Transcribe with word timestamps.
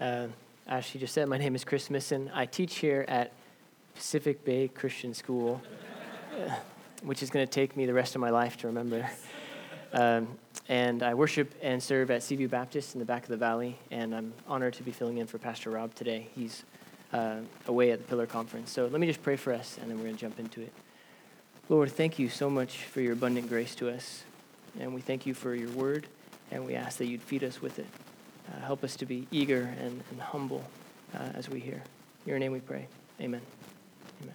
Uh, 0.00 0.28
as 0.66 0.84
she 0.84 0.98
just 0.98 1.12
said, 1.12 1.28
my 1.28 1.36
name 1.36 1.54
is 1.54 1.62
Chris 1.62 1.90
Misson. 1.90 2.30
I 2.32 2.46
teach 2.46 2.76
here 2.76 3.04
at 3.06 3.32
Pacific 3.94 4.44
Bay 4.46 4.68
Christian 4.68 5.12
School, 5.12 5.60
which 7.02 7.22
is 7.22 7.28
going 7.28 7.46
to 7.46 7.50
take 7.50 7.76
me 7.76 7.84
the 7.84 7.92
rest 7.92 8.14
of 8.14 8.20
my 8.22 8.30
life 8.30 8.56
to 8.58 8.68
remember. 8.68 9.08
Um, 9.92 10.28
and 10.68 11.02
I 11.02 11.12
worship 11.14 11.52
and 11.60 11.82
serve 11.82 12.10
at 12.10 12.22
Seaview 12.22 12.48
Baptist 12.48 12.94
in 12.94 12.98
the 12.98 13.04
back 13.04 13.24
of 13.24 13.28
the 13.28 13.36
valley, 13.36 13.76
and 13.90 14.14
I'm 14.14 14.32
honored 14.48 14.74
to 14.74 14.82
be 14.82 14.90
filling 14.90 15.18
in 15.18 15.26
for 15.26 15.36
Pastor 15.36 15.68
Rob 15.68 15.94
today. 15.94 16.28
He's 16.34 16.64
uh, 17.12 17.36
away 17.66 17.90
at 17.90 17.98
the 17.98 18.04
Pillar 18.04 18.26
Conference. 18.26 18.70
So 18.70 18.86
let 18.86 19.00
me 19.00 19.06
just 19.06 19.22
pray 19.22 19.36
for 19.36 19.52
us, 19.52 19.76
and 19.82 19.90
then 19.90 19.98
we're 19.98 20.04
going 20.04 20.16
to 20.16 20.20
jump 20.20 20.38
into 20.38 20.62
it. 20.62 20.72
Lord, 21.68 21.90
thank 21.90 22.18
you 22.18 22.30
so 22.30 22.48
much 22.48 22.84
for 22.84 23.02
your 23.02 23.12
abundant 23.12 23.50
grace 23.50 23.74
to 23.74 23.90
us, 23.90 24.22
and 24.78 24.94
we 24.94 25.02
thank 25.02 25.26
you 25.26 25.34
for 25.34 25.54
your 25.54 25.70
word, 25.70 26.06
and 26.50 26.64
we 26.64 26.74
ask 26.74 26.96
that 26.98 27.06
you'd 27.06 27.22
feed 27.22 27.44
us 27.44 27.60
with 27.60 27.78
it. 27.78 27.86
Uh, 28.50 28.60
help 28.60 28.82
us 28.82 28.96
to 28.96 29.06
be 29.06 29.26
eager 29.30 29.72
and, 29.80 30.02
and 30.10 30.20
humble 30.20 30.64
uh, 31.14 31.28
as 31.34 31.48
we 31.48 31.60
hear. 31.60 31.82
In 32.24 32.30
your 32.30 32.38
name 32.38 32.52
we 32.52 32.60
pray. 32.60 32.86
Amen. 33.20 33.40
Amen. 34.22 34.34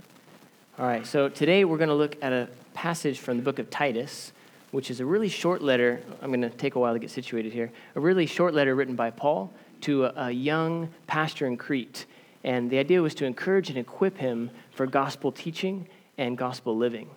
All 0.80 0.86
right, 0.86 1.06
so 1.06 1.28
today 1.28 1.66
we're 1.66 1.78
going 1.78 1.90
to 1.90 1.96
look 1.96 2.16
at 2.22 2.32
a 2.32 2.48
passage 2.74 3.20
from 3.20 3.38
the 3.38 3.44
book 3.44 3.60
of 3.60 3.70
Titus, 3.70 4.32
which 4.72 4.90
is 4.90 5.00
a 5.00 5.06
really 5.06 5.30
short 5.30 5.62
letter. 5.62 6.02
I'm 6.22 6.30
going 6.30 6.42
to 6.42 6.50
take 6.50 6.76
a 6.76 6.80
while 6.80 6.94
to 6.94 7.00
get 7.00 7.12
situated 7.12 7.52
here. 7.52 7.72
A 7.96 8.00
really 8.00 8.26
short 8.26 8.54
letter 8.54 8.76
written 8.76 8.96
by 8.96 9.10
Paul 9.10 9.52
to 9.82 10.06
a, 10.06 10.14
a 10.28 10.32
young 10.32 10.90
pastor 11.08 11.46
in 11.46 11.58
Crete. 11.58 12.06
And 12.44 12.70
the 12.70 12.78
idea 12.78 13.02
was 13.02 13.16
to 13.16 13.26
encourage 13.26 13.70
and 13.70 13.78
equip 13.78 14.18
him 14.18 14.52
for 14.72 14.86
gospel 14.86 15.32
teaching 15.32 15.88
and 16.18 16.38
gospel 16.38 16.78
living. 16.78 17.10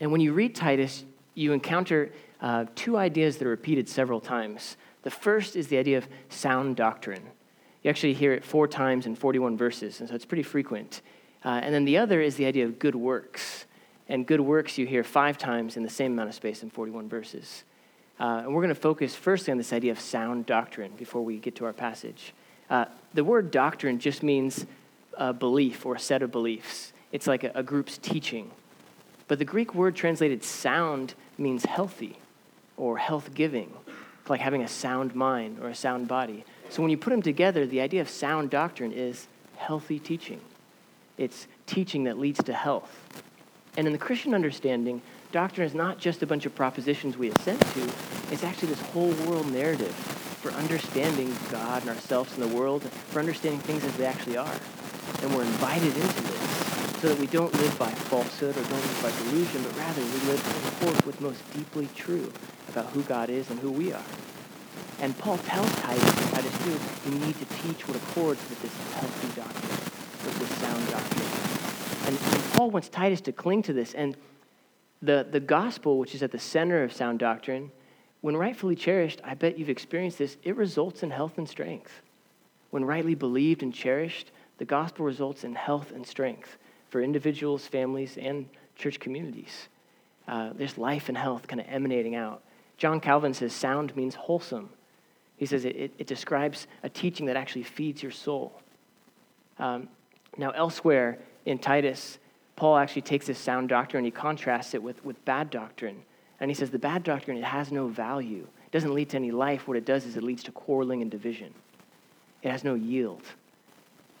And 0.00 0.10
when 0.10 0.20
you 0.20 0.32
read 0.32 0.54
Titus, 0.54 1.04
you 1.34 1.52
encounter 1.52 2.10
uh, 2.40 2.66
two 2.74 2.96
ideas 2.96 3.36
that 3.36 3.46
are 3.46 3.50
repeated 3.50 3.88
several 3.88 4.20
times. 4.20 4.76
The 5.02 5.10
first 5.10 5.56
is 5.56 5.68
the 5.68 5.78
idea 5.78 5.98
of 5.98 6.08
sound 6.28 6.76
doctrine. 6.76 7.22
You 7.82 7.90
actually 7.90 8.14
hear 8.14 8.32
it 8.32 8.44
four 8.44 8.68
times 8.68 9.06
in 9.06 9.16
41 9.16 9.56
verses, 9.56 10.00
and 10.00 10.08
so 10.08 10.14
it's 10.14 10.24
pretty 10.24 10.44
frequent. 10.44 11.02
Uh, 11.44 11.60
and 11.62 11.74
then 11.74 11.84
the 11.84 11.98
other 11.98 12.20
is 12.20 12.36
the 12.36 12.46
idea 12.46 12.64
of 12.64 12.78
good 12.78 12.94
works. 12.94 13.66
And 14.08 14.26
good 14.26 14.40
works 14.40 14.78
you 14.78 14.86
hear 14.86 15.02
five 15.02 15.38
times 15.38 15.76
in 15.76 15.82
the 15.82 15.90
same 15.90 16.12
amount 16.12 16.28
of 16.28 16.34
space 16.34 16.62
in 16.62 16.70
41 16.70 17.08
verses. 17.08 17.64
Uh, 18.20 18.42
and 18.44 18.54
we're 18.54 18.62
going 18.62 18.74
to 18.74 18.80
focus 18.80 19.14
firstly 19.16 19.50
on 19.50 19.58
this 19.58 19.72
idea 19.72 19.90
of 19.90 19.98
sound 19.98 20.46
doctrine 20.46 20.92
before 20.96 21.22
we 21.22 21.38
get 21.38 21.56
to 21.56 21.64
our 21.64 21.72
passage. 21.72 22.34
Uh, 22.70 22.84
the 23.14 23.24
word 23.24 23.50
doctrine 23.50 23.98
just 23.98 24.22
means 24.22 24.66
a 25.14 25.32
belief 25.32 25.84
or 25.84 25.96
a 25.96 26.00
set 26.00 26.22
of 26.22 26.30
beliefs, 26.30 26.92
it's 27.10 27.26
like 27.26 27.44
a, 27.44 27.52
a 27.54 27.62
group's 27.62 27.98
teaching. 27.98 28.50
But 29.28 29.38
the 29.38 29.44
Greek 29.44 29.74
word 29.74 29.94
translated 29.94 30.44
sound 30.44 31.14
means 31.36 31.64
healthy 31.64 32.18
or 32.76 32.98
health 32.98 33.34
giving 33.34 33.72
like 34.28 34.40
having 34.40 34.62
a 34.62 34.68
sound 34.68 35.14
mind 35.14 35.58
or 35.60 35.68
a 35.68 35.74
sound 35.74 36.08
body. 36.08 36.44
So 36.70 36.82
when 36.82 36.90
you 36.90 36.96
put 36.96 37.10
them 37.10 37.22
together, 37.22 37.66
the 37.66 37.80
idea 37.80 38.00
of 38.00 38.08
sound 38.08 38.50
doctrine 38.50 38.92
is 38.92 39.26
healthy 39.56 39.98
teaching. 39.98 40.40
It's 41.18 41.46
teaching 41.66 42.04
that 42.04 42.18
leads 42.18 42.42
to 42.44 42.52
health. 42.52 43.22
And 43.76 43.86
in 43.86 43.92
the 43.92 43.98
Christian 43.98 44.34
understanding, 44.34 45.02
doctrine 45.32 45.66
is 45.66 45.74
not 45.74 45.98
just 45.98 46.22
a 46.22 46.26
bunch 46.26 46.46
of 46.46 46.54
propositions 46.54 47.16
we 47.16 47.30
assent 47.30 47.60
to, 47.60 47.90
it's 48.30 48.44
actually 48.44 48.68
this 48.68 48.80
whole 48.80 49.12
world 49.26 49.50
narrative 49.52 49.94
for 50.42 50.50
understanding 50.52 51.34
God 51.50 51.82
and 51.82 51.90
ourselves 51.90 52.36
and 52.36 52.42
the 52.42 52.56
world, 52.56 52.82
for 52.82 53.20
understanding 53.20 53.60
things 53.60 53.84
as 53.84 53.96
they 53.96 54.06
actually 54.06 54.36
are. 54.36 54.56
And 55.22 55.34
we're 55.34 55.42
invited 55.42 55.94
into 55.94 56.22
this 56.22 57.00
so 57.00 57.08
that 57.08 57.18
we 57.18 57.26
don't 57.26 57.52
live 57.54 57.78
by 57.78 57.90
falsehood 57.90 58.56
or 58.56 58.62
don't 58.62 58.72
live 58.72 59.00
by 59.02 59.30
delusion, 59.30 59.62
but 59.62 59.76
rather 59.78 60.00
we 60.00 60.08
live 60.30 60.42
in 60.46 60.86
accord 60.86 61.06
with 61.06 61.20
most 61.20 61.52
deeply 61.52 61.88
true 61.94 62.32
about 62.72 62.86
who 62.92 63.02
God 63.02 63.30
is 63.30 63.50
and 63.50 63.58
who 63.60 63.70
we 63.70 63.92
are. 63.92 64.04
And 65.00 65.16
Paul 65.18 65.38
tells 65.38 65.70
Titus 65.76 66.30
Titus 66.30 67.04
2, 67.04 67.10
you 67.10 67.18
need 67.18 67.36
to 67.38 67.44
teach 67.62 67.86
what 67.86 67.96
accords 67.96 68.40
with 68.48 68.62
this 68.62 68.76
healthy 68.94 69.40
doctrine, 69.40 69.70
with 70.24 70.38
this 70.38 70.58
sound 70.58 70.90
doctrine. 70.90 71.42
And, 72.06 72.34
and 72.34 72.52
Paul 72.52 72.70
wants 72.70 72.88
Titus 72.88 73.20
to 73.22 73.32
cling 73.32 73.62
to 73.62 73.72
this. 73.72 73.94
And 73.94 74.16
the, 75.02 75.26
the 75.28 75.40
gospel, 75.40 75.98
which 75.98 76.14
is 76.14 76.22
at 76.22 76.30
the 76.30 76.38
center 76.38 76.82
of 76.82 76.92
sound 76.92 77.18
doctrine, 77.18 77.70
when 78.20 78.36
rightfully 78.36 78.76
cherished, 78.76 79.20
I 79.24 79.34
bet 79.34 79.58
you've 79.58 79.68
experienced 79.68 80.18
this, 80.18 80.36
it 80.44 80.56
results 80.56 81.02
in 81.02 81.10
health 81.10 81.38
and 81.38 81.48
strength. 81.48 82.02
When 82.70 82.84
rightly 82.84 83.16
believed 83.16 83.62
and 83.62 83.74
cherished, 83.74 84.30
the 84.58 84.64
gospel 84.64 85.04
results 85.04 85.42
in 85.42 85.54
health 85.54 85.90
and 85.90 86.06
strength 86.06 86.56
for 86.88 87.02
individuals, 87.02 87.66
families, 87.66 88.16
and 88.16 88.48
church 88.76 89.00
communities. 89.00 89.68
Uh, 90.28 90.50
there's 90.54 90.78
life 90.78 91.08
and 91.08 91.18
health 91.18 91.48
kind 91.48 91.60
of 91.60 91.66
emanating 91.68 92.14
out. 92.14 92.42
John 92.82 92.98
Calvin 92.98 93.32
says 93.32 93.52
sound 93.52 93.94
means 93.94 94.16
wholesome. 94.16 94.68
He 95.36 95.46
says 95.46 95.64
it, 95.64 95.76
it, 95.76 95.92
it 95.98 96.06
describes 96.08 96.66
a 96.82 96.88
teaching 96.88 97.26
that 97.26 97.36
actually 97.36 97.62
feeds 97.62 98.02
your 98.02 98.10
soul. 98.10 98.60
Um, 99.60 99.88
now, 100.36 100.50
elsewhere 100.50 101.20
in 101.46 101.60
Titus, 101.60 102.18
Paul 102.56 102.76
actually 102.76 103.02
takes 103.02 103.28
this 103.28 103.38
sound 103.38 103.68
doctrine 103.68 103.98
and 103.98 104.06
he 104.06 104.10
contrasts 104.10 104.74
it 104.74 104.82
with, 104.82 105.04
with 105.04 105.24
bad 105.24 105.48
doctrine. 105.48 106.02
And 106.40 106.50
he 106.50 106.56
says 106.56 106.70
the 106.70 106.78
bad 106.80 107.04
doctrine, 107.04 107.36
it 107.36 107.44
has 107.44 107.70
no 107.70 107.86
value. 107.86 108.48
It 108.66 108.72
doesn't 108.72 108.92
lead 108.92 109.10
to 109.10 109.16
any 109.16 109.30
life. 109.30 109.68
What 109.68 109.76
it 109.76 109.84
does 109.84 110.04
is 110.04 110.16
it 110.16 110.24
leads 110.24 110.42
to 110.42 110.50
quarreling 110.50 111.02
and 111.02 111.10
division. 111.10 111.54
It 112.42 112.50
has 112.50 112.64
no 112.64 112.74
yield. 112.74 113.22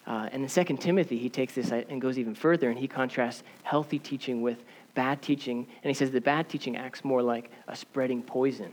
Uh, 0.06 0.28
and 0.30 0.44
in 0.44 0.48
2 0.48 0.76
Timothy, 0.76 1.18
he 1.18 1.28
takes 1.28 1.56
this 1.56 1.72
and 1.72 2.00
goes 2.00 2.16
even 2.16 2.36
further 2.36 2.70
and 2.70 2.78
he 2.78 2.86
contrasts 2.86 3.42
healthy 3.64 3.98
teaching 3.98 4.40
with 4.40 4.62
bad 4.94 5.22
teaching, 5.22 5.66
and 5.82 5.90
he 5.90 5.94
says 5.94 6.10
the 6.10 6.20
bad 6.20 6.48
teaching 6.48 6.76
acts 6.76 7.04
more 7.04 7.22
like 7.22 7.50
a 7.68 7.76
spreading 7.76 8.22
poison. 8.22 8.72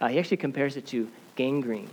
Uh, 0.00 0.08
he 0.08 0.18
actually 0.18 0.36
compares 0.36 0.76
it 0.76 0.86
to 0.86 1.08
gangrene, 1.36 1.90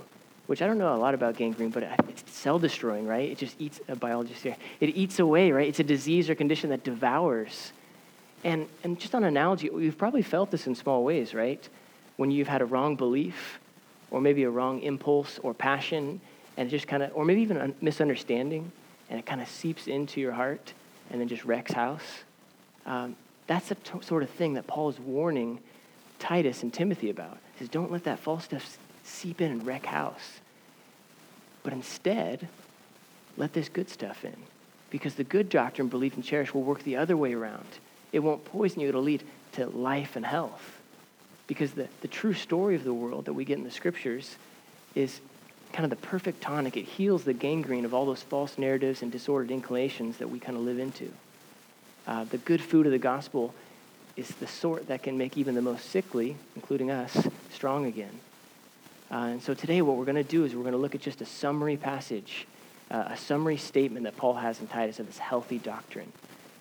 which 0.48 0.62
I 0.62 0.68
don't 0.68 0.78
know 0.78 0.94
a 0.94 0.98
lot 0.98 1.14
about 1.14 1.36
gangrene, 1.36 1.70
but 1.70 1.84
it's 2.08 2.24
cell 2.32 2.60
destroying, 2.60 3.08
right? 3.08 3.30
It 3.30 3.38
just 3.38 3.56
eats, 3.60 3.80
a 3.88 3.96
biologist 3.96 4.44
here, 4.44 4.56
it 4.80 4.96
eats 4.96 5.20
away, 5.20 5.52
right? 5.52 5.68
It's 5.68 5.80
a 5.80 5.84
disease 5.84 6.30
or 6.30 6.36
condition 6.36 6.70
that 6.70 6.84
devours. 6.84 7.74
And, 8.44 8.68
and 8.84 9.00
just 9.00 9.14
on 9.14 9.24
analogy, 9.24 9.70
you've 9.72 9.98
probably 9.98 10.24
felt 10.24 10.52
this 10.52 10.68
in 10.68 10.76
small 10.76 11.04
ways, 11.04 11.34
right? 11.34 11.68
When 12.18 12.32
you've 12.32 12.48
had 12.48 12.62
a 12.62 12.66
wrong 12.66 12.96
belief, 12.96 13.60
or 14.10 14.20
maybe 14.20 14.44
a 14.44 14.50
wrong 14.50 14.82
impulse 14.82 15.40
or 15.42 15.54
passion, 15.54 16.20
and 16.58 16.68
it 16.68 16.72
just 16.72 16.88
kind 16.88 17.02
of, 17.02 17.12
or 17.16 17.24
maybe 17.24 17.42
even 17.42 17.58
a 17.58 17.72
misunderstanding, 17.82 18.72
and 19.10 19.20
it 19.20 19.26
kind 19.26 19.42
of 19.42 19.48
seeps 19.48 19.88
into 19.88 20.20
your 20.20 20.32
heart 20.32 20.74
and 21.10 21.20
then 21.20 21.28
just 21.28 21.46
wrecks 21.46 21.72
house. 21.72 22.24
Um, 22.86 23.16
that's 23.48 23.70
the 23.70 23.76
t- 23.76 24.02
sort 24.02 24.24
of 24.24 24.30
thing 24.30 24.54
that 24.54 24.68
Paul 24.68 24.90
is 24.90 25.00
warning 25.00 25.60
Titus 26.20 26.64
and 26.64 26.74
Timothy 26.74 27.10
about. 27.10 27.38
He 27.54 27.60
says, 27.60 27.70
don't 27.70 27.92
let 27.92 28.04
that 28.06 28.20
false 28.20 28.46
stuff 28.46 28.78
seep 29.04 29.42
in 29.42 29.52
and 29.52 29.66
wreck 29.66 29.86
house. 29.86 30.40
But 31.64 31.74
instead, 31.74 32.48
let 33.38 33.54
this 33.54 33.70
good 33.70 33.90
stuff 33.90 34.24
in. 34.24 34.36
Because 34.90 35.16
the 35.16 35.24
good 35.24 35.50
doctrine, 35.50 35.88
belief, 35.88 36.16
and 36.16 36.24
cherish 36.24 36.54
will 36.54 36.64
work 36.64 36.84
the 36.84 36.98
other 36.98 37.16
way 37.16 37.34
around. 37.34 37.66
It 38.12 38.20
won't 38.20 38.46
poison 38.46 38.82
you, 38.82 38.90
it'll 38.90 39.02
lead 39.02 39.24
to 39.54 39.68
life 39.68 40.16
and 40.16 40.26
health. 40.26 40.80
Because 41.48 41.72
the, 41.72 41.88
the 42.02 42.08
true 42.08 42.34
story 42.34 42.76
of 42.76 42.84
the 42.84 42.94
world 42.94 43.26
that 43.26 43.34
we 43.34 43.46
get 43.46 43.58
in 43.58 43.64
the 43.64 43.72
scriptures 43.72 44.36
is 44.96 45.20
kind 45.74 45.86
of 45.86 45.90
the 45.90 46.08
perfect 46.08 46.42
tonic. 46.42 46.76
It 46.76 46.86
heals 46.86 47.24
the 47.24 47.34
gangrene 47.34 47.86
of 47.86 47.94
all 47.94 48.06
those 48.06 48.22
false 48.22 48.58
narratives 48.58 49.02
and 49.02 49.12
disordered 49.12 49.52
inclinations 49.52 50.18
that 50.18 50.30
we 50.30 50.40
kind 50.40 50.58
of 50.58 50.64
live 50.64 50.80
into. 50.80 51.12
Uh, 52.12 52.26
the 52.26 52.40
good 52.40 52.60
food 52.60 52.86
of 52.86 52.92
the 52.92 53.00
gospel 53.00 53.54
is 54.18 54.28
the 54.42 54.48
sort 54.48 54.86
that 54.90 55.02
can 55.02 55.18
make 55.18 55.38
even 55.38 55.56
the 55.56 55.62
most 55.62 55.92
sickly, 55.92 56.36
including 56.58 56.92
us, 56.92 57.26
strong 57.54 57.86
again. 57.86 58.12
Uh, 59.10 59.30
and 59.32 59.42
so 59.42 59.54
today, 59.54 59.82
what 59.82 59.96
we're 59.96 60.04
going 60.04 60.18
to 60.18 60.24
do 60.24 60.44
is 60.44 60.54
we're 60.54 60.64
going 60.64 60.74
to 60.74 60.78
look 60.78 60.94
at 60.94 61.00
just 61.00 61.22
a 61.22 61.26
summary 61.26 61.78
passage, 61.78 62.48
uh, 62.92 63.06
a 63.08 63.16
summary 63.16 63.56
statement 63.56 64.04
that 64.04 64.18
Paul 64.18 64.34
has 64.34 64.60
in 64.60 64.68
Titus 64.68 65.00
of 65.00 65.08
this 65.08 65.20
healthy 65.20 65.58
doctrine. 65.58 66.12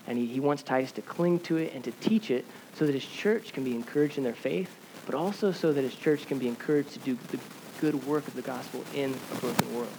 And 0.06 0.16
he, 0.16 0.26
he 0.26 0.38
wants 0.38 0.62
Titus 0.62 0.92
to 0.92 1.02
cling 1.02 1.40
to 1.40 1.56
it 1.56 1.74
and 1.74 1.82
to 1.82 1.90
teach 1.90 2.30
it 2.30 2.44
so 2.76 2.86
that 2.86 2.94
his 2.94 3.04
church 3.04 3.52
can 3.52 3.64
be 3.64 3.74
encouraged 3.74 4.18
in 4.18 4.22
their 4.22 4.34
faith, 4.34 4.70
but 5.04 5.16
also 5.16 5.50
so 5.50 5.72
that 5.72 5.82
his 5.82 5.96
church 5.96 6.28
can 6.28 6.38
be 6.38 6.46
encouraged 6.46 6.92
to 6.92 7.00
do 7.00 7.18
the 7.32 7.40
good 7.80 8.06
work 8.06 8.28
of 8.28 8.34
the 8.34 8.42
gospel 8.42 8.84
in 8.94 9.12
a 9.32 9.40
broken 9.40 9.74
world. 9.74 9.90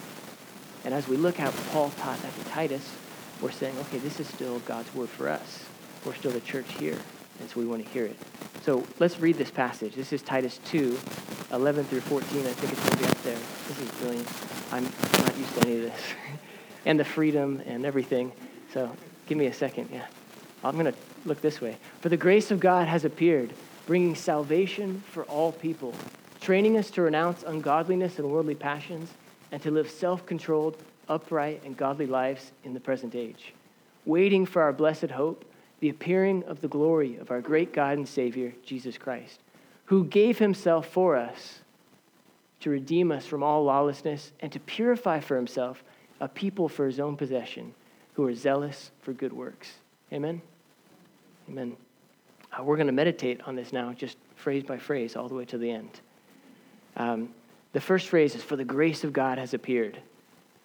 And 0.86 0.94
as 0.94 1.08
we 1.08 1.18
look 1.18 1.36
how 1.36 1.50
Paul 1.72 1.90
taught 1.98 2.22
that 2.22 2.34
to 2.38 2.44
Titus, 2.44 2.90
we're 3.42 3.50
saying, 3.50 3.76
okay, 3.80 3.98
this 3.98 4.20
is 4.20 4.28
still 4.28 4.60
God's 4.60 4.94
word 4.94 5.08
for 5.08 5.28
us. 5.28 5.64
We're 6.04 6.14
still 6.14 6.30
the 6.30 6.40
church 6.40 6.72
here, 6.78 6.96
and 7.40 7.50
so 7.50 7.60
we 7.60 7.66
want 7.66 7.84
to 7.84 7.90
hear 7.90 8.04
it. 8.04 8.16
So 8.62 8.86
let's 9.00 9.18
read 9.18 9.36
this 9.36 9.50
passage. 9.50 9.96
This 9.96 10.12
is 10.12 10.22
Titus 10.22 10.60
2, 10.66 10.96
11 11.52 11.84
through 11.86 12.00
14. 12.02 12.40
I 12.40 12.52
think 12.52 12.72
it's 12.72 12.80
going 12.80 12.92
to 12.92 12.98
be 12.98 13.04
up 13.04 13.22
there. 13.24 13.38
This 13.68 13.80
is 13.80 13.90
brilliant. 14.00 14.28
I'm 14.70 14.84
not 14.84 15.36
used 15.36 15.54
to 15.56 15.66
any 15.66 15.76
of 15.76 15.82
this. 15.82 16.00
and 16.86 16.98
the 16.98 17.04
freedom 17.04 17.60
and 17.66 17.84
everything. 17.84 18.32
So 18.72 18.94
give 19.26 19.36
me 19.36 19.46
a 19.46 19.52
second. 19.52 19.88
Yeah. 19.92 20.06
I'm 20.62 20.78
going 20.78 20.92
to 20.92 20.98
look 21.24 21.40
this 21.40 21.60
way. 21.60 21.76
For 22.00 22.08
the 22.08 22.16
grace 22.16 22.52
of 22.52 22.60
God 22.60 22.86
has 22.86 23.04
appeared, 23.04 23.52
bringing 23.86 24.14
salvation 24.14 25.02
for 25.10 25.24
all 25.24 25.50
people, 25.50 25.94
training 26.40 26.76
us 26.76 26.90
to 26.92 27.02
renounce 27.02 27.42
ungodliness 27.42 28.20
and 28.20 28.30
worldly 28.30 28.54
passions, 28.54 29.10
and 29.50 29.60
to 29.62 29.70
live 29.72 29.90
self 29.90 30.24
controlled 30.24 30.76
upright, 31.08 31.62
and 31.64 31.76
godly 31.76 32.06
lives 32.06 32.52
in 32.64 32.74
the 32.74 32.80
present 32.80 33.14
age, 33.14 33.54
waiting 34.04 34.46
for 34.46 34.62
our 34.62 34.72
blessed 34.72 35.10
hope, 35.10 35.44
the 35.80 35.88
appearing 35.88 36.44
of 36.44 36.60
the 36.60 36.68
glory 36.68 37.16
of 37.16 37.30
our 37.30 37.40
great 37.40 37.72
God 37.72 37.98
and 37.98 38.08
Savior, 38.08 38.52
Jesus 38.64 38.96
Christ, 38.96 39.40
who 39.86 40.04
gave 40.04 40.38
himself 40.38 40.88
for 40.88 41.16
us 41.16 41.62
to 42.62 42.70
redeem 42.70 43.10
us 43.10 43.26
from 43.26 43.42
all 43.42 43.64
lawlessness, 43.64 44.30
and 44.38 44.52
to 44.52 44.60
purify 44.60 45.18
for 45.18 45.36
himself 45.36 45.82
a 46.20 46.28
people 46.28 46.68
for 46.68 46.86
his 46.86 47.00
own 47.00 47.16
possession 47.16 47.74
who 48.14 48.24
are 48.24 48.34
zealous 48.34 48.92
for 49.00 49.12
good 49.12 49.32
works. 49.32 49.72
Amen? 50.12 50.40
Amen. 51.48 51.76
Uh, 52.52 52.62
we're 52.62 52.76
going 52.76 52.86
to 52.86 52.92
meditate 52.92 53.40
on 53.46 53.56
this 53.56 53.72
now, 53.72 53.92
just 53.92 54.16
phrase 54.36 54.62
by 54.62 54.78
phrase, 54.78 55.16
all 55.16 55.28
the 55.28 55.34
way 55.34 55.44
to 55.44 55.58
the 55.58 55.70
end. 55.70 56.00
Um, 56.96 57.30
the 57.72 57.80
first 57.80 58.08
phrase 58.08 58.36
is, 58.36 58.44
For 58.44 58.54
the 58.54 58.64
grace 58.64 59.02
of 59.02 59.12
God 59.12 59.38
has 59.38 59.54
appeared. 59.54 60.00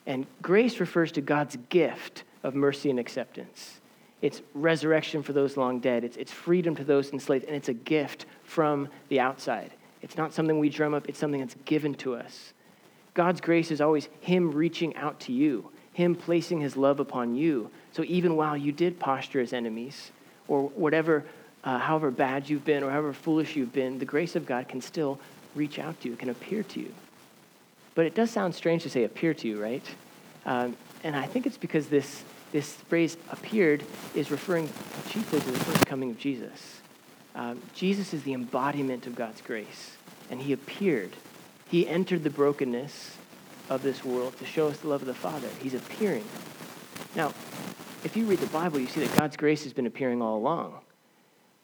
And 0.07 0.25
grace 0.41 0.79
refers 0.79 1.11
to 1.11 1.21
God's 1.21 1.57
gift 1.69 2.23
of 2.41 2.55
mercy 2.55 2.89
and 2.89 2.97
acceptance. 2.97 3.81
It's 4.21 4.41
resurrection 4.55 5.21
for 5.21 5.33
those 5.33 5.57
long 5.57 5.79
dead, 5.79 6.03
it's, 6.03 6.17
it's 6.17 6.31
freedom 6.31 6.75
to 6.77 6.83
those 6.83 7.11
enslaved, 7.11 7.45
and 7.45 7.55
it's 7.55 7.69
a 7.69 7.73
gift 7.73 8.25
from 8.43 8.87
the 9.09 9.19
outside. 9.19 9.69
It's 10.01 10.17
not 10.17 10.33
something 10.33 10.57
we 10.57 10.69
drum 10.69 10.95
up, 10.95 11.07
it's 11.07 11.19
something 11.19 11.41
that's 11.41 11.55
given 11.65 11.93
to 11.95 12.15
us. 12.15 12.53
God's 13.13 13.41
grace 13.41 13.69
is 13.69 13.81
always 13.81 14.09
Him 14.21 14.51
reaching 14.51 14.95
out 14.95 15.19
to 15.21 15.33
you, 15.33 15.69
Him 15.93 16.15
placing 16.15 16.61
His 16.61 16.77
love 16.77 16.99
upon 16.99 17.35
you. 17.35 17.69
So 17.91 18.03
even 18.05 18.35
while 18.35 18.55
you 18.57 18.71
did 18.71 18.99
posture 18.99 19.41
as 19.41 19.53
enemies, 19.53 20.11
or 20.47 20.69
whatever, 20.69 21.25
uh, 21.63 21.77
however 21.77 22.11
bad 22.11 22.49
you've 22.49 22.65
been, 22.65 22.81
or 22.81 22.89
however 22.89 23.13
foolish 23.13 23.55
you've 23.55 23.73
been, 23.73 23.99
the 23.99 24.05
grace 24.05 24.35
of 24.35 24.45
God 24.45 24.69
can 24.69 24.81
still 24.81 25.19
reach 25.53 25.77
out 25.77 25.99
to 26.01 26.09
you, 26.09 26.15
can 26.15 26.29
appear 26.29 26.63
to 26.63 26.79
you. 26.79 26.93
But 27.97 28.05
it 28.05 28.13
does 28.13 28.29
sound 28.29 28.53
strange 28.53 28.83
to 28.83 28.91
say 28.91 29.05
appear 29.05 29.33
to 29.33 29.47
you, 29.47 29.59
right? 29.59 29.83
Um, 30.45 30.77
and 31.03 31.15
I 31.15 31.25
think 31.25 31.47
it's 31.47 31.57
because 31.57 31.87
this, 31.87 32.23
this 32.51 32.73
phrase 32.73 33.17
appeared 33.31 33.83
is 34.13 34.29
referring 34.29 34.69
chiefly 35.09 35.39
to 35.39 35.51
the 35.51 35.57
first 35.57 35.87
coming 35.87 36.11
of 36.11 36.19
Jesus. 36.19 36.81
Um, 37.33 37.59
Jesus 37.73 38.13
is 38.13 38.21
the 38.21 38.33
embodiment 38.33 39.07
of 39.07 39.15
God's 39.15 39.41
grace, 39.41 39.97
and 40.29 40.39
he 40.39 40.53
appeared. 40.53 41.09
He 41.69 41.87
entered 41.87 42.23
the 42.23 42.29
brokenness 42.29 43.17
of 43.67 43.81
this 43.81 44.05
world 44.05 44.37
to 44.37 44.45
show 44.45 44.67
us 44.67 44.77
the 44.77 44.89
love 44.89 45.01
of 45.01 45.07
the 45.07 45.15
Father. 45.15 45.49
He's 45.59 45.73
appearing. 45.73 46.25
Now, 47.15 47.29
if 48.03 48.15
you 48.15 48.27
read 48.27 48.37
the 48.37 48.45
Bible, 48.45 48.79
you 48.79 48.85
see 48.85 48.99
that 48.99 49.17
God's 49.17 49.37
grace 49.37 49.63
has 49.63 49.73
been 49.73 49.87
appearing 49.87 50.21
all 50.21 50.37
along. 50.37 50.81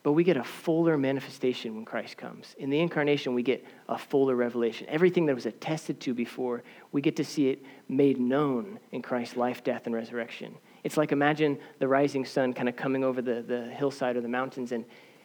But 0.03 0.11
we 0.11 0.25
get 0.25 0.35
a 0.35 0.43
fuller 0.43 0.97
manifestation 0.97 1.75
when 1.75 1.85
Christ 1.85 2.17
comes. 2.17 2.55
In 2.59 2.69
the 2.69 2.79
incarnation, 2.79 3.33
we 3.33 3.41
get 3.41 3.65
a 3.87 3.97
fuller 3.97 4.35
revelation. 4.35 4.85
Everything 4.89 5.25
that 5.27 5.35
was 5.35 5.45
attested 5.45 6.01
to 6.01 6.13
before, 6.13 6.61
we 6.91 7.01
get 7.01 7.15
to 7.15 7.23
see 7.23 7.47
it 7.49 7.63
made 7.87 8.19
known 8.19 8.79
in 8.91 9.01
Christ's 9.01 9.37
life, 9.37 9.63
death, 9.63 9.85
and 9.85 9.95
resurrection. 9.95 10.53
It's 10.83 10.97
like 10.97 11.13
imagine 11.13 11.57
the 11.79 11.87
rising 11.87 12.25
sun 12.25 12.53
kind 12.53 12.67
of 12.67 12.75
coming 12.75 13.05
over 13.05 13.21
the, 13.21 13.41
the 13.41 13.67
hillside 13.67 14.17
or 14.17 14.21
the 14.21 14.27
mountains, 14.27 14.73
and 14.73 14.83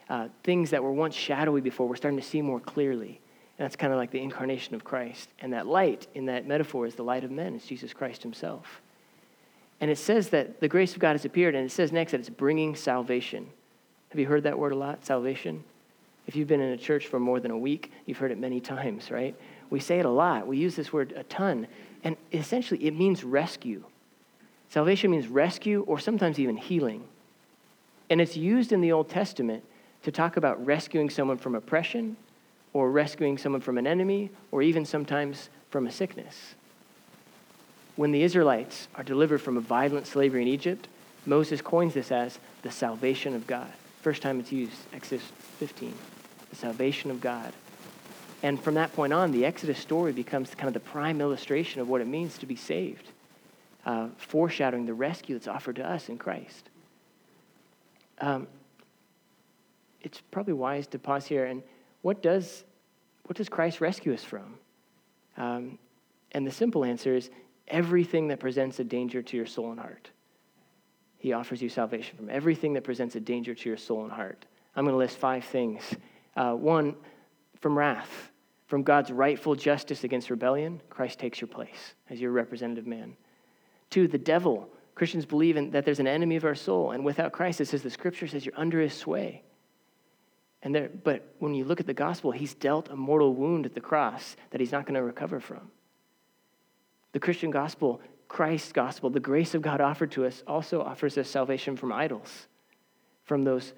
uh, 0.09 0.29
things 0.45 0.71
that 0.71 0.83
were 0.83 0.93
once 0.93 1.15
shadowy 1.15 1.61
before, 1.61 1.89
we're 1.89 1.97
starting 1.97 2.21
to 2.21 2.25
see 2.25 2.41
more 2.41 2.61
clearly. 2.61 3.21
And 3.59 3.65
that's 3.65 3.77
kind 3.77 3.93
of 3.93 3.99
like 3.99 4.13
the 4.13 4.23
incarnation 4.23 4.77
of 4.77 4.85
Christ. 4.85 5.29
And 5.41 5.53
that 5.53 5.67
light 5.67 6.07
in 6.15 6.27
that 6.27 6.47
metaphor 6.47 6.87
is 6.87 6.95
the 6.95 7.03
light 7.03 7.25
of 7.25 7.33
men, 7.33 7.57
it's 7.57 7.67
Jesus 7.67 7.93
Christ 7.93 8.23
himself. 8.23 8.81
And 9.81 9.91
it 9.91 9.99
says 9.99 10.29
that 10.31 10.61
the 10.61 10.69
grace 10.69 10.95
of 10.95 11.01
God 11.01 11.13
has 11.13 11.25
appeared, 11.25 11.57
and 11.57 11.65
it 11.67 11.73
says 11.73 11.91
next 11.91 12.13
that 12.13 12.21
it's 12.21 12.31
bringing 12.31 12.77
salvation. 12.77 13.49
Have 14.11 14.19
you 14.19 14.27
heard 14.27 14.45
that 14.45 14.59
word 14.59 14.73
a 14.73 14.77
lot, 14.77 15.05
salvation? 15.05 15.63
If 16.27 16.37
you've 16.37 16.49
been 16.49 16.61
in 16.61 16.73
a 16.73 16.77
church 16.77 17.07
for 17.07 17.19
more 17.19 17.41
than 17.41 17.51
a 17.51 17.59
week, 17.59 17.93
you've 18.07 18.19
heard 18.19 18.31
it 18.31 18.39
many 18.39 18.61
times, 18.61 19.11
right? 19.11 19.35
We 19.71 19.81
say 19.81 19.99
it 19.99 20.05
a 20.05 20.11
lot. 20.11 20.47
We 20.47 20.59
use 20.59 20.77
this 20.77 20.93
word 20.93 21.13
a 21.17 21.25
ton. 21.25 21.67
And 22.05 22.17
essentially, 22.33 22.87
it 22.87 22.95
means 22.95 23.25
rescue. 23.25 23.85
Salvation 24.71 25.11
means 25.11 25.27
rescue 25.27 25.85
or 25.87 25.99
sometimes 25.99 26.39
even 26.39 26.57
healing. 26.57 27.05
And 28.11 28.21
it's 28.21 28.37
used 28.37 28.73
in 28.73 28.81
the 28.81 28.93
Old 28.93 29.09
Testament 29.09 29.65
to 30.03 30.13
talk 30.13 30.37
about 30.37 30.65
rescuing 30.65 31.11
someone 31.11 31.39
from 31.39 31.55
oppression 31.55 32.17
or 32.73 32.91
rescuing 32.91 33.37
someone 33.37 33.61
from 33.61 33.79
an 33.79 33.87
enemy 33.87 34.31
or 34.51 34.63
even 34.63 34.85
sometimes 34.85 35.49
from 35.71 35.87
a 35.87 35.93
sickness. 35.93 36.55
When 37.97 38.13
the 38.13 38.23
Israelites 38.23 38.89
are 38.95 39.03
delivered 39.03 39.43
from 39.43 39.57
a 39.57 39.61
violent 39.61 40.07
slavery 40.07 40.43
in 40.43 40.49
Egypt, 40.49 40.89
Moses 41.27 41.61
coins 41.61 41.95
this 41.95 42.13
as 42.13 42.39
the 42.63 42.71
salvation 42.71 43.35
of 43.35 43.47
God. 43.47 43.73
First 44.09 44.23
time 44.23 44.41
it's 44.41 44.51
used, 44.51 44.73
Exodus 44.95 45.23
15, 45.59 45.93
the 46.49 46.57
salvation 46.57 47.11
of 47.11 47.21
God. 47.21 47.53
And 48.43 48.59
from 48.59 48.73
that 48.73 48.91
point 48.95 49.13
on, 49.13 49.33
the 49.33 49.45
Exodus 49.45 49.79
story 49.79 50.13
becomes 50.13 50.55
kind 50.55 50.67
of 50.67 50.73
the 50.73 50.81
prime 50.81 51.21
illustration 51.21 51.83
of 51.83 51.91
what 51.91 52.01
it 52.01 52.07
means 52.07 52.39
to 52.39 52.47
be 52.47 52.57
saved, 52.57 53.07
uh, 53.85 54.09
foreshadowing 54.17 54.87
the 54.87 54.95
rescue 54.95 55.35
that's 55.35 55.47
offered 55.47 55.77
to 55.77 55.87
us 55.87 56.09
in 56.09 56.17
Christ. 56.17 56.71
Um, 58.23 58.47
it's 60.01 60.23
probably 60.31 60.55
wise 60.55 60.87
to 60.87 60.99
pause 60.99 61.27
here 61.27 61.45
and 61.45 61.63
what 62.01 62.23
does, 62.23 62.65
what 63.25 63.37
does 63.37 63.51
Christ 63.51 63.83
rescue 63.83 64.15
us 64.15 64.25
from? 64.25 64.55
Um, 65.37 65.79
and 66.33 66.47
the 66.47 66.51
simple 66.51 66.83
answer 66.83 67.15
is 67.15 67.29
everything 67.67 68.29
that 68.29 68.41
presents 68.41 68.81
a 68.81 68.85
danger 68.85 69.21
to 69.21 69.37
your 69.37 69.45
soul 69.45 69.71
and 69.71 69.79
heart. 69.79 70.09
He 71.19 71.33
offers 71.33 71.61
you 71.61 71.69
salvation 71.69 72.17
from 72.17 72.31
everything 72.31 72.73
that 72.75 72.85
presents 72.85 73.17
a 73.17 73.21
danger 73.21 73.55
to 73.55 73.69
your 73.69 73.77
soul 73.77 74.05
and 74.05 74.13
heart. 74.13 74.47
I'm 74.75 74.85
going 74.85 74.95
to 74.95 74.99
list 74.99 75.19
five 75.19 75.45
things. 75.45 75.83
Uh, 76.37 76.53
one, 76.53 76.95
from 77.61 77.77
wrath, 77.77 78.31
from 78.67 78.85
God's 78.85 79.11
rightful 79.11 79.57
justice 79.57 80.05
against 80.05 80.31
rebellion, 80.31 80.81
Christ 80.89 81.19
takes 81.19 81.41
your 81.41 81.49
place 81.49 81.95
as 82.09 82.21
your 82.21 82.31
representative 82.31 82.87
man. 82.87 83.17
Two, 83.91 84.07
the 84.07 84.19
devil. 84.19 84.71
Christians 84.95 85.27
believe 85.27 85.57
in, 85.57 85.71
that 85.73 85.85
there's 85.85 86.01
an 86.01 86.07
enemy 86.07 86.37
of 86.37 86.45
our 86.45 86.55
soul, 86.55 86.93
and 86.93 87.05
without 87.05 87.33
Christ, 87.33 87.61
it 87.61 87.67
says 87.67 87.83
the 87.83 87.91
scripture 87.91 88.27
says 88.27 88.45
you're 88.45 88.59
under 88.59 88.81
his 88.81 88.95
sway. 88.95 89.43
And 90.63 90.75
there, 90.75 90.91
but 91.03 91.35
when 91.39 91.55
you 91.55 91.65
look 91.65 91.81
at 91.81 91.87
the 91.87 91.95
gospel, 91.95 92.33
he's 92.33 92.55
dealt 92.55 92.89
a 92.91 92.97
mortal 92.97 93.35
wound 93.35 93.65
at 93.65 93.75
the 93.75 93.81
cross 93.81 94.37
that 94.51 94.61
he's 94.61 94.73
not 94.73 94.87
going 94.87 94.95
to 94.95 95.03
recover 95.03 95.41
from. 95.41 95.71
The 97.13 97.21
Christian 97.21 97.51
gospel 97.51 98.01
Christ's 98.29 98.73
gospel, 98.73 99.11
the 99.11 99.21
grace 99.21 99.55
of 99.55 99.63
God 99.63 99.81
offered 99.81 100.13
to 100.13 100.27
us, 100.27 100.43
also 100.47 100.83
offers 100.83 101.17
us 101.17 101.29
salvation 101.29 101.77
from 101.77 101.93
idols, 101.93 102.47
from 103.25 103.43
those, 103.43 103.73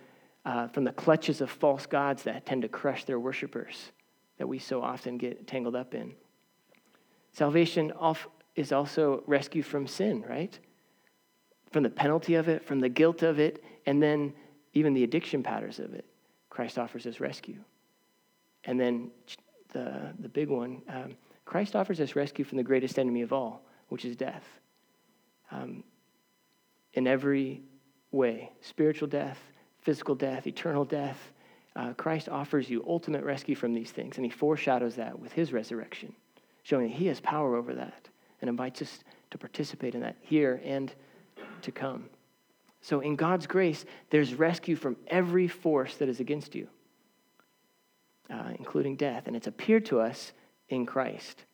uh, 0.44 0.67
from 0.69 0.85
the 0.85 0.93
clutches 0.93 1.41
of 1.41 1.50
false 1.50 1.87
gods 1.87 2.25
that 2.25 2.47
tend 2.47 2.62
to 2.62 2.69
crush 2.69 3.05
their 3.05 3.20
worshipers, 3.20 3.93
that 4.38 4.49
we 4.49 4.58
so 4.58 4.82
often 4.82 5.17
get 5.19 5.47
tangled 5.47 5.76
up 5.76 5.94
in. 5.94 6.12
Salvation 7.32 7.93
is 8.56 8.73
also 8.73 9.23
rescue 9.26 9.62
from 9.62 9.87
sin, 9.87 10.25
right? 10.29 10.58
From 11.70 11.85
the 11.85 11.91
penalty 11.91 12.35
of 12.35 12.49
it, 12.49 12.64
from 12.64 12.81
the 12.81 12.88
guilt 12.88 13.23
of 13.23 13.38
it, 13.38 13.62
and 13.87 14.02
then 14.02 14.32
even 14.73 14.94
the 14.94 15.05
addiction 15.05 15.43
patterns 15.43 15.79
of 15.79 15.94
it. 15.94 16.05
Christ 16.49 16.79
offers 16.79 17.06
us 17.06 17.20
rescue. 17.20 17.58
And 18.64 18.79
then 18.79 19.11
the, 19.73 20.12
the 20.19 20.29
big 20.29 20.49
one, 20.49 20.82
um, 20.88 21.17
Christ 21.44 21.76
offers 21.76 22.00
us 22.00 22.17
rescue 22.17 22.44
from 22.44 22.58
the 22.58 22.64
greatest 22.64 22.99
enemy 22.99 23.23
of 23.23 23.32
all, 23.32 23.64
which 23.90 24.04
is 24.04 24.16
death. 24.16 24.44
Um, 25.52 25.85
in 26.94 27.06
every 27.06 27.62
way 28.11 28.50
spiritual 28.61 29.09
death, 29.09 29.38
physical 29.82 30.14
death, 30.14 30.47
eternal 30.47 30.85
death. 30.85 31.32
Uh, 31.76 31.92
Christ 31.94 32.28
offers 32.28 32.68
you 32.68 32.85
ultimate 32.87 33.25
rescue 33.25 33.54
from 33.54 33.73
these 33.73 33.90
things, 33.90 34.16
and 34.16 34.25
he 34.25 34.30
foreshadows 34.30 34.97
that 34.97 35.18
with 35.18 35.32
his 35.32 35.52
resurrection, 35.52 36.12
showing 36.62 36.88
that 36.88 36.97
he 36.97 37.06
has 37.06 37.20
power 37.20 37.54
over 37.54 37.75
that 37.75 38.09
and 38.40 38.50
invites 38.50 38.82
us 38.82 39.00
to 39.30 39.38
participate 39.38 39.94
in 39.94 40.00
that 40.00 40.16
here 40.20 40.61
and 40.64 40.92
to 41.62 41.70
come. 41.70 42.09
So, 42.82 43.00
in 43.00 43.14
God's 43.14 43.47
grace, 43.47 43.85
there's 44.11 44.35
rescue 44.35 44.75
from 44.75 44.97
every 45.06 45.47
force 45.47 45.97
that 45.99 46.09
is 46.09 46.18
against 46.18 46.54
you, 46.54 46.66
uh, 48.30 48.52
including 48.59 48.97
death, 48.97 49.26
and 49.26 49.37
it's 49.37 49.47
appeared 49.47 49.85
to 49.87 50.00
us 50.00 50.32
in 50.68 50.87
Christ. 50.87 51.44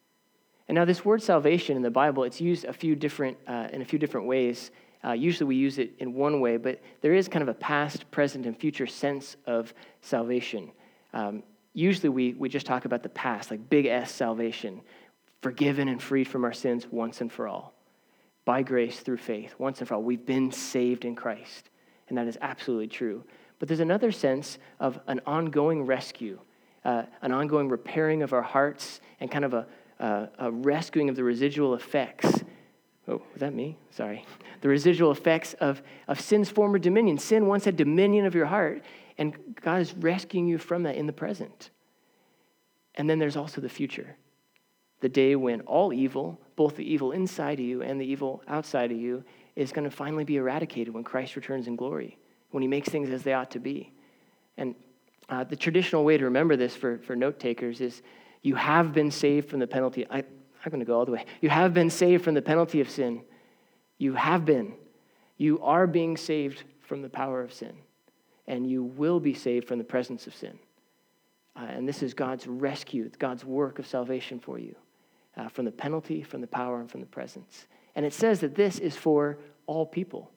And 0.68 0.74
now, 0.74 0.84
this 0.84 1.04
word 1.04 1.22
salvation 1.22 1.76
in 1.76 1.82
the 1.82 1.90
Bible, 1.90 2.24
it's 2.24 2.40
used 2.40 2.64
a 2.64 2.72
few 2.72 2.96
different, 2.96 3.36
uh, 3.46 3.68
in 3.72 3.82
a 3.82 3.84
few 3.84 3.98
different 3.98 4.26
ways. 4.26 4.72
Uh, 5.04 5.12
usually 5.12 5.46
we 5.46 5.56
use 5.56 5.78
it 5.78 5.92
in 5.98 6.12
one 6.14 6.40
way, 6.40 6.56
but 6.56 6.80
there 7.00 7.14
is 7.14 7.28
kind 7.28 7.42
of 7.42 7.48
a 7.48 7.54
past, 7.54 8.10
present, 8.10 8.46
and 8.46 8.58
future 8.58 8.86
sense 8.86 9.36
of 9.46 9.72
salvation. 10.00 10.72
Um, 11.12 11.44
usually 11.72 12.08
we, 12.08 12.32
we 12.32 12.48
just 12.48 12.66
talk 12.66 12.84
about 12.84 13.04
the 13.04 13.08
past, 13.10 13.52
like 13.52 13.70
big 13.70 13.86
S 13.86 14.10
salvation, 14.10 14.80
forgiven 15.42 15.86
and 15.86 16.02
freed 16.02 16.26
from 16.26 16.44
our 16.44 16.52
sins 16.52 16.88
once 16.90 17.20
and 17.20 17.30
for 17.30 17.46
all, 17.46 17.74
by 18.44 18.62
grace 18.62 18.98
through 18.98 19.18
faith, 19.18 19.54
once 19.58 19.78
and 19.78 19.86
for 19.86 19.94
all. 19.94 20.02
We've 20.02 20.26
been 20.26 20.50
saved 20.50 21.04
in 21.04 21.14
Christ, 21.14 21.70
and 22.08 22.18
that 22.18 22.26
is 22.26 22.36
absolutely 22.40 22.88
true. 22.88 23.22
But 23.60 23.68
there's 23.68 23.80
another 23.80 24.10
sense 24.10 24.58
of 24.80 24.98
an 25.06 25.20
ongoing 25.26 25.86
rescue, 25.86 26.40
uh, 26.84 27.04
an 27.22 27.30
ongoing 27.30 27.68
repairing 27.68 28.22
of 28.22 28.32
our 28.32 28.42
hearts, 28.42 29.00
and 29.20 29.30
kind 29.30 29.44
of 29.44 29.54
a 29.54 29.66
uh, 29.98 30.26
a 30.38 30.50
rescuing 30.50 31.08
of 31.08 31.16
the 31.16 31.24
residual 31.24 31.74
effects. 31.74 32.44
Oh, 33.08 33.22
was 33.32 33.40
that 33.40 33.54
me? 33.54 33.78
Sorry. 33.90 34.24
The 34.60 34.68
residual 34.68 35.12
effects 35.12 35.54
of, 35.54 35.82
of 36.08 36.20
sin's 36.20 36.50
former 36.50 36.78
dominion. 36.78 37.18
Sin 37.18 37.46
once 37.46 37.64
had 37.64 37.76
dominion 37.76 38.26
of 38.26 38.34
your 38.34 38.46
heart, 38.46 38.82
and 39.18 39.34
God 39.60 39.80
is 39.80 39.94
rescuing 39.94 40.48
you 40.48 40.58
from 40.58 40.82
that 40.82 40.96
in 40.96 41.06
the 41.06 41.12
present. 41.12 41.70
And 42.96 43.08
then 43.08 43.18
there's 43.18 43.36
also 43.36 43.60
the 43.60 43.68
future 43.68 44.16
the 45.00 45.08
day 45.08 45.36
when 45.36 45.60
all 45.62 45.92
evil, 45.92 46.40
both 46.56 46.76
the 46.76 46.90
evil 46.90 47.12
inside 47.12 47.60
of 47.60 47.64
you 47.64 47.82
and 47.82 48.00
the 48.00 48.04
evil 48.04 48.42
outside 48.48 48.90
of 48.90 48.98
you, 48.98 49.22
is 49.54 49.72
going 49.72 49.88
to 49.88 49.94
finally 49.94 50.24
be 50.24 50.36
eradicated 50.36 50.92
when 50.92 51.04
Christ 51.04 51.36
returns 51.36 51.66
in 51.66 51.76
glory, 51.76 52.18
when 52.50 52.62
he 52.62 52.68
makes 52.68 52.88
things 52.88 53.10
as 53.10 53.22
they 53.22 53.32
ought 53.32 53.50
to 53.52 53.58
be. 53.58 53.92
And 54.56 54.74
uh, 55.28 55.44
the 55.44 55.56
traditional 55.56 56.04
way 56.04 56.16
to 56.16 56.24
remember 56.24 56.56
this 56.56 56.74
for, 56.74 56.98
for 56.98 57.14
note 57.14 57.38
takers 57.38 57.80
is 57.80 58.02
You 58.42 58.54
have 58.54 58.92
been 58.92 59.10
saved 59.10 59.48
from 59.48 59.60
the 59.60 59.66
penalty. 59.66 60.06
I, 60.08 60.18
I'm 60.18 60.70
going 60.70 60.80
to 60.80 60.86
go 60.86 60.98
all 60.98 61.04
the 61.04 61.12
way. 61.12 61.24
You 61.40 61.48
have 61.48 61.74
been 61.74 61.90
saved 61.90 62.24
from 62.24 62.34
the 62.34 62.42
penalty 62.42 62.80
of 62.80 62.90
sin. 62.90 63.22
You 63.98 64.14
have 64.14 64.44
been. 64.44 64.74
You 65.36 65.60
are 65.62 65.86
being 65.86 66.16
saved 66.16 66.64
from 66.80 67.02
the 67.02 67.08
power 67.08 67.42
of 67.42 67.52
sin. 67.52 67.74
And 68.46 68.68
you 68.68 68.82
will 68.82 69.20
be 69.20 69.34
saved 69.34 69.66
from 69.66 69.78
the 69.78 69.84
presence 69.84 70.26
of 70.26 70.34
sin. 70.34 70.58
Uh, 71.56 71.64
and 71.64 71.88
this 71.88 72.02
is 72.02 72.14
God's 72.14 72.46
rescue, 72.46 73.10
God's 73.18 73.44
work 73.44 73.78
of 73.78 73.86
salvation 73.86 74.38
for 74.38 74.58
you 74.58 74.76
uh, 75.36 75.48
from 75.48 75.64
the 75.64 75.72
penalty, 75.72 76.22
from 76.22 76.40
the 76.40 76.46
power, 76.46 76.80
and 76.80 76.90
from 76.90 77.00
the 77.00 77.06
presence. 77.06 77.66
And 77.94 78.04
it 78.04 78.12
says 78.12 78.40
that 78.40 78.54
this 78.54 78.78
is 78.78 78.96
for 78.96 79.38
all 79.66 79.86
people. 79.86 80.30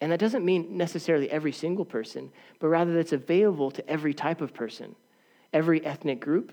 And 0.00 0.12
that 0.12 0.20
doesn't 0.20 0.44
mean 0.44 0.76
necessarily 0.76 1.30
every 1.30 1.52
single 1.52 1.84
person, 1.84 2.30
but 2.58 2.68
rather 2.68 2.92
that 2.92 2.98
it's 2.98 3.12
available 3.12 3.70
to 3.70 3.88
every 3.88 4.12
type 4.12 4.40
of 4.40 4.52
person, 4.52 4.94
every 5.52 5.84
ethnic 5.84 6.20
group, 6.20 6.52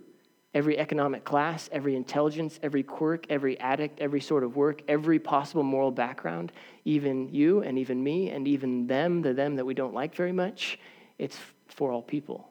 every 0.54 0.78
economic 0.78 1.24
class, 1.24 1.70
every 1.72 1.96
intelligence, 1.96 2.60
every 2.62 2.84
quirk, 2.84 3.26
every 3.30 3.60
addict, 3.60 4.00
every 4.00 4.20
sort 4.20 4.44
of 4.44 4.56
work, 4.56 4.82
every 4.88 5.20
possible 5.20 5.64
moral 5.64 5.92
background, 5.92 6.52
even 6.86 7.30
you 7.34 7.62
and 7.62 7.78
even 7.78 8.04
me 8.04 8.30
and 8.30 8.48
even 8.48 8.88
them, 8.88 9.22
the 9.22 9.34
them 9.34 9.56
that 9.56 9.66
we 9.66 9.74
don't 9.74 9.94
like 9.94 10.14
very 10.16 10.34
much. 10.34 10.78
It's 11.18 11.38
for 11.68 11.92
all 11.92 12.02
people. 12.02 12.50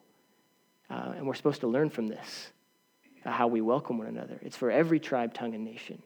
Uh, 0.88 1.12
and 1.16 1.26
we're 1.26 1.34
supposed 1.34 1.60
to 1.60 1.68
learn 1.68 1.90
from 1.90 2.08
this 2.08 2.50
uh, 3.24 3.30
how 3.30 3.46
we 3.46 3.60
welcome 3.60 3.98
one 3.98 4.06
another. 4.06 4.38
It's 4.42 4.56
for 4.56 4.70
every 4.70 4.98
tribe, 4.98 5.34
tongue, 5.34 5.54
and 5.54 5.64
nation. 5.64 6.02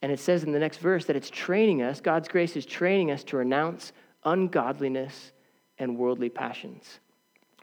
And 0.00 0.12
it 0.12 0.20
says 0.20 0.44
in 0.44 0.52
the 0.52 0.58
next 0.58 0.78
verse 0.78 1.06
that 1.06 1.16
it's 1.16 1.30
training 1.30 1.82
us, 1.82 2.00
God's 2.00 2.28
grace 2.28 2.56
is 2.56 2.66
training 2.66 3.10
us 3.10 3.24
to 3.24 3.36
renounce 3.36 3.92
ungodliness 4.24 5.32
and 5.78 5.98
worldly 5.98 6.28
passions. 6.28 7.00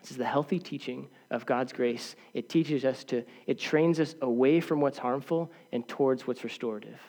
This 0.01 0.11
is 0.11 0.17
the 0.17 0.25
healthy 0.25 0.59
teaching 0.59 1.07
of 1.31 1.45
God's 1.45 1.73
grace. 1.73 2.15
It 2.33 2.49
teaches 2.49 2.85
us 2.85 3.03
to, 3.05 3.23
it 3.47 3.57
trains 3.57 3.99
us 3.99 4.13
away 4.21 4.59
from 4.59 4.81
what's 4.81 4.99
harmful 4.99 5.51
and 5.71 5.87
towards 5.87 6.27
what's 6.27 6.43
restorative. 6.43 6.99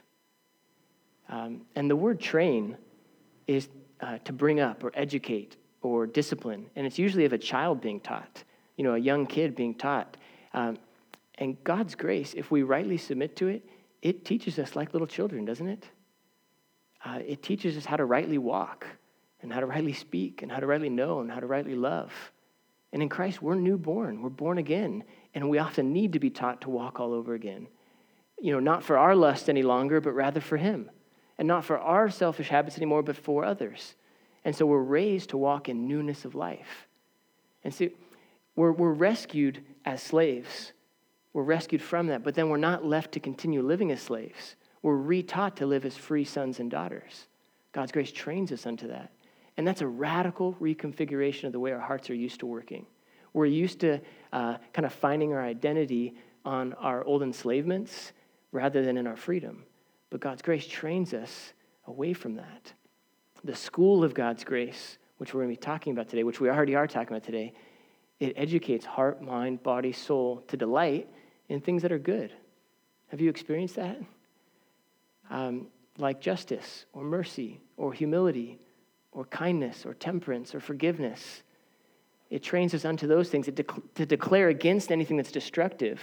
Um, 1.28 1.62
and 1.76 1.90
the 1.90 1.96
word 1.96 2.20
train 2.20 2.76
is 3.46 3.68
uh, 4.00 4.18
to 4.24 4.32
bring 4.32 4.60
up 4.60 4.82
or 4.82 4.90
educate 4.94 5.56
or 5.82 6.06
discipline. 6.06 6.70
And 6.76 6.86
it's 6.86 6.98
usually 6.98 7.26
of 7.26 7.32
a 7.32 7.38
child 7.38 7.80
being 7.80 8.00
taught 8.00 8.44
you 8.76 8.84
know, 8.84 8.94
a 8.94 8.98
young 8.98 9.26
kid 9.26 9.54
being 9.54 9.74
taught. 9.74 10.16
Um, 10.54 10.78
and 11.38 11.62
God's 11.64 11.94
grace, 11.94 12.34
if 12.34 12.50
we 12.50 12.62
rightly 12.62 12.96
submit 12.96 13.36
to 13.36 13.48
it, 13.48 13.64
it 14.00 14.24
teaches 14.24 14.58
us 14.58 14.74
like 14.76 14.92
little 14.92 15.06
children, 15.06 15.44
doesn't 15.44 15.68
it? 15.68 15.88
Uh, 17.04 17.20
it 17.26 17.42
teaches 17.42 17.76
us 17.76 17.84
how 17.84 17.96
to 17.96 18.04
rightly 18.04 18.38
walk 18.38 18.86
and 19.40 19.52
how 19.52 19.60
to 19.60 19.66
rightly 19.66 19.92
speak 19.92 20.42
and 20.42 20.50
how 20.50 20.60
to 20.60 20.66
rightly 20.66 20.88
know 20.88 21.20
and 21.20 21.30
how 21.30 21.40
to 21.40 21.46
rightly 21.46 21.74
love. 21.74 22.12
And 22.92 23.02
in 23.02 23.08
Christ, 23.08 23.40
we're 23.40 23.54
newborn, 23.54 24.20
we're 24.20 24.28
born 24.28 24.58
again, 24.58 25.04
and 25.34 25.48
we 25.48 25.58
often 25.58 25.92
need 25.92 26.12
to 26.12 26.18
be 26.18 26.30
taught 26.30 26.60
to 26.62 26.70
walk 26.70 27.00
all 27.00 27.14
over 27.14 27.34
again. 27.34 27.66
You 28.38 28.52
know, 28.52 28.60
not 28.60 28.84
for 28.84 28.98
our 28.98 29.16
lust 29.16 29.48
any 29.48 29.62
longer, 29.62 30.00
but 30.00 30.12
rather 30.12 30.40
for 30.40 30.56
Him. 30.58 30.90
And 31.38 31.48
not 31.48 31.64
for 31.64 31.78
our 31.78 32.10
selfish 32.10 32.48
habits 32.48 32.76
anymore, 32.76 33.02
but 33.02 33.16
for 33.16 33.44
others. 33.44 33.94
And 34.44 34.54
so 34.54 34.66
we're 34.66 34.82
raised 34.82 35.30
to 35.30 35.38
walk 35.38 35.68
in 35.68 35.88
newness 35.88 36.24
of 36.24 36.34
life. 36.34 36.86
And 37.64 37.72
see, 37.72 37.90
we're, 38.56 38.72
we're 38.72 38.92
rescued 38.92 39.64
as 39.84 40.02
slaves. 40.02 40.72
We're 41.32 41.42
rescued 41.44 41.80
from 41.80 42.08
that, 42.08 42.22
but 42.22 42.34
then 42.34 42.50
we're 42.50 42.58
not 42.58 42.84
left 42.84 43.12
to 43.12 43.20
continue 43.20 43.62
living 43.62 43.90
as 43.90 44.02
slaves. 44.02 44.56
We're 44.82 44.96
retaught 44.96 45.56
to 45.56 45.66
live 45.66 45.86
as 45.86 45.96
free 45.96 46.24
sons 46.24 46.60
and 46.60 46.70
daughters. 46.70 47.26
God's 47.72 47.92
grace 47.92 48.12
trains 48.12 48.52
us 48.52 48.66
unto 48.66 48.88
that. 48.88 49.12
And 49.56 49.66
that's 49.66 49.82
a 49.82 49.86
radical 49.86 50.54
reconfiguration 50.54 51.44
of 51.44 51.52
the 51.52 51.60
way 51.60 51.72
our 51.72 51.80
hearts 51.80 52.08
are 52.10 52.14
used 52.14 52.40
to 52.40 52.46
working. 52.46 52.86
We're 53.32 53.46
used 53.46 53.80
to 53.80 54.00
uh, 54.32 54.56
kind 54.72 54.86
of 54.86 54.92
finding 54.92 55.32
our 55.32 55.42
identity 55.42 56.14
on 56.44 56.72
our 56.74 57.04
old 57.04 57.22
enslavements 57.22 58.12
rather 58.50 58.84
than 58.84 58.96
in 58.96 59.06
our 59.06 59.16
freedom. 59.16 59.64
But 60.10 60.20
God's 60.20 60.42
grace 60.42 60.66
trains 60.66 61.14
us 61.14 61.52
away 61.86 62.12
from 62.12 62.36
that. 62.36 62.72
The 63.44 63.54
school 63.54 64.04
of 64.04 64.14
God's 64.14 64.44
grace, 64.44 64.98
which 65.18 65.32
we're 65.32 65.42
going 65.42 65.54
to 65.54 65.60
be 65.60 65.64
talking 65.64 65.92
about 65.92 66.08
today, 66.08 66.24
which 66.24 66.40
we 66.40 66.48
already 66.48 66.74
are 66.74 66.86
talking 66.86 67.08
about 67.08 67.24
today, 67.24 67.52
it 68.20 68.34
educates 68.36 68.84
heart, 68.84 69.22
mind, 69.22 69.62
body, 69.62 69.92
soul 69.92 70.44
to 70.48 70.56
delight 70.56 71.08
in 71.48 71.60
things 71.60 71.82
that 71.82 71.92
are 71.92 71.98
good. 71.98 72.32
Have 73.08 73.20
you 73.20 73.28
experienced 73.28 73.76
that? 73.76 73.98
Um, 75.30 75.68
like 75.98 76.20
justice 76.20 76.86
or 76.92 77.02
mercy 77.02 77.60
or 77.76 77.92
humility 77.92 78.58
or 79.12 79.24
kindness 79.26 79.84
or 79.86 79.94
temperance 79.94 80.54
or 80.54 80.60
forgiveness. 80.60 81.42
It 82.30 82.42
trains 82.42 82.74
us 82.74 82.84
unto 82.84 83.06
those 83.06 83.28
things 83.28 83.46
to, 83.46 83.64
to 83.94 84.06
declare 84.06 84.48
against 84.48 84.90
anything 84.90 85.16
that's 85.16 85.32
destructive, 85.32 86.00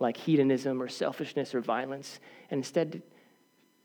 like 0.00 0.16
hedonism 0.16 0.82
or 0.82 0.88
selfishness 0.88 1.54
or 1.54 1.60
violence, 1.60 2.18
and 2.50 2.58
instead 2.58 2.92
to, 2.92 3.02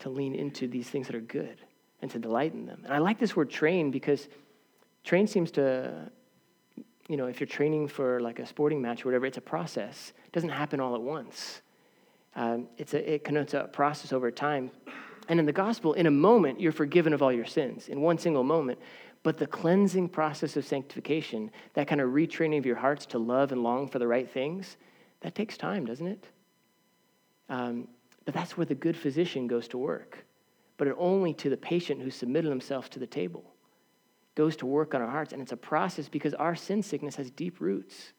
to 0.00 0.08
lean 0.08 0.34
into 0.34 0.66
these 0.66 0.88
things 0.88 1.06
that 1.06 1.16
are 1.16 1.20
good 1.20 1.58
and 2.00 2.10
to 2.10 2.18
delight 2.18 2.54
in 2.54 2.66
them. 2.66 2.80
And 2.84 2.92
I 2.92 2.98
like 2.98 3.18
this 3.18 3.36
word 3.36 3.50
train 3.50 3.90
because 3.90 4.28
train 5.04 5.26
seems 5.26 5.50
to 5.52 6.10
you 7.08 7.16
know, 7.16 7.26
if 7.26 7.40
you're 7.40 7.46
training 7.46 7.88
for 7.88 8.20
like 8.20 8.38
a 8.38 8.46
sporting 8.46 8.80
match 8.80 9.04
or 9.04 9.08
whatever, 9.08 9.26
it's 9.26 9.36
a 9.36 9.42
process. 9.42 10.12
It 10.24 10.32
doesn't 10.32 10.50
happen 10.50 10.80
all 10.80 10.94
at 10.94 11.02
once. 11.02 11.60
Um, 12.34 12.68
it's 12.78 12.94
a, 12.94 13.14
it 13.14 13.24
connotes 13.24 13.54
a 13.54 13.64
process 13.64 14.12
over 14.12 14.30
time. 14.30 14.70
And 15.28 15.38
in 15.38 15.46
the 15.46 15.52
gospel, 15.52 15.92
in 15.94 16.06
a 16.06 16.10
moment, 16.10 16.60
you're 16.60 16.72
forgiven 16.72 17.12
of 17.12 17.22
all 17.22 17.32
your 17.32 17.46
sins, 17.46 17.88
in 17.88 18.00
one 18.00 18.18
single 18.18 18.42
moment. 18.42 18.78
But 19.22 19.38
the 19.38 19.46
cleansing 19.46 20.08
process 20.08 20.56
of 20.56 20.66
sanctification, 20.66 21.50
that 21.74 21.86
kind 21.86 22.00
of 22.00 22.10
retraining 22.10 22.58
of 22.58 22.66
your 22.66 22.76
hearts 22.76 23.06
to 23.06 23.18
love 23.18 23.52
and 23.52 23.62
long 23.62 23.88
for 23.88 23.98
the 23.98 24.06
right 24.06 24.28
things, 24.28 24.76
that 25.20 25.34
takes 25.34 25.56
time, 25.56 25.86
doesn't 25.86 26.06
it? 26.06 26.28
Um, 27.48 27.86
but 28.24 28.34
that's 28.34 28.56
where 28.56 28.66
the 28.66 28.74
good 28.74 28.96
physician 28.96 29.46
goes 29.46 29.68
to 29.68 29.78
work, 29.78 30.24
but 30.76 30.88
only 30.98 31.34
to 31.34 31.50
the 31.50 31.56
patient 31.56 32.02
who 32.02 32.10
submitted 32.10 32.48
himself 32.48 32.90
to 32.90 32.98
the 32.98 33.06
table 33.06 33.44
goes 34.34 34.56
to 34.56 34.66
work 34.66 34.94
on 34.94 35.02
our 35.02 35.10
hearts. 35.10 35.32
And 35.32 35.42
it's 35.42 35.52
a 35.52 35.56
process 35.56 36.08
because 36.08 36.34
our 36.34 36.56
sin 36.56 36.82
sickness 36.82 37.16
has 37.16 37.30
deep 37.30 37.60
roots. 37.60 38.12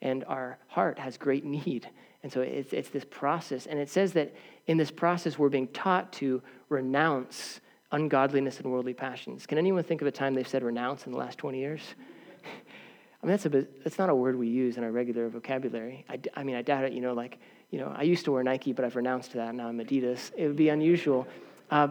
And 0.00 0.24
our 0.24 0.58
heart 0.66 0.98
has 0.98 1.16
great 1.16 1.44
need. 1.56 1.88
And 2.22 2.32
so 2.32 2.40
it's, 2.40 2.72
it's 2.72 2.88
this 2.90 3.04
process. 3.04 3.66
And 3.66 3.78
it 3.78 3.88
says 3.88 4.12
that 4.12 4.34
in 4.66 4.76
this 4.76 4.90
process, 4.90 5.38
we're 5.38 5.48
being 5.48 5.68
taught 5.68 6.12
to 6.14 6.42
renounce 6.68 7.60
ungodliness 7.90 8.60
and 8.60 8.70
worldly 8.70 8.94
passions. 8.94 9.46
Can 9.46 9.58
anyone 9.58 9.82
think 9.82 10.00
of 10.00 10.06
a 10.06 10.12
time 10.12 10.34
they've 10.34 10.46
said 10.46 10.62
renounce 10.62 11.06
in 11.06 11.12
the 11.12 11.18
last 11.18 11.38
20 11.38 11.58
years? 11.58 11.82
I 12.44 13.26
mean, 13.26 13.32
that's, 13.32 13.46
a 13.46 13.48
that's 13.84 13.98
not 13.98 14.08
a 14.08 14.14
word 14.14 14.36
we 14.36 14.48
use 14.48 14.76
in 14.76 14.84
our 14.84 14.90
regular 14.90 15.28
vocabulary. 15.28 16.04
I, 16.08 16.18
I 16.34 16.42
mean, 16.42 16.56
I 16.56 16.62
doubt 16.62 16.84
it. 16.84 16.92
You 16.92 17.00
know, 17.00 17.12
like, 17.12 17.38
you 17.70 17.78
know, 17.78 17.92
I 17.96 18.02
used 18.02 18.24
to 18.24 18.32
wear 18.32 18.42
Nike, 18.42 18.72
but 18.72 18.84
I've 18.84 18.96
renounced 18.96 19.32
that. 19.34 19.54
Now 19.54 19.68
I'm 19.68 19.78
Adidas. 19.78 20.32
It 20.36 20.46
would 20.46 20.56
be 20.56 20.70
unusual. 20.70 21.26
Uh, 21.70 21.88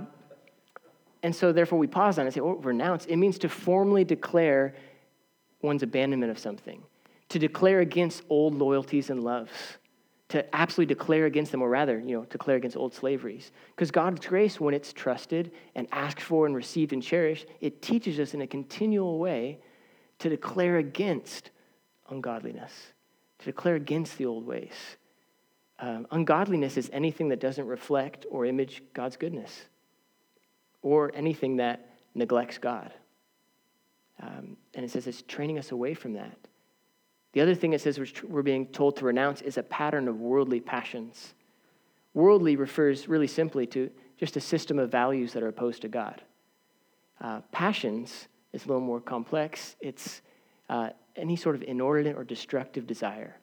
and 1.24 1.36
so, 1.36 1.52
therefore, 1.52 1.78
we 1.78 1.88
pause 1.88 2.18
on 2.18 2.26
it 2.26 2.28
and 2.28 2.34
say, 2.34 2.42
oh, 2.42 2.54
renounce. 2.56 3.06
It 3.06 3.18
means 3.18 3.38
to 3.40 3.50
formally 3.50 4.04
declare 4.04 4.76
one's 5.62 5.84
abandonment 5.84 6.32
of 6.32 6.40
something, 6.40 6.82
to 7.30 7.40
declare 7.40 7.80
against 7.80 8.24
old 8.30 8.56
loyalties 8.56 9.10
and 9.10 9.24
loves, 9.24 9.52
to 10.32 10.56
absolutely 10.56 10.94
declare 10.96 11.26
against 11.26 11.52
them, 11.52 11.62
or 11.62 11.70
rather, 11.70 12.00
you 12.00 12.16
know, 12.16 12.26
declare 12.26 12.56
against 12.56 12.78
old 12.78 12.94
slaveries. 12.94 13.52
Because 13.76 13.92
God's 13.92 14.26
grace, 14.26 14.62
when 14.62 14.74
it's 14.74 14.94
trusted 14.94 15.52
and 15.76 15.88
asked 15.92 16.22
for 16.22 16.46
and 16.46 16.56
received 16.56 16.94
and 16.94 17.04
cherished, 17.04 17.48
it 17.60 17.82
teaches 17.82 18.18
us 18.18 18.34
in 18.34 18.42
a 18.42 18.48
continual 18.48 19.20
way 19.20 19.60
to 20.20 20.30
declare 20.30 20.78
against 20.78 21.52
ungodliness, 22.10 22.72
to 23.40 23.46
declare 23.46 23.76
against 23.76 24.18
the 24.18 24.26
old 24.26 24.46
ways. 24.46 24.74
Um, 25.80 26.08
ungodliness 26.12 26.78
is 26.78 26.90
anything 26.94 27.28
that 27.30 27.42
doesn't 27.42 27.66
reflect 27.68 28.26
or 28.30 28.46
image 28.46 28.84
God's 28.94 29.18
goodness 29.18 29.66
or 30.82 31.12
anything 31.14 31.58
that 31.58 31.90
neglects 32.16 32.58
God. 32.58 32.94
Um, 34.22 34.56
and 34.76 34.86
it 34.86 34.92
says 34.92 35.08
it's 35.08 35.24
training 35.24 35.60
us 35.60 35.72
away 35.72 35.94
from 35.94 36.14
that. 36.14 36.38
The 37.34 37.42
other 37.42 37.56
thing 37.56 37.74
it 37.74 37.82
says 37.82 38.00
we're 38.24 38.42
being 38.42 38.68
told 38.68 38.98
to 38.98 39.06
renounce 39.06 39.42
is 39.42 39.58
a 39.58 39.64
pattern 39.64 40.08
of 40.08 40.20
worldly 40.20 40.60
passions. 40.60 41.34
Worldly 42.14 42.58
refers 42.58 43.08
really 43.08 43.28
simply 43.28 43.66
to 43.68 43.90
just 44.18 44.36
a 44.36 44.42
system 44.42 44.80
of 44.80 44.92
values 44.92 45.34
that 45.34 45.44
are 45.44 45.48
opposed 45.48 45.82
to 45.84 45.88
God. 45.88 46.22
Uh, 47.22 47.42
passions 47.52 48.28
is 48.52 48.66
a 48.66 48.68
little 48.68 48.82
more 48.82 49.00
complex. 49.00 49.76
It's 49.80 50.22
uh, 50.70 50.90
any 51.16 51.36
sort 51.36 51.56
of 51.56 51.64
inordinate 51.64 52.18
or 52.18 52.24
destructive 52.24 52.86
desire. 52.86 53.38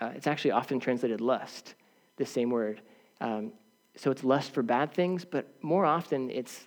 Uh, 0.00 0.10
it's 0.16 0.26
actually 0.26 0.50
often 0.50 0.80
translated 0.80 1.20
lust, 1.20 1.74
the 2.16 2.26
same 2.26 2.50
word. 2.50 2.80
Um, 3.20 3.52
so 3.94 4.10
it's 4.10 4.24
lust 4.24 4.52
for 4.52 4.62
bad 4.62 4.92
things, 4.92 5.24
but 5.24 5.46
more 5.62 5.84
often 5.84 6.30
it's, 6.30 6.66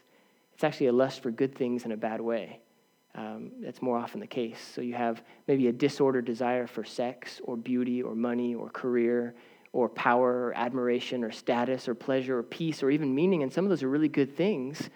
it's 0.53 0.63
actually 0.63 0.87
a 0.87 0.93
lust 0.93 1.21
for 1.21 1.31
good 1.31 1.53
things 1.55 1.83
in 1.83 1.91
a 1.91 1.97
bad 1.97 2.21
way. 2.21 2.61
Um, 3.15 3.51
that's 3.61 3.81
more 3.81 3.97
often 3.97 4.19
the 4.19 4.27
case. 4.27 4.59
So 4.75 4.81
you 4.81 4.93
have 4.93 5.23
maybe 5.47 5.67
a 5.67 5.71
disordered 5.71 6.25
desire 6.25 6.67
for 6.67 6.83
sex 6.83 7.39
or 7.43 7.55
beauty 7.55 8.03
or 8.03 8.13
money 8.13 8.55
or 8.55 8.69
career 8.69 9.33
or 9.71 9.87
power 9.87 10.47
or 10.47 10.53
admiration 10.55 11.23
or 11.23 11.31
status 11.31 11.87
or 11.87 11.95
pleasure 11.95 12.39
or 12.39 12.43
peace 12.43 12.83
or 12.83 12.89
even 12.89 13.15
meaning. 13.15 13.43
And 13.43 13.51
some 13.51 13.63
of 13.63 13.69
those 13.69 13.83
are 13.83 13.89
really 13.89 14.09
good 14.09 14.35
things, 14.35 14.89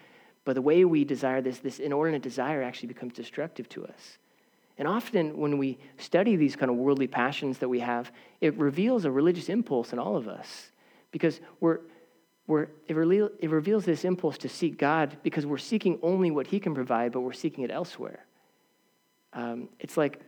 but 0.44 0.54
the 0.54 0.62
way 0.62 0.84
we 0.84 1.04
desire 1.04 1.40
this, 1.40 1.58
this 1.58 1.78
inordinate 1.78 2.22
desire 2.22 2.62
actually 2.62 2.88
becomes 2.88 3.14
destructive 3.14 3.68
to 3.70 3.86
us. 3.86 4.18
And 4.76 4.86
often 4.88 5.36
when 5.38 5.58
we 5.58 5.78
study 5.98 6.36
these 6.36 6.56
kind 6.56 6.70
of 6.70 6.76
worldly 6.76 7.06
passions 7.06 7.58
that 7.58 7.68
we 7.68 7.80
have, 7.80 8.12
it 8.40 8.54
reveals 8.56 9.04
a 9.04 9.10
religious 9.10 9.48
impulse 9.48 9.92
in 9.92 9.98
all 9.98 10.16
of 10.16 10.28
us 10.28 10.70
because 11.10 11.40
we're, 11.60 11.80
we're, 12.50 12.66
it, 12.88 13.32
it 13.38 13.48
reveals 13.48 13.84
this 13.84 14.04
impulse 14.04 14.36
to 14.38 14.48
seek 14.48 14.76
God 14.76 15.16
because 15.22 15.46
we're 15.46 15.56
seeking 15.56 16.00
only 16.02 16.32
what 16.32 16.48
He 16.48 16.58
can 16.58 16.74
provide, 16.74 17.12
but 17.12 17.20
we're 17.20 17.32
seeking 17.32 17.62
it 17.62 17.70
elsewhere. 17.70 18.26
Um, 19.32 19.68
it's 19.78 19.96
like 19.96 20.18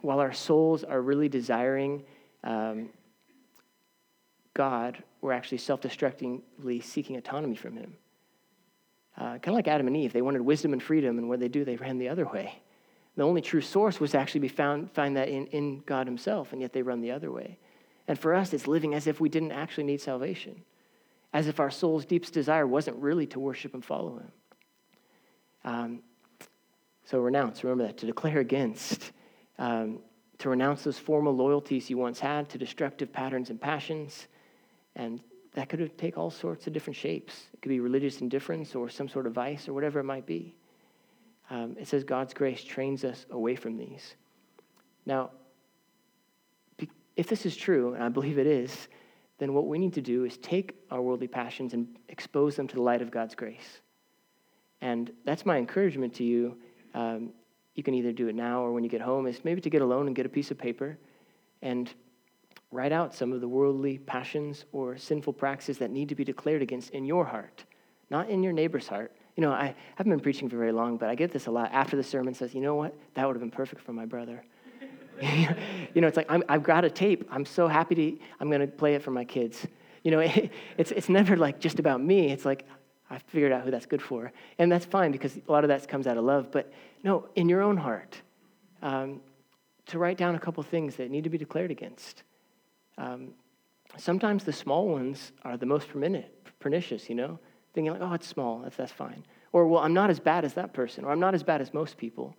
while 0.00 0.20
our 0.20 0.32
souls 0.32 0.84
are 0.84 1.02
really 1.02 1.28
desiring 1.28 2.04
um, 2.44 2.90
God, 4.54 5.02
we're 5.20 5.32
actually 5.32 5.58
self 5.58 5.80
destructingly 5.80 6.80
seeking 6.80 7.16
autonomy 7.16 7.56
from 7.56 7.76
Him. 7.76 7.96
Uh, 9.16 9.22
kind 9.38 9.48
of 9.48 9.54
like 9.54 9.66
Adam 9.66 9.88
and 9.88 9.96
Eve, 9.96 10.12
they 10.12 10.22
wanted 10.22 10.42
wisdom 10.42 10.72
and 10.72 10.82
freedom, 10.82 11.18
and 11.18 11.28
what 11.28 11.40
they 11.40 11.48
do, 11.48 11.64
they 11.64 11.76
ran 11.76 11.98
the 11.98 12.08
other 12.08 12.24
way. 12.24 12.62
The 13.16 13.24
only 13.24 13.40
true 13.40 13.60
source 13.60 13.98
was 13.98 14.12
to 14.12 14.18
actually 14.18 14.40
be 14.40 14.48
found, 14.48 14.92
find 14.92 15.16
that 15.16 15.28
in, 15.28 15.48
in 15.48 15.82
God 15.86 16.06
Himself, 16.06 16.52
and 16.52 16.60
yet 16.60 16.72
they 16.72 16.82
run 16.82 17.00
the 17.00 17.10
other 17.10 17.32
way. 17.32 17.58
And 18.06 18.16
for 18.16 18.32
us, 18.32 18.52
it's 18.52 18.68
living 18.68 18.94
as 18.94 19.08
if 19.08 19.20
we 19.20 19.28
didn't 19.28 19.52
actually 19.52 19.84
need 19.84 20.00
salvation, 20.00 20.62
as 21.34 21.48
if 21.48 21.60
our 21.60 21.70
soul's 21.70 22.06
deepest 22.06 22.32
desire 22.32 22.66
wasn't 22.66 22.96
really 22.96 23.26
to 23.26 23.40
worship 23.40 23.74
and 23.74 23.84
follow 23.84 24.18
Him. 24.18 24.32
Um, 25.64 26.02
so 27.04 27.18
renounce, 27.18 27.62
remember 27.64 27.86
that, 27.86 27.98
to 27.98 28.06
declare 28.06 28.38
against, 28.38 29.12
um, 29.58 29.98
to 30.38 30.48
renounce 30.48 30.84
those 30.84 30.98
formal 30.98 31.34
loyalties 31.34 31.90
you 31.90 31.98
once 31.98 32.20
had 32.20 32.48
to 32.50 32.58
destructive 32.58 33.12
patterns 33.12 33.50
and 33.50 33.60
passions. 33.60 34.28
And 34.94 35.20
that 35.54 35.68
could 35.68 35.98
take 35.98 36.16
all 36.16 36.30
sorts 36.30 36.66
of 36.66 36.72
different 36.72 36.96
shapes. 36.96 37.48
It 37.52 37.60
could 37.60 37.68
be 37.68 37.80
religious 37.80 38.20
indifference 38.20 38.74
or 38.74 38.88
some 38.88 39.08
sort 39.08 39.26
of 39.26 39.32
vice 39.32 39.68
or 39.68 39.72
whatever 39.74 40.00
it 40.00 40.04
might 40.04 40.26
be. 40.26 40.54
Um, 41.50 41.76
it 41.78 41.88
says 41.88 42.04
God's 42.04 42.32
grace 42.32 42.64
trains 42.64 43.04
us 43.04 43.26
away 43.30 43.56
from 43.56 43.76
these. 43.76 44.14
Now, 45.04 45.30
if 47.16 47.28
this 47.28 47.44
is 47.44 47.56
true, 47.56 47.94
and 47.94 48.02
I 48.02 48.08
believe 48.08 48.38
it 48.38 48.46
is, 48.46 48.88
then 49.38 49.52
what 49.54 49.66
we 49.66 49.78
need 49.78 49.94
to 49.94 50.00
do 50.00 50.24
is 50.24 50.36
take 50.38 50.76
our 50.90 51.02
worldly 51.02 51.26
passions 51.26 51.74
and 51.74 51.88
expose 52.08 52.56
them 52.56 52.68
to 52.68 52.76
the 52.76 52.82
light 52.82 53.02
of 53.02 53.10
God's 53.10 53.34
grace. 53.34 53.80
And 54.80 55.10
that's 55.24 55.44
my 55.44 55.56
encouragement 55.56 56.14
to 56.14 56.24
you. 56.24 56.56
Um, 56.94 57.30
you 57.74 57.82
can 57.82 57.94
either 57.94 58.12
do 58.12 58.28
it 58.28 58.34
now 58.34 58.62
or 58.62 58.72
when 58.72 58.84
you 58.84 58.90
get 58.90 59.00
home, 59.00 59.26
is 59.26 59.44
maybe 59.44 59.60
to 59.60 59.70
get 59.70 59.82
alone 59.82 60.06
and 60.06 60.14
get 60.14 60.26
a 60.26 60.28
piece 60.28 60.50
of 60.50 60.58
paper 60.58 60.98
and 61.62 61.92
write 62.70 62.92
out 62.92 63.14
some 63.14 63.32
of 63.32 63.40
the 63.40 63.48
worldly 63.48 63.98
passions 63.98 64.64
or 64.72 64.96
sinful 64.96 65.32
practices 65.32 65.78
that 65.78 65.90
need 65.90 66.08
to 66.08 66.14
be 66.14 66.24
declared 66.24 66.62
against 66.62 66.90
in 66.90 67.04
your 67.04 67.24
heart, 67.24 67.64
not 68.10 68.28
in 68.28 68.42
your 68.42 68.52
neighbor's 68.52 68.86
heart. 68.86 69.16
You 69.36 69.42
know, 69.42 69.50
I 69.50 69.74
haven't 69.96 70.10
been 70.10 70.20
preaching 70.20 70.48
for 70.48 70.56
very 70.56 70.72
long, 70.72 70.96
but 70.96 71.08
I 71.08 71.14
get 71.14 71.32
this 71.32 71.46
a 71.46 71.50
lot. 71.50 71.70
After 71.72 71.96
the 71.96 72.02
sermon 72.02 72.34
says, 72.34 72.54
you 72.54 72.60
know 72.60 72.76
what? 72.76 72.96
That 73.14 73.26
would 73.26 73.34
have 73.34 73.40
been 73.40 73.50
perfect 73.50 73.82
for 73.82 73.92
my 73.92 74.06
brother. 74.06 74.44
you 75.94 76.00
know, 76.00 76.08
it's 76.08 76.16
like, 76.16 76.30
i 76.30 76.40
have 76.48 76.62
got 76.62 76.84
a 76.84 76.90
tape. 76.90 77.28
I'm 77.30 77.44
so 77.44 77.68
happy 77.68 77.94
to, 77.94 78.18
I'm 78.40 78.48
going 78.48 78.60
to 78.60 78.66
play 78.66 78.94
it 78.94 79.02
for 79.02 79.10
my 79.10 79.24
kids. 79.24 79.66
You 80.02 80.10
know, 80.10 80.20
it, 80.20 80.50
it's, 80.78 80.90
it's 80.90 81.08
never 81.08 81.36
like 81.36 81.60
just 81.60 81.78
about 81.78 82.02
me. 82.02 82.30
It's 82.30 82.44
like, 82.44 82.66
I 83.10 83.18
figured 83.18 83.52
out 83.52 83.62
who 83.62 83.70
that's 83.70 83.86
good 83.86 84.02
for. 84.02 84.32
And 84.58 84.72
that's 84.72 84.84
fine 84.84 85.12
because 85.12 85.36
a 85.36 85.52
lot 85.52 85.64
of 85.64 85.68
that 85.68 85.86
comes 85.88 86.06
out 86.06 86.16
of 86.16 86.24
love. 86.24 86.50
But 86.50 86.72
no, 87.02 87.28
in 87.34 87.48
your 87.48 87.62
own 87.62 87.76
heart, 87.76 88.20
um, 88.82 89.20
to 89.86 89.98
write 89.98 90.16
down 90.16 90.34
a 90.34 90.38
couple 90.38 90.62
things 90.62 90.96
that 90.96 91.10
need 91.10 91.24
to 91.24 91.30
be 91.30 91.38
declared 91.38 91.70
against. 91.70 92.22
Um, 92.96 93.34
sometimes 93.96 94.44
the 94.44 94.52
small 94.52 94.88
ones 94.88 95.32
are 95.42 95.56
the 95.56 95.66
most 95.66 95.88
pernicious, 96.58 97.08
you 97.08 97.14
know? 97.14 97.38
Thinking 97.74 97.92
like, 97.92 98.02
oh, 98.02 98.14
it's 98.14 98.26
small, 98.26 98.60
that's, 98.60 98.76
that's 98.76 98.92
fine. 98.92 99.24
Or, 99.52 99.66
well, 99.66 99.82
I'm 99.82 99.94
not 99.94 100.10
as 100.10 100.18
bad 100.18 100.44
as 100.44 100.54
that 100.54 100.72
person, 100.72 101.04
or 101.04 101.10
I'm 101.10 101.20
not 101.20 101.34
as 101.34 101.42
bad 101.42 101.60
as 101.60 101.74
most 101.74 101.96
people. 101.96 102.36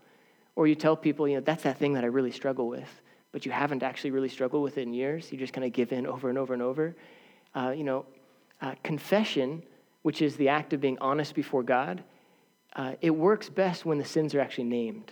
Or 0.55 0.67
you 0.67 0.75
tell 0.75 0.95
people, 0.95 1.27
you 1.27 1.35
know, 1.35 1.41
that's 1.41 1.63
that 1.63 1.77
thing 1.77 1.93
that 1.93 2.03
I 2.03 2.07
really 2.07 2.31
struggle 2.31 2.67
with, 2.67 2.89
but 3.31 3.45
you 3.45 3.51
haven't 3.51 3.83
actually 3.83 4.11
really 4.11 4.29
struggled 4.29 4.63
with 4.63 4.77
it 4.77 4.83
in 4.83 4.93
years. 4.93 5.31
You 5.31 5.37
just 5.37 5.53
kind 5.53 5.65
of 5.65 5.73
give 5.73 5.91
in 5.91 6.07
over 6.07 6.29
and 6.29 6.37
over 6.37 6.53
and 6.53 6.61
over. 6.61 6.95
Uh, 7.53 7.73
you 7.75 7.83
know, 7.83 8.05
uh, 8.61 8.75
confession, 8.83 9.63
which 10.03 10.21
is 10.21 10.37
the 10.37 10.49
act 10.49 10.73
of 10.73 10.81
being 10.81 10.97
honest 10.99 11.35
before 11.35 11.63
God, 11.63 12.03
uh, 12.75 12.93
it 13.01 13.09
works 13.09 13.49
best 13.49 13.85
when 13.85 13.97
the 13.97 14.05
sins 14.05 14.35
are 14.35 14.39
actually 14.39 14.65
named. 14.65 15.11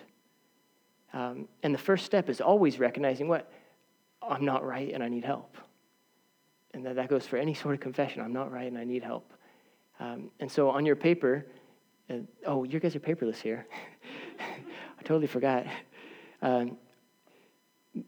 Um, 1.13 1.47
and 1.61 1.73
the 1.73 1.79
first 1.79 2.05
step 2.05 2.29
is 2.29 2.41
always 2.41 2.79
recognizing 2.79 3.27
what? 3.27 3.51
I'm 4.21 4.45
not 4.45 4.65
right 4.65 4.93
and 4.93 5.03
I 5.03 5.09
need 5.09 5.23
help. 5.23 5.57
And 6.73 6.85
that, 6.85 6.95
that 6.95 7.09
goes 7.09 7.27
for 7.27 7.37
any 7.37 7.53
sort 7.53 7.75
of 7.75 7.81
confession. 7.81 8.21
I'm 8.21 8.33
not 8.33 8.51
right 8.51 8.67
and 8.67 8.77
I 8.77 8.83
need 8.83 9.03
help. 9.03 9.31
Um, 9.99 10.31
and 10.39 10.51
so 10.51 10.69
on 10.69 10.85
your 10.85 10.95
paper, 10.95 11.45
uh, 12.09 12.15
oh, 12.45 12.63
you 12.63 12.79
guys 12.79 12.95
are 12.95 12.99
paperless 12.99 13.37
here. 13.37 13.67
I 15.03 15.05
totally 15.05 15.27
forgot. 15.27 15.65
Um, 16.41 16.77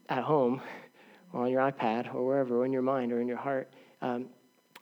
at 0.08 0.22
home, 0.22 0.62
or 1.30 1.42
on 1.44 1.50
your 1.50 1.60
iPad, 1.60 2.14
or 2.14 2.24
wherever, 2.26 2.62
or 2.62 2.64
in 2.64 2.72
your 2.72 2.80
mind, 2.80 3.12
or 3.12 3.20
in 3.20 3.28
your 3.28 3.36
heart, 3.36 3.70
um, 4.00 4.30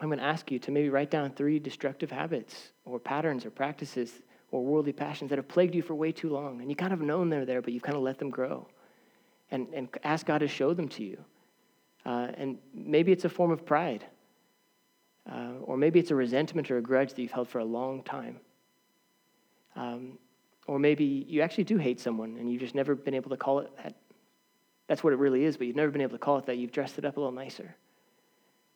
I'm 0.01 0.09
going 0.09 0.21
to 0.21 0.25
ask 0.25 0.49
you 0.53 0.61
to 0.61 0.71
maybe 0.71 0.91
write 0.91 1.11
down 1.11 1.33
three 1.33 1.59
destructive 1.59 2.13
habits, 2.13 2.71
or 2.85 3.01
patterns, 3.01 3.45
or 3.45 3.51
practices, 3.51 4.13
or 4.53 4.65
worldly 4.65 4.93
passions 4.93 5.29
that 5.31 5.39
have 5.39 5.49
plagued 5.49 5.75
you 5.75 5.83
for 5.83 5.97
way 5.97 6.13
too 6.13 6.31
long. 6.31 6.61
And 6.61 6.71
you 6.71 6.77
kind 6.77 6.93
of 6.93 7.01
known 7.01 7.31
they're 7.31 7.45
there, 7.45 7.61
but 7.61 7.73
you've 7.73 7.83
kind 7.83 7.97
of 7.97 8.05
let 8.05 8.21
them 8.21 8.31
grow. 8.31 8.69
And, 9.51 9.67
and 9.75 9.89
ask 10.05 10.25
God 10.25 10.39
to 10.39 10.49
show 10.49 10.73
them 10.73 10.89
to 10.91 11.03
you. 11.03 11.19
Uh, 12.07 12.29
and 12.37 12.59
maybe 12.73 13.11
it's 13.11 13.25
a 13.25 13.29
form 13.29 13.51
of 13.51 13.67
pride. 13.67 14.05
Uh, 15.29 15.55
or 15.63 15.77
maybe 15.77 15.99
it's 15.99 16.13
a 16.13 16.15
resentment 16.15 16.71
or 16.71 16.79
a 16.79 16.83
grudge 16.83 17.11
that 17.11 17.21
you've 17.21 17.33
held 17.33 17.49
for 17.49 17.59
a 17.59 17.65
long 17.65 18.05
time. 18.05 18.39
Um, 19.75 20.19
or 20.67 20.79
maybe 20.79 21.27
you 21.29 21.43
actually 21.43 21.65
do 21.65 21.77
hate 21.77 22.01
someone 22.01 22.37
and 22.39 22.51
you've 22.51 22.61
just 22.61 22.75
never 22.75 22.95
been 22.95 23.15
able 23.15 23.31
to 23.31 23.37
call 23.37 23.61
it 23.61 23.71
that. 23.83 23.95
That's 24.87 25.03
what 25.03 25.13
it 25.13 25.19
really 25.19 25.45
is, 25.45 25.57
but 25.57 25.67
you've 25.67 25.77
never 25.77 25.91
been 25.91 26.03
able 26.03 26.13
to 26.13 26.19
call 26.19 26.39
it 26.39 26.47
that. 26.47 26.59
You've 26.59 26.73
dressed 26.73 26.99
it 26.99 27.05
up 27.05 27.17
a 27.17 27.21
little 27.21 27.35
nicer. 27.35 27.75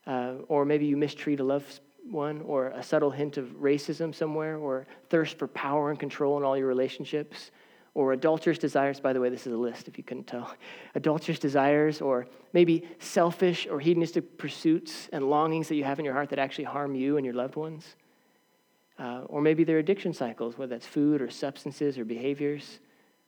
Uh, 0.07 0.35
or 0.48 0.64
maybe 0.64 0.87
you 0.87 0.96
mistreat 0.96 1.40
a 1.40 1.44
loved 1.44 1.81
one, 2.11 2.40
or 2.42 2.68
a 2.68 2.83
subtle 2.83 3.11
hint 3.11 3.37
of 3.37 3.46
racism 3.61 4.14
somewhere, 4.14 4.57
or 4.57 4.87
thirst 5.11 5.38
for 5.38 5.46
power 5.48 5.90
and 5.90 6.01
control 6.01 6.38
in 6.38 6.44
all 6.44 6.57
your 6.57 6.66
relationships, 6.66 7.51
or 7.94 8.12
adulterous 8.12 8.59
desires. 8.59 9.01
By 9.01 9.12
the 9.12 9.20
way, 9.20 9.29
this 9.29 9.46
is 9.46 9.53
a 9.53 9.57
list 9.57 9.88
if 9.88 9.98
you 9.98 10.05
couldn't 10.05 10.27
tell. 10.27 10.55
Adulterous 10.94 11.38
desires, 11.38 12.01
or 12.01 12.27
maybe 12.55 12.88
selfish 12.98 13.66
or 13.66 13.81
hedonistic 13.81 14.38
pursuits 14.38 15.11
and 15.12 15.29
longings 15.29 15.68
that 15.68 15.74
you 15.74 15.85
have 15.85 15.98
in 15.98 16.05
your 16.07 16.14
heart 16.14 16.31
that 16.31 16.38
actually 16.38 16.64
harm 16.64 16.94
you 16.94 17.18
and 17.18 17.27
your 17.27 17.35
loved 17.35 17.57
ones. 17.57 17.96
Uh, 18.99 19.23
or 19.27 19.41
maybe 19.41 19.63
they're 19.63 19.79
addiction 19.79 20.13
cycles, 20.13 20.59
whether 20.59 20.71
that's 20.71 20.87
food 20.87 21.23
or 21.23 21.31
substances 21.31 21.99
or 21.99 22.05
behaviors, 22.05 22.81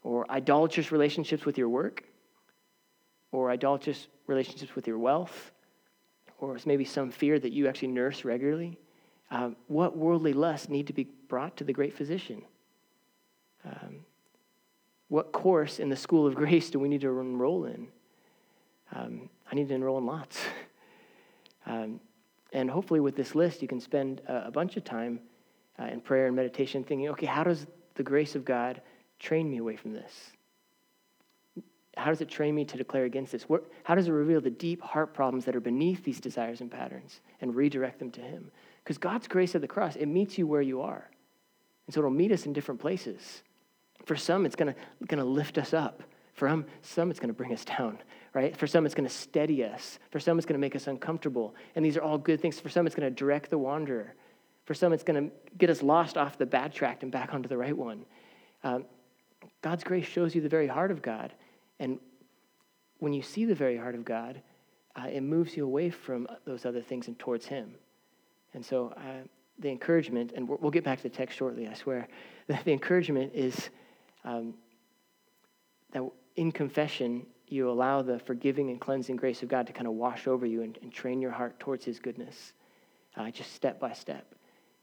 or 0.02 0.28
idolatrous 0.30 0.90
relationships 0.90 1.44
with 1.44 1.56
your 1.56 1.68
work, 1.68 2.02
or 3.30 3.50
idolatrous 3.50 4.08
relationships 4.26 4.74
with 4.74 4.86
your 4.86 4.98
wealth, 4.98 5.52
or 6.38 6.56
maybe 6.66 6.84
some 6.84 7.10
fear 7.10 7.38
that 7.38 7.52
you 7.52 7.68
actually 7.68 7.88
nurse 7.88 8.24
regularly. 8.24 8.78
Um, 9.30 9.54
what 9.68 9.96
worldly 9.96 10.32
lusts 10.32 10.68
need 10.68 10.88
to 10.88 10.92
be 10.92 11.04
brought 11.28 11.56
to 11.58 11.64
the 11.64 11.72
great 11.72 11.94
physician? 11.94 12.42
Um, 13.64 14.04
what 15.08 15.30
course 15.32 15.78
in 15.78 15.88
the 15.88 15.96
school 15.96 16.26
of 16.26 16.34
grace 16.42 16.70
do 16.70 16.80
we 16.80 16.88
need 16.88 17.02
to 17.02 17.20
enroll 17.20 17.66
in? 17.66 17.88
Um, 18.92 19.30
I 19.50 19.54
need 19.54 19.68
to 19.68 19.74
enroll 19.74 19.98
in 19.98 20.06
lots. 20.06 20.40
Um, 21.66 22.00
and 22.54 22.70
hopefully, 22.70 23.00
with 23.00 23.14
this 23.14 23.34
list, 23.34 23.60
you 23.60 23.68
can 23.68 23.80
spend 23.80 24.22
a, 24.26 24.46
a 24.46 24.50
bunch 24.50 24.78
of 24.78 24.82
time 24.82 25.20
uh, 25.80 25.84
in 25.86 26.00
prayer 26.00 26.26
and 26.26 26.36
meditation, 26.36 26.84
thinking, 26.84 27.08
okay, 27.08 27.26
how 27.26 27.44
does 27.44 27.66
the 27.94 28.02
grace 28.02 28.34
of 28.34 28.44
God 28.44 28.80
train 29.18 29.50
me 29.50 29.58
away 29.58 29.76
from 29.76 29.92
this? 29.92 30.12
How 31.96 32.10
does 32.10 32.20
it 32.20 32.28
train 32.28 32.54
me 32.54 32.64
to 32.66 32.76
declare 32.76 33.04
against 33.04 33.32
this? 33.32 33.46
how 33.82 33.94
does 33.94 34.08
it 34.08 34.12
reveal 34.12 34.40
the 34.40 34.50
deep 34.50 34.80
heart 34.80 35.12
problems 35.12 35.44
that 35.44 35.56
are 35.56 35.60
beneath 35.60 36.04
these 36.04 36.20
desires 36.20 36.60
and 36.60 36.70
patterns 36.70 37.20
and 37.40 37.54
redirect 37.54 37.98
them 37.98 38.10
to 38.12 38.20
Him? 38.20 38.50
Because 38.82 38.98
God's 38.98 39.28
grace 39.28 39.54
at 39.54 39.60
the 39.60 39.68
cross, 39.68 39.96
it 39.96 40.06
meets 40.06 40.38
you 40.38 40.46
where 40.46 40.62
you 40.62 40.82
are. 40.82 41.10
And 41.86 41.94
so 41.94 42.00
it'll 42.00 42.10
meet 42.10 42.32
us 42.32 42.46
in 42.46 42.52
different 42.52 42.80
places. 42.80 43.42
For 44.06 44.16
some, 44.16 44.46
it's 44.46 44.56
going 44.56 44.74
to 45.08 45.24
lift 45.24 45.58
us 45.58 45.74
up. 45.74 46.02
For 46.34 46.64
some, 46.82 47.10
it's 47.10 47.20
going 47.20 47.28
to 47.28 47.34
bring 47.34 47.52
us 47.52 47.64
down, 47.64 47.98
right? 48.32 48.56
For 48.56 48.66
some, 48.66 48.86
it's 48.86 48.94
going 48.94 49.08
to 49.08 49.14
steady 49.14 49.62
us. 49.62 49.98
For 50.10 50.20
some, 50.20 50.38
it's 50.38 50.46
going 50.46 50.58
to 50.58 50.60
make 50.60 50.74
us 50.74 50.86
uncomfortable. 50.86 51.54
And 51.74 51.84
these 51.84 51.98
are 51.98 52.02
all 52.02 52.16
good 52.16 52.40
things. 52.40 52.58
For 52.58 52.70
some, 52.70 52.86
it's 52.86 52.94
going 52.94 53.08
to 53.08 53.14
direct 53.14 53.50
the 53.50 53.58
wanderer. 53.58 54.14
For 54.70 54.74
some, 54.74 54.92
it's 54.92 55.02
going 55.02 55.28
to 55.28 55.34
get 55.58 55.68
us 55.68 55.82
lost 55.82 56.16
off 56.16 56.38
the 56.38 56.46
bad 56.46 56.72
track 56.72 57.02
and 57.02 57.10
back 57.10 57.34
onto 57.34 57.48
the 57.48 57.56
right 57.56 57.76
one. 57.76 58.04
Um, 58.62 58.84
God's 59.62 59.82
grace 59.82 60.06
shows 60.06 60.32
you 60.32 60.40
the 60.40 60.48
very 60.48 60.68
heart 60.68 60.92
of 60.92 61.02
God. 61.02 61.32
And 61.80 61.98
when 63.00 63.12
you 63.12 63.20
see 63.20 63.44
the 63.44 63.54
very 63.56 63.76
heart 63.76 63.96
of 63.96 64.04
God, 64.04 64.40
uh, 64.94 65.08
it 65.08 65.22
moves 65.22 65.56
you 65.56 65.64
away 65.64 65.90
from 65.90 66.28
those 66.44 66.64
other 66.64 66.82
things 66.82 67.08
and 67.08 67.18
towards 67.18 67.46
Him. 67.46 67.74
And 68.54 68.64
so 68.64 68.94
uh, 68.96 69.26
the 69.58 69.70
encouragement, 69.70 70.34
and 70.36 70.48
we'll 70.48 70.70
get 70.70 70.84
back 70.84 70.98
to 70.98 71.02
the 71.02 71.16
text 71.16 71.36
shortly, 71.36 71.66
I 71.66 71.74
swear. 71.74 72.06
The, 72.46 72.70
encouragement 72.70 73.32
is 73.34 73.70
um, 74.24 74.54
that 75.90 76.04
in 76.36 76.52
confession, 76.52 77.26
you 77.48 77.68
allow 77.68 78.02
the 78.02 78.20
forgiving 78.20 78.70
and 78.70 78.80
cleansing 78.80 79.16
grace 79.16 79.42
of 79.42 79.48
God 79.48 79.66
to 79.66 79.72
kind 79.72 79.88
of 79.88 79.94
wash 79.94 80.28
over 80.28 80.46
you 80.46 80.62
and, 80.62 80.78
and 80.80 80.92
train 80.92 81.20
your 81.20 81.32
heart 81.32 81.58
towards 81.58 81.84
His 81.84 81.98
goodness, 81.98 82.52
uh, 83.16 83.32
just 83.32 83.52
step 83.52 83.80
by 83.80 83.94
step. 83.94 84.32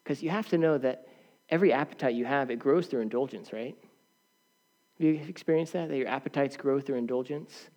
Because 0.08 0.24
you 0.24 0.30
have 0.30 0.48
to 0.48 0.58
know 0.58 0.78
that 0.78 1.06
every 1.50 1.74
appetite 1.74 2.16
you 2.16 2.24
have, 2.24 2.50
it 2.50 2.60
grows 2.60 2.88
through 2.88 3.02
indulgence, 3.02 3.52
right? 3.52 3.76
Have 4.98 5.06
you 5.06 5.22
experienced 5.28 5.74
that? 5.74 5.90
That 5.90 5.98
your 5.98 6.08
appetites 6.08 6.56
grow 6.56 6.80
through 6.80 6.96
indulgence? 6.96 7.68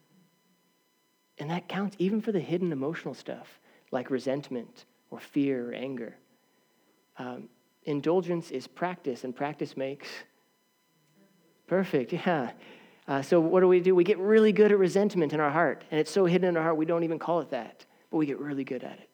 And 1.38 1.50
that 1.50 1.66
counts 1.66 1.96
even 1.98 2.20
for 2.20 2.30
the 2.30 2.38
hidden 2.38 2.70
emotional 2.70 3.14
stuff 3.14 3.58
like 3.90 4.10
resentment 4.10 4.84
or 5.10 5.18
fear 5.18 5.70
or 5.70 5.72
anger. 5.72 6.14
Um, 7.18 7.48
indulgence 7.82 8.52
is 8.52 8.68
practice, 8.68 9.24
and 9.24 9.34
practice 9.34 9.76
makes 9.76 10.06
perfect. 11.66 12.12
Yeah. 12.12 12.52
Uh, 13.08 13.22
so, 13.22 13.40
what 13.40 13.58
do 13.58 13.66
we 13.66 13.80
do? 13.80 13.96
We 13.96 14.04
get 14.04 14.18
really 14.18 14.52
good 14.52 14.70
at 14.70 14.78
resentment 14.78 15.32
in 15.32 15.40
our 15.40 15.50
heart, 15.50 15.82
and 15.90 15.98
it's 15.98 16.12
so 16.12 16.26
hidden 16.26 16.50
in 16.50 16.56
our 16.56 16.62
heart 16.62 16.76
we 16.76 16.84
don't 16.84 17.02
even 17.02 17.18
call 17.18 17.40
it 17.40 17.50
that, 17.50 17.84
but 18.08 18.18
we 18.18 18.26
get 18.26 18.38
really 18.38 18.62
good 18.62 18.84
at 18.84 19.00
it. 19.00 19.10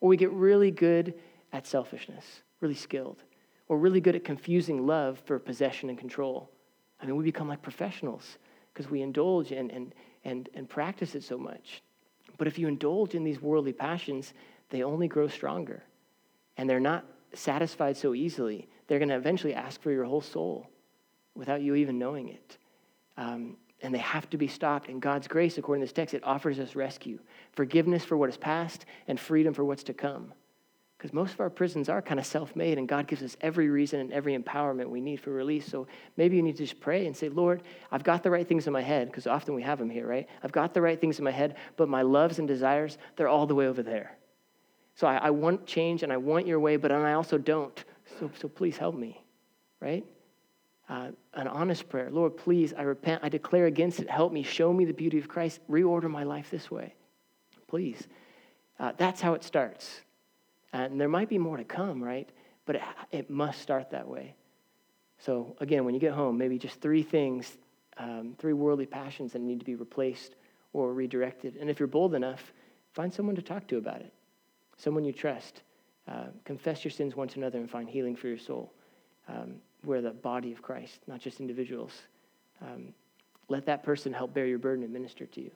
Or 0.00 0.08
we 0.08 0.16
get 0.16 0.30
really 0.30 0.70
good 0.70 1.12
at 1.52 1.66
selfishness, 1.66 2.42
really 2.60 2.74
skilled, 2.74 3.22
or 3.68 3.78
really 3.78 4.00
good 4.00 4.16
at 4.16 4.24
confusing 4.24 4.86
love 4.86 5.20
for 5.24 5.38
possession 5.38 5.88
and 5.88 5.98
control. 5.98 6.50
I 7.00 7.06
mean, 7.06 7.16
we 7.16 7.24
become 7.24 7.48
like 7.48 7.62
professionals 7.62 8.38
because 8.72 8.90
we 8.90 9.02
indulge 9.02 9.52
and, 9.52 9.70
and, 9.70 9.94
and, 10.24 10.48
and 10.54 10.68
practice 10.68 11.14
it 11.14 11.24
so 11.24 11.38
much. 11.38 11.82
But 12.38 12.46
if 12.46 12.58
you 12.58 12.68
indulge 12.68 13.14
in 13.14 13.24
these 13.24 13.40
worldly 13.40 13.72
passions, 13.72 14.34
they 14.70 14.82
only 14.82 15.08
grow 15.08 15.28
stronger. 15.28 15.82
And 16.56 16.68
they're 16.68 16.80
not 16.80 17.04
satisfied 17.32 17.96
so 17.96 18.14
easily. 18.14 18.68
They're 18.86 18.98
going 18.98 19.08
to 19.08 19.16
eventually 19.16 19.54
ask 19.54 19.80
for 19.80 19.90
your 19.90 20.04
whole 20.04 20.20
soul 20.20 20.68
without 21.34 21.60
you 21.60 21.74
even 21.74 21.98
knowing 21.98 22.28
it. 22.28 22.58
Um, 23.16 23.56
and 23.82 23.94
they 23.94 23.98
have 23.98 24.28
to 24.30 24.38
be 24.38 24.48
stopped. 24.48 24.88
And 24.88 25.00
God's 25.02 25.28
grace, 25.28 25.58
according 25.58 25.82
to 25.82 25.86
this 25.86 25.92
text, 25.92 26.14
it 26.14 26.24
offers 26.24 26.58
us 26.58 26.74
rescue, 26.74 27.18
forgiveness 27.52 28.04
for 28.04 28.16
what 28.16 28.30
is 28.30 28.36
past, 28.36 28.86
and 29.06 29.20
freedom 29.20 29.52
for 29.52 29.64
what's 29.64 29.84
to 29.84 29.94
come. 29.94 30.32
Because 30.96 31.12
most 31.12 31.34
of 31.34 31.40
our 31.40 31.50
prisons 31.50 31.88
are 31.90 32.00
kind 32.00 32.18
of 32.18 32.24
self 32.24 32.56
made, 32.56 32.78
and 32.78 32.88
God 32.88 33.06
gives 33.06 33.22
us 33.22 33.36
every 33.42 33.68
reason 33.68 34.00
and 34.00 34.12
every 34.12 34.36
empowerment 34.36 34.88
we 34.88 35.00
need 35.00 35.20
for 35.20 35.30
release. 35.30 35.66
So 35.66 35.86
maybe 36.16 36.36
you 36.36 36.42
need 36.42 36.56
to 36.56 36.64
just 36.64 36.80
pray 36.80 37.06
and 37.06 37.14
say, 37.14 37.28
Lord, 37.28 37.62
I've 37.92 38.04
got 38.04 38.22
the 38.22 38.30
right 38.30 38.48
things 38.48 38.66
in 38.66 38.72
my 38.72 38.80
head, 38.80 39.08
because 39.08 39.26
often 39.26 39.54
we 39.54 39.62
have 39.62 39.78
them 39.78 39.90
here, 39.90 40.06
right? 40.06 40.26
I've 40.42 40.52
got 40.52 40.72
the 40.72 40.80
right 40.80 40.98
things 40.98 41.18
in 41.18 41.24
my 41.24 41.30
head, 41.30 41.56
but 41.76 41.88
my 41.88 42.02
loves 42.02 42.38
and 42.38 42.48
desires, 42.48 42.96
they're 43.16 43.28
all 43.28 43.46
the 43.46 43.54
way 43.54 43.66
over 43.66 43.82
there. 43.82 44.16
So 44.94 45.06
I, 45.06 45.16
I 45.16 45.30
want 45.30 45.66
change 45.66 46.02
and 46.02 46.10
I 46.10 46.16
want 46.16 46.46
your 46.46 46.58
way, 46.58 46.76
but 46.76 46.90
I 46.90 47.12
also 47.12 47.36
don't. 47.36 47.84
So, 48.18 48.30
so 48.40 48.48
please 48.48 48.78
help 48.78 48.94
me, 48.94 49.22
right? 49.80 50.04
Uh, 50.88 51.10
an 51.34 51.48
honest 51.48 51.88
prayer. 51.90 52.10
Lord, 52.10 52.36
please, 52.36 52.72
I 52.72 52.82
repent. 52.82 53.22
I 53.22 53.28
declare 53.28 53.66
against 53.66 54.00
it. 54.00 54.08
Help 54.08 54.32
me. 54.32 54.42
Show 54.42 54.72
me 54.72 54.86
the 54.86 54.94
beauty 54.94 55.18
of 55.18 55.28
Christ. 55.28 55.60
Reorder 55.68 56.08
my 56.08 56.22
life 56.22 56.50
this 56.50 56.70
way. 56.70 56.94
Please. 57.66 58.06
Uh, 58.78 58.92
that's 58.96 59.20
how 59.20 59.34
it 59.34 59.44
starts. 59.44 60.00
And 60.72 61.00
there 61.00 61.08
might 61.08 61.28
be 61.28 61.38
more 61.38 61.56
to 61.56 61.64
come, 61.64 62.02
right? 62.02 62.28
But 62.64 62.76
it, 62.76 62.82
it 63.10 63.30
must 63.30 63.60
start 63.60 63.90
that 63.90 64.08
way. 64.08 64.34
So, 65.18 65.56
again, 65.60 65.84
when 65.84 65.94
you 65.94 66.00
get 66.00 66.12
home, 66.12 66.36
maybe 66.36 66.58
just 66.58 66.80
three 66.80 67.02
things, 67.02 67.56
um, 67.96 68.34
three 68.38 68.52
worldly 68.52 68.86
passions 68.86 69.32
that 69.32 69.40
need 69.40 69.58
to 69.60 69.64
be 69.64 69.74
replaced 69.74 70.34
or 70.72 70.92
redirected. 70.92 71.56
And 71.56 71.70
if 71.70 71.80
you're 71.80 71.86
bold 71.86 72.14
enough, 72.14 72.52
find 72.92 73.12
someone 73.12 73.36
to 73.36 73.42
talk 73.42 73.66
to 73.68 73.78
about 73.78 74.00
it 74.00 74.12
someone 74.76 75.04
you 75.04 75.12
trust. 75.12 75.62
Uh, 76.08 76.26
confess 76.44 76.84
your 76.84 76.92
sins 76.92 77.16
one 77.16 77.28
to 77.28 77.38
another 77.38 77.58
and 77.58 77.68
find 77.68 77.88
healing 77.88 78.14
for 78.14 78.28
your 78.28 78.38
soul. 78.38 78.72
Um, 79.28 79.56
we're 79.84 80.00
the 80.00 80.12
body 80.12 80.52
of 80.52 80.62
Christ, 80.62 81.00
not 81.06 81.20
just 81.20 81.40
individuals. 81.40 81.92
Um, 82.62 82.92
let 83.48 83.66
that 83.66 83.82
person 83.82 84.12
help 84.12 84.32
bear 84.32 84.46
your 84.46 84.58
burden 84.58 84.84
and 84.84 84.92
minister 84.92 85.26
to 85.26 85.40
you. 85.40 85.50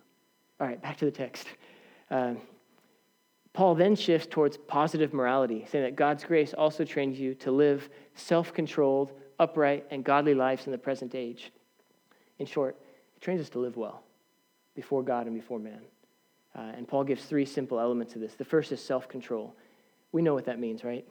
All 0.61 0.67
right, 0.67 0.81
back 0.83 0.97
to 0.99 1.05
the 1.05 1.11
text. 1.11 1.47
Um, 2.13 2.39
Paul 3.53 3.75
then 3.75 3.97
shifts 3.97 4.29
towards 4.31 4.57
positive 4.57 5.13
morality, 5.13 5.67
saying 5.71 5.85
that 5.85 5.97
God's 5.97 6.25
grace 6.25 6.55
also 6.55 6.85
trains 6.85 7.19
you 7.19 7.35
to 7.37 7.51
live 7.51 7.89
self 8.15 8.55
controlled, 8.55 9.13
upright, 9.39 9.87
and 9.91 10.05
godly 10.05 10.35
lives 10.35 10.67
in 10.67 10.73
the 10.73 10.79
present 10.79 11.15
age. 11.15 11.51
In 12.39 12.47
short, 12.47 12.77
it 13.17 13.23
trains 13.23 13.41
us 13.41 13.51
to 13.51 13.59
live 13.59 13.77
well 13.77 14.03
before 14.75 15.03
God 15.03 15.27
and 15.27 15.35
before 15.35 15.59
man. 15.59 15.81
Uh, 16.55 16.73
and 16.77 16.87
Paul 16.87 17.05
gives 17.05 17.25
three 17.25 17.45
simple 17.45 17.79
elements 17.81 18.15
of 18.15 18.21
this. 18.21 18.35
The 18.35 18.45
first 18.45 18.73
is 18.73 18.83
self 18.83 19.09
control. 19.09 19.55
We 20.13 20.23
know 20.23 20.35
what 20.35 20.47
that 20.47 20.59
means, 20.59 20.85
right? 20.85 21.07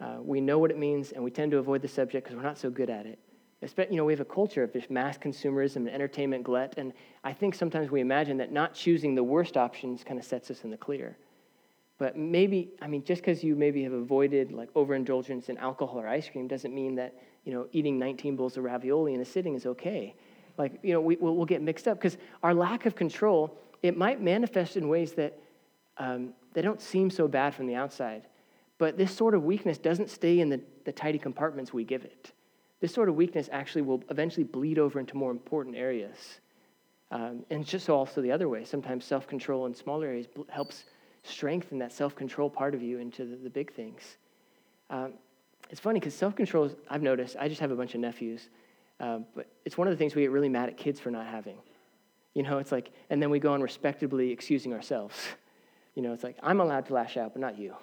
Uh, 0.00 0.18
we 0.20 0.40
know 0.40 0.58
what 0.58 0.70
it 0.70 0.78
means, 0.78 1.10
and 1.10 1.24
we 1.24 1.30
tend 1.30 1.50
to 1.50 1.58
avoid 1.58 1.82
the 1.82 1.88
subject 1.88 2.24
because 2.24 2.36
we're 2.36 2.48
not 2.48 2.58
so 2.58 2.70
good 2.70 2.88
at 2.90 3.06
it. 3.06 3.18
You 3.60 3.96
know, 3.96 4.04
we 4.04 4.12
have 4.12 4.20
a 4.20 4.24
culture 4.24 4.62
of 4.62 4.72
just 4.72 4.88
mass 4.90 5.18
consumerism 5.18 5.76
and 5.76 5.90
entertainment 5.90 6.44
glut, 6.44 6.74
and 6.76 6.92
I 7.24 7.32
think 7.32 7.54
sometimes 7.54 7.90
we 7.90 8.00
imagine 8.00 8.36
that 8.36 8.52
not 8.52 8.72
choosing 8.72 9.14
the 9.14 9.24
worst 9.24 9.56
options 9.56 10.04
kind 10.04 10.18
of 10.18 10.24
sets 10.24 10.50
us 10.50 10.62
in 10.62 10.70
the 10.70 10.76
clear. 10.76 11.16
But 11.98 12.16
maybe, 12.16 12.70
I 12.80 12.86
mean, 12.86 13.02
just 13.02 13.22
because 13.22 13.42
you 13.42 13.56
maybe 13.56 13.82
have 13.82 13.92
avoided 13.92 14.52
like 14.52 14.68
overindulgence 14.76 15.48
in 15.48 15.58
alcohol 15.58 15.98
or 15.98 16.06
ice 16.06 16.28
cream 16.28 16.46
doesn't 16.46 16.72
mean 16.72 16.94
that, 16.94 17.14
you 17.44 17.52
know, 17.52 17.66
eating 17.72 17.98
19 17.98 18.36
bowls 18.36 18.56
of 18.56 18.62
ravioli 18.62 19.14
in 19.14 19.20
a 19.20 19.24
sitting 19.24 19.56
is 19.56 19.66
okay. 19.66 20.14
Like, 20.56 20.78
you 20.82 20.92
know, 20.92 21.00
we, 21.00 21.16
we'll, 21.16 21.34
we'll 21.34 21.46
get 21.46 21.60
mixed 21.60 21.88
up 21.88 21.98
because 21.98 22.16
our 22.44 22.54
lack 22.54 22.86
of 22.86 22.94
control 22.94 23.58
it 23.82 23.96
might 23.96 24.20
manifest 24.20 24.76
in 24.76 24.88
ways 24.88 25.12
that 25.14 25.38
um, 25.98 26.34
they 26.52 26.62
don't 26.62 26.80
seem 26.80 27.10
so 27.10 27.26
bad 27.26 27.54
from 27.54 27.66
the 27.66 27.74
outside. 27.74 28.26
But 28.78 28.96
this 28.96 29.14
sort 29.14 29.34
of 29.34 29.42
weakness 29.42 29.78
doesn't 29.78 30.08
stay 30.08 30.38
in 30.38 30.48
the, 30.48 30.60
the 30.84 30.92
tidy 30.92 31.18
compartments 31.18 31.72
we 31.72 31.82
give 31.82 32.04
it. 32.04 32.32
This 32.80 32.92
sort 32.92 33.08
of 33.08 33.16
weakness 33.16 33.48
actually 33.52 33.82
will 33.82 34.02
eventually 34.10 34.44
bleed 34.44 34.78
over 34.78 35.00
into 35.00 35.16
more 35.16 35.30
important 35.30 35.76
areas. 35.76 36.40
Um, 37.10 37.44
and 37.50 37.64
just 37.64 37.88
also 37.88 38.20
the 38.20 38.30
other 38.30 38.48
way. 38.48 38.64
Sometimes 38.64 39.04
self 39.04 39.26
control 39.26 39.66
in 39.66 39.74
smaller 39.74 40.06
areas 40.06 40.26
helps 40.48 40.84
strengthen 41.22 41.78
that 41.78 41.92
self 41.92 42.14
control 42.14 42.50
part 42.50 42.74
of 42.74 42.82
you 42.82 42.98
into 42.98 43.24
the, 43.24 43.36
the 43.36 43.50
big 43.50 43.72
things. 43.72 44.18
Um, 44.90 45.14
it's 45.70 45.80
funny 45.80 46.00
because 46.00 46.14
self 46.14 46.36
control, 46.36 46.70
I've 46.88 47.02
noticed, 47.02 47.36
I 47.38 47.48
just 47.48 47.60
have 47.60 47.70
a 47.70 47.76
bunch 47.76 47.94
of 47.94 48.00
nephews, 48.00 48.48
uh, 49.00 49.20
but 49.34 49.46
it's 49.64 49.76
one 49.76 49.86
of 49.86 49.92
the 49.92 49.96
things 49.96 50.14
we 50.14 50.22
get 50.22 50.30
really 50.30 50.48
mad 50.48 50.68
at 50.68 50.76
kids 50.76 51.00
for 51.00 51.10
not 51.10 51.26
having. 51.26 51.58
You 52.34 52.42
know, 52.42 52.58
it's 52.58 52.72
like, 52.72 52.90
and 53.10 53.22
then 53.22 53.30
we 53.30 53.38
go 53.38 53.52
on 53.52 53.62
respectably 53.62 54.30
excusing 54.30 54.72
ourselves. 54.72 55.16
You 55.94 56.02
know, 56.02 56.12
it's 56.12 56.22
like, 56.22 56.36
I'm 56.44 56.60
allowed 56.60 56.86
to 56.86 56.94
lash 56.94 57.16
out, 57.16 57.32
but 57.32 57.40
not 57.40 57.58
you. 57.58 57.74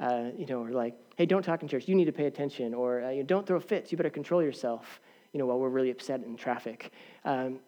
Uh, 0.00 0.30
you 0.34 0.46
know, 0.46 0.62
or 0.62 0.70
like, 0.70 0.94
hey, 1.16 1.26
don't 1.26 1.42
talk 1.42 1.62
in 1.62 1.68
church. 1.68 1.88
You 1.88 1.94
need 1.94 2.06
to 2.06 2.12
pay 2.12 2.26
attention. 2.26 2.74
Or 2.74 3.02
uh, 3.02 3.10
you 3.10 3.18
know, 3.18 3.26
don't 3.26 3.46
throw 3.46 3.60
fits. 3.60 3.92
You 3.92 3.96
better 3.96 4.10
control 4.10 4.42
yourself, 4.42 5.00
you 5.32 5.38
know, 5.38 5.46
while 5.46 5.58
we're 5.58 5.68
really 5.68 5.90
upset 5.90 6.22
in 6.22 6.36
traffic. 6.36 6.92
Um, 7.24 7.60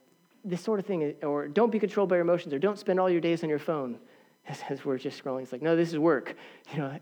this 0.44 0.61
sort 0.61 0.78
of 0.78 0.87
thing, 0.87 1.14
or 1.22 1.48
don't 1.48 1.70
be 1.70 1.78
controlled 1.78 2.09
by 2.09 2.16
your 2.16 2.24
emotions, 2.24 2.54
or 2.54 2.59
don't 2.59 2.78
spend 2.78 3.00
all 3.00 3.11
your 3.11 3.20
days 3.20 3.42
on 3.42 3.48
your 3.48 3.59
phone 3.59 3.98
as, 4.48 4.62
as 4.68 4.85
we're 4.85 4.98
just 4.98 5.22
scrolling. 5.22 5.42
It's 5.42 5.52
like, 5.52 5.62
no, 5.62 5.76
this 5.76 5.90
is 5.90 5.98
work. 5.98 6.37
You 6.72 6.78
know, 6.78 6.98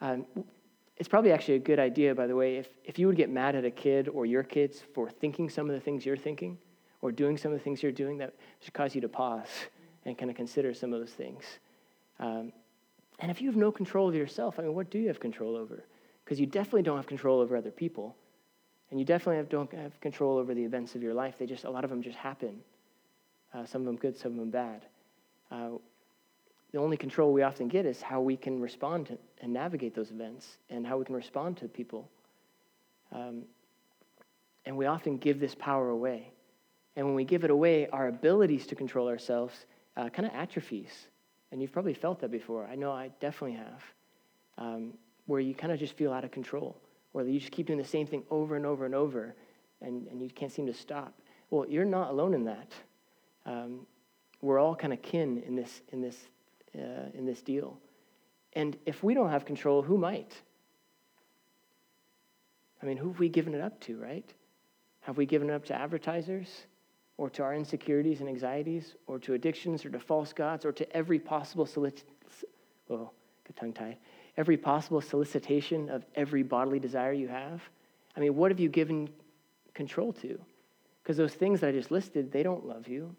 um, 0.00 0.26
it's 0.96 1.08
probably 1.08 1.32
actually 1.32 1.54
a 1.54 1.60
good 1.60 1.78
idea, 1.78 2.14
by 2.14 2.26
the 2.26 2.36
way, 2.36 2.56
if, 2.56 2.68
if 2.84 2.98
you 2.98 3.06
would 3.08 3.16
get 3.16 3.30
mad 3.30 3.56
at 3.56 3.64
a 3.64 3.70
kid 3.70 4.08
or 4.08 4.26
your 4.26 4.42
kids 4.42 4.82
for 4.94 5.10
thinking 5.10 5.48
some 5.48 5.68
of 5.68 5.74
the 5.74 5.80
things 5.80 6.06
you're 6.06 6.16
thinking, 6.16 6.58
or 7.00 7.12
doing 7.12 7.36
some 7.36 7.52
of 7.52 7.58
the 7.58 7.62
things 7.62 7.82
you're 7.82 7.92
doing 7.92 8.18
that 8.18 8.32
should 8.60 8.72
cause 8.72 8.94
you 8.94 9.00
to 9.00 9.08
pause 9.08 9.48
and 10.04 10.16
kind 10.16 10.30
of 10.30 10.36
consider 10.36 10.72
some 10.72 10.92
of 10.92 11.00
those 11.00 11.10
things. 11.10 11.44
Um, 12.18 12.52
and 13.20 13.30
if 13.30 13.40
you 13.40 13.48
have 13.48 13.56
no 13.56 13.70
control 13.70 14.08
over 14.08 14.16
yourself, 14.16 14.58
I 14.58 14.62
mean, 14.62 14.74
what 14.74 14.90
do 14.90 14.98
you 14.98 15.08
have 15.08 15.20
control 15.20 15.56
over? 15.56 15.84
Because 16.24 16.40
you 16.40 16.46
definitely 16.46 16.82
don't 16.82 16.96
have 16.96 17.06
control 17.06 17.40
over 17.40 17.56
other 17.56 17.70
people. 17.70 18.16
And 18.90 18.98
you 18.98 19.04
definitely 19.04 19.36
have, 19.36 19.48
don't 19.48 19.72
have 19.74 19.98
control 20.00 20.38
over 20.38 20.54
the 20.54 20.62
events 20.62 20.94
of 20.94 21.02
your 21.02 21.14
life. 21.14 21.34
They 21.38 21.46
just, 21.46 21.64
a 21.64 21.70
lot 21.70 21.84
of 21.84 21.90
them 21.90 22.02
just 22.02 22.16
happen. 22.16 22.60
Uh, 23.52 23.64
some 23.64 23.82
of 23.82 23.86
them 23.86 23.96
good, 23.96 24.16
some 24.16 24.32
of 24.32 24.38
them 24.38 24.50
bad. 24.50 24.82
Uh, 25.50 25.70
the 26.72 26.78
only 26.78 26.96
control 26.96 27.32
we 27.32 27.42
often 27.42 27.68
get 27.68 27.86
is 27.86 28.02
how 28.02 28.20
we 28.20 28.36
can 28.36 28.60
respond 28.60 29.06
to, 29.06 29.18
and 29.40 29.52
navigate 29.52 29.94
those 29.94 30.10
events 30.10 30.58
and 30.70 30.86
how 30.86 30.98
we 30.98 31.04
can 31.04 31.14
respond 31.14 31.56
to 31.58 31.68
people. 31.68 32.08
Um, 33.12 33.44
and 34.66 34.76
we 34.76 34.86
often 34.86 35.18
give 35.18 35.38
this 35.38 35.54
power 35.54 35.90
away. 35.90 36.32
And 36.96 37.06
when 37.06 37.14
we 37.14 37.24
give 37.24 37.44
it 37.44 37.50
away, 37.50 37.88
our 37.88 38.08
abilities 38.08 38.66
to 38.68 38.74
control 38.74 39.08
ourselves 39.08 39.66
uh, 39.96 40.08
kind 40.08 40.26
of 40.26 40.34
atrophies. 40.34 41.06
And 41.54 41.62
you've 41.62 41.70
probably 41.70 41.94
felt 41.94 42.18
that 42.18 42.32
before. 42.32 42.66
I 42.66 42.74
know 42.74 42.90
I 42.90 43.12
definitely 43.20 43.56
have. 43.56 43.84
Um, 44.58 44.94
where 45.26 45.38
you 45.38 45.54
kind 45.54 45.72
of 45.72 45.78
just 45.78 45.96
feel 45.96 46.12
out 46.12 46.24
of 46.24 46.32
control, 46.32 46.76
or 47.12 47.22
you 47.22 47.38
just 47.38 47.52
keep 47.52 47.68
doing 47.68 47.78
the 47.78 47.84
same 47.84 48.08
thing 48.08 48.24
over 48.28 48.56
and 48.56 48.66
over 48.66 48.84
and 48.84 48.92
over, 48.92 49.36
and, 49.80 50.08
and 50.08 50.20
you 50.20 50.28
can't 50.30 50.50
seem 50.50 50.66
to 50.66 50.74
stop. 50.74 51.14
Well, 51.50 51.64
you're 51.68 51.84
not 51.84 52.10
alone 52.10 52.34
in 52.34 52.44
that. 52.46 52.72
Um, 53.46 53.86
we're 54.42 54.58
all 54.58 54.74
kind 54.74 54.92
of 54.92 55.00
kin 55.00 55.44
in 55.46 55.54
this, 55.54 55.82
in, 55.92 56.00
this, 56.00 56.16
uh, 56.76 57.10
in 57.14 57.24
this 57.24 57.40
deal. 57.40 57.78
And 58.54 58.76
if 58.84 59.04
we 59.04 59.14
don't 59.14 59.30
have 59.30 59.44
control, 59.44 59.80
who 59.80 59.96
might? 59.96 60.32
I 62.82 62.86
mean, 62.86 62.96
who 62.96 63.10
have 63.10 63.20
we 63.20 63.28
given 63.28 63.54
it 63.54 63.60
up 63.60 63.78
to, 63.82 63.96
right? 63.96 64.28
Have 65.02 65.16
we 65.16 65.24
given 65.24 65.50
it 65.50 65.52
up 65.52 65.66
to 65.66 65.74
advertisers? 65.74 66.48
Or 67.16 67.30
to 67.30 67.42
our 67.42 67.54
insecurities 67.54 68.20
and 68.20 68.28
anxieties, 68.28 68.96
or 69.06 69.18
to 69.20 69.34
addictions, 69.34 69.84
or 69.84 69.90
to 69.90 70.00
false 70.00 70.32
gods, 70.32 70.64
or 70.64 70.72
to 70.72 70.96
every 70.96 71.18
possible 71.18 71.64
solic- 71.64 72.02
oh, 72.90 73.10
good 73.46 73.56
tongue 73.56 73.72
tied, 73.72 73.96
every 74.36 74.56
possible 74.56 75.00
solicitation 75.00 75.88
of 75.88 76.04
every 76.16 76.42
bodily 76.42 76.80
desire 76.80 77.12
you 77.12 77.28
have? 77.28 77.62
I 78.16 78.20
mean, 78.20 78.34
what 78.34 78.50
have 78.50 78.60
you 78.60 78.68
given 78.68 79.08
control 79.74 80.12
to? 80.14 80.40
Because 81.02 81.16
those 81.16 81.34
things 81.34 81.60
that 81.60 81.68
I 81.68 81.72
just 81.72 81.90
listed, 81.90 82.32
they 82.32 82.42
don't 82.42 82.66
love 82.66 82.88
you, 82.88 83.14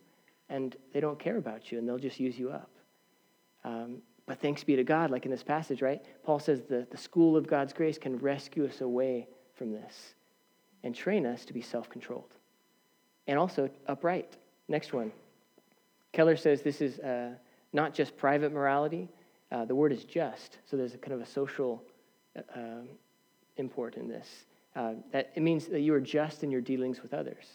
and 0.50 0.76
they 0.94 1.00
don't 1.00 1.20
care 1.20 1.38
about 1.38 1.72
you, 1.72 1.78
and 1.78 1.88
they'll 1.88 1.98
just 1.98 2.20
use 2.20 2.38
you 2.38 2.50
up. 2.52 2.70
Um, 3.64 4.02
but 4.26 4.40
thanks 4.42 4.64
be 4.64 4.76
to 4.76 4.84
God, 4.84 5.12
like 5.12 5.26
in 5.26 5.32
this 5.32 5.44
passage, 5.44 5.82
right? 5.82 6.02
Paul 6.24 6.40
says 6.40 6.64
the, 6.64 6.88
the 6.90 6.98
school 6.98 7.38
of 7.38 7.48
God's 7.48 7.74
grace 7.74 7.98
can 7.98 8.18
rescue 8.18 8.66
us 8.66 8.82
away 8.82 9.28
from 9.54 9.72
this. 9.72 10.16
and 10.84 10.94
train 10.94 11.26
us 11.26 11.46
to 11.46 11.54
be 11.54 11.62
self 11.62 11.90
controlled 11.90 12.36
and 13.28 13.38
also 13.40 13.70
upright. 13.88 14.38
Next 14.68 14.94
one. 14.94 15.12
Keller 16.14 16.38
says 16.38 16.62
this 16.62 16.82
is 16.82 17.00
uh, 17.00 17.32
not 17.74 17.94
just 17.94 18.16
private 18.18 18.52
morality, 18.52 19.10
uh, 19.52 19.66
the 19.66 19.76
word 19.76 19.92
is 19.92 20.04
just. 20.04 20.58
So 20.66 20.78
there's 20.78 20.94
a 20.94 20.98
kind 20.98 21.14
of 21.14 21.22
a 21.22 21.26
social 21.26 21.84
uh, 22.38 22.42
um, 22.56 22.90
import 23.58 23.96
in 23.96 24.08
this. 24.08 24.46
Uh, 24.76 24.94
that 25.12 25.32
it 25.36 25.42
means 25.42 25.68
that 25.68 25.82
you 25.82 25.94
are 25.94 26.02
just 26.02 26.44
in 26.44 26.52
your 26.52 26.62
dealings 26.62 27.02
with 27.02 27.14
others, 27.14 27.46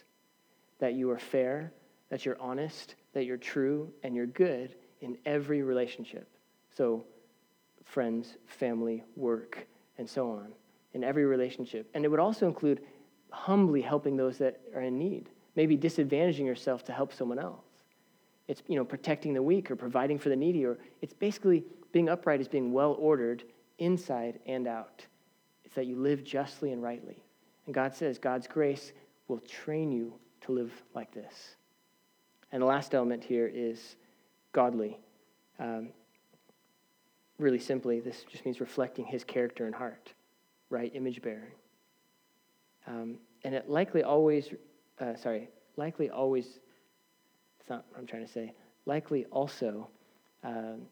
that 0.78 0.94
you 0.94 1.11
are 1.11 1.18
fair, 1.18 1.72
that 2.09 2.24
you're 2.24 2.40
honest, 2.40 2.94
that 3.12 3.24
you're 3.24 3.37
true, 3.37 3.90
and 4.02 4.14
you're 4.14 4.26
good 4.26 4.74
in 5.00 5.18
every 5.26 5.62
relationship. 5.62 6.28
So, 6.76 7.04
friends, 7.85 8.37
family, 8.46 9.04
work, 9.16 9.66
and 9.98 10.09
so 10.09 10.30
on, 10.30 10.52
in 10.94 11.04
every 11.04 11.24
relationship. 11.24 11.90
And 11.94 12.04
it 12.04 12.09
would 12.09 12.20
also 12.20 12.46
include 12.46 12.80
humbly 13.30 13.83
helping 13.83 14.16
those 14.16 14.38
that 14.38 14.61
are 14.74 14.83
in 14.83 14.98
need, 14.98 15.28
maybe 15.61 15.77
disadvantaging 15.77 16.46
yourself 16.46 16.83
to 16.83 16.90
help 16.90 17.12
someone 17.12 17.38
else. 17.38 17.66
It's 18.49 18.62
you 18.66 18.77
know 18.77 18.85
protecting 18.85 19.35
the 19.35 19.42
weak 19.42 19.70
or 19.70 19.77
providing 19.77 20.18
for 20.18 20.31
the 20.31 20.37
needy, 20.37 20.64
or 20.64 20.79
it's 21.03 21.12
basically 21.12 21.66
being 21.92 22.09
upright 22.09 22.40
is 22.40 22.49
being 22.49 22.73
well 22.73 22.96
ordered 22.99 23.44
inside 23.77 24.38
and 24.46 24.66
out. 24.66 25.05
It's 25.66 25.75
that 25.75 25.85
you 25.85 25.96
live 25.96 26.25
justly 26.25 26.73
and 26.73 26.83
rightly. 26.83 27.23
And 27.66 27.75
God 27.75 27.94
says 27.94 28.18
God's 28.18 28.46
grace 28.46 28.94
will 29.29 29.40
train 29.40 29.92
you 29.92 30.14
to 30.46 30.53
live 30.53 30.73
like 30.94 31.12
this. 31.12 31.57
And 32.51 32.62
the 32.62 32.66
last 32.66 32.94
element 32.94 33.23
here 33.23 33.51
is 33.53 33.96
godly. 34.53 34.99
Um, 35.59 35.90
really 37.38 37.59
simply, 37.59 38.01
this 38.01 38.25
just 38.33 38.46
means 38.46 38.61
reflecting 38.61 39.05
his 39.05 39.25
character 39.25 39.66
and 39.66 39.75
heart, 39.75 40.14
right? 40.70 40.90
Image 40.94 41.20
bearing. 41.20 41.53
Um, 42.87 43.18
and 43.44 43.55
it 43.55 43.68
likely 43.68 44.03
always, 44.03 44.49
uh, 45.00 45.16
sorry, 45.16 45.48
likely 45.76 46.10
always, 46.10 46.60
it's 47.60 47.68
not 47.68 47.84
what 47.90 47.98
I'm 47.98 48.06
trying 48.06 48.26
to 48.26 48.32
say, 48.32 48.52
likely 48.86 49.24
also 49.26 49.88
um, 50.44 50.82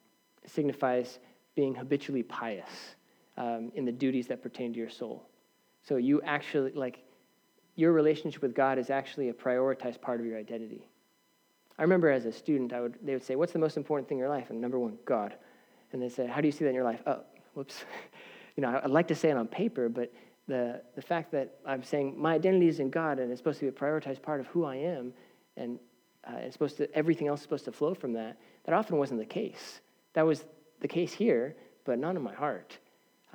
signifies 0.46 1.18
being 1.54 1.74
habitually 1.74 2.22
pious 2.22 2.94
um, 3.36 3.70
in 3.74 3.84
the 3.84 3.92
duties 3.92 4.26
that 4.28 4.42
pertain 4.42 4.72
to 4.72 4.78
your 4.78 4.90
soul. 4.90 5.28
So 5.82 5.96
you 5.96 6.20
actually, 6.22 6.72
like, 6.72 7.04
your 7.76 7.92
relationship 7.92 8.42
with 8.42 8.54
God 8.54 8.78
is 8.78 8.90
actually 8.90 9.28
a 9.28 9.32
prioritized 9.32 10.00
part 10.00 10.20
of 10.20 10.26
your 10.26 10.36
identity. 10.36 10.88
I 11.78 11.82
remember 11.82 12.10
as 12.10 12.26
a 12.26 12.32
student, 12.32 12.72
I 12.72 12.80
would, 12.80 12.96
they 13.02 13.12
would 13.12 13.22
say, 13.22 13.36
What's 13.36 13.52
the 13.52 13.60
most 13.60 13.76
important 13.76 14.08
thing 14.08 14.18
in 14.18 14.20
your 14.20 14.28
life? 14.28 14.50
And 14.50 14.60
number 14.60 14.78
one, 14.78 14.98
God. 15.04 15.34
And 15.92 16.02
they 16.02 16.08
say, 16.08 16.26
How 16.26 16.40
do 16.40 16.48
you 16.48 16.52
see 16.52 16.64
that 16.64 16.70
in 16.70 16.74
your 16.74 16.84
life? 16.84 17.00
Oh, 17.06 17.20
whoops. 17.54 17.84
you 18.56 18.62
know, 18.62 18.80
I'd 18.82 18.90
like 18.90 19.08
to 19.08 19.14
say 19.14 19.30
it 19.30 19.36
on 19.36 19.46
paper, 19.46 19.88
but 19.88 20.12
the, 20.48 20.82
the 20.96 21.02
fact 21.02 21.30
that 21.32 21.58
I'm 21.64 21.82
saying 21.82 22.20
my 22.20 22.34
identity 22.34 22.68
is 22.68 22.80
in 22.80 22.90
God 22.90 23.18
and 23.18 23.30
it's 23.30 23.38
supposed 23.38 23.60
to 23.60 23.66
be 23.66 23.68
a 23.68 23.72
prioritized 23.72 24.22
part 24.22 24.40
of 24.40 24.46
who 24.48 24.64
I 24.64 24.76
am, 24.76 25.12
and 25.56 25.78
uh, 26.26 26.38
it's 26.38 26.54
supposed 26.54 26.78
to, 26.78 26.92
everything 26.96 27.28
else 27.28 27.40
is 27.40 27.42
supposed 27.44 27.66
to 27.66 27.72
flow 27.72 27.94
from 27.94 28.14
that, 28.14 28.38
that 28.64 28.74
often 28.74 28.96
wasn't 28.96 29.20
the 29.20 29.26
case. 29.26 29.80
That 30.14 30.26
was 30.26 30.44
the 30.80 30.88
case 30.88 31.12
here, 31.12 31.54
but 31.84 31.98
not 31.98 32.16
in 32.16 32.22
my 32.22 32.34
heart. 32.34 32.78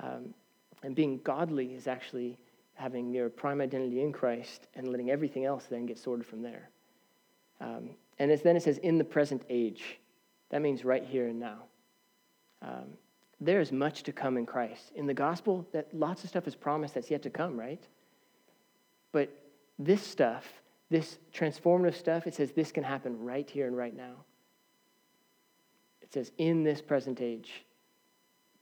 Um, 0.00 0.34
and 0.82 0.94
being 0.94 1.20
godly 1.24 1.74
is 1.74 1.86
actually 1.86 2.36
having 2.74 3.12
your 3.12 3.30
prime 3.30 3.60
identity 3.60 4.02
in 4.02 4.12
Christ 4.12 4.66
and 4.74 4.88
letting 4.88 5.10
everything 5.10 5.44
else 5.44 5.64
then 5.70 5.86
get 5.86 5.98
sorted 5.98 6.26
from 6.26 6.42
there. 6.42 6.68
Um, 7.60 7.90
and 8.18 8.30
then 8.30 8.56
it 8.56 8.62
says, 8.62 8.78
in 8.78 8.98
the 8.98 9.04
present 9.04 9.42
age. 9.48 9.98
That 10.50 10.62
means 10.62 10.84
right 10.84 11.04
here 11.04 11.28
and 11.28 11.40
now. 11.40 11.62
Um, 12.62 12.96
there 13.40 13.60
is 13.60 13.72
much 13.72 14.02
to 14.04 14.12
come 14.12 14.36
in 14.36 14.46
Christ. 14.46 14.92
In 14.94 15.06
the 15.06 15.14
gospel, 15.14 15.66
that 15.72 15.92
lots 15.92 16.24
of 16.24 16.30
stuff 16.30 16.46
is 16.46 16.54
promised 16.54 16.94
that's 16.94 17.10
yet 17.10 17.22
to 17.22 17.30
come, 17.30 17.58
right? 17.58 17.82
But 19.12 19.30
this 19.78 20.02
stuff, 20.02 20.44
this 20.90 21.18
transformative 21.32 21.94
stuff, 21.94 22.26
it 22.26 22.34
says 22.34 22.52
this 22.52 22.72
can 22.72 22.84
happen 22.84 23.18
right 23.24 23.48
here 23.48 23.66
and 23.66 23.76
right 23.76 23.96
now. 23.96 24.24
It 26.02 26.12
says, 26.12 26.32
in 26.38 26.62
this 26.62 26.80
present 26.80 27.20
age, 27.20 27.64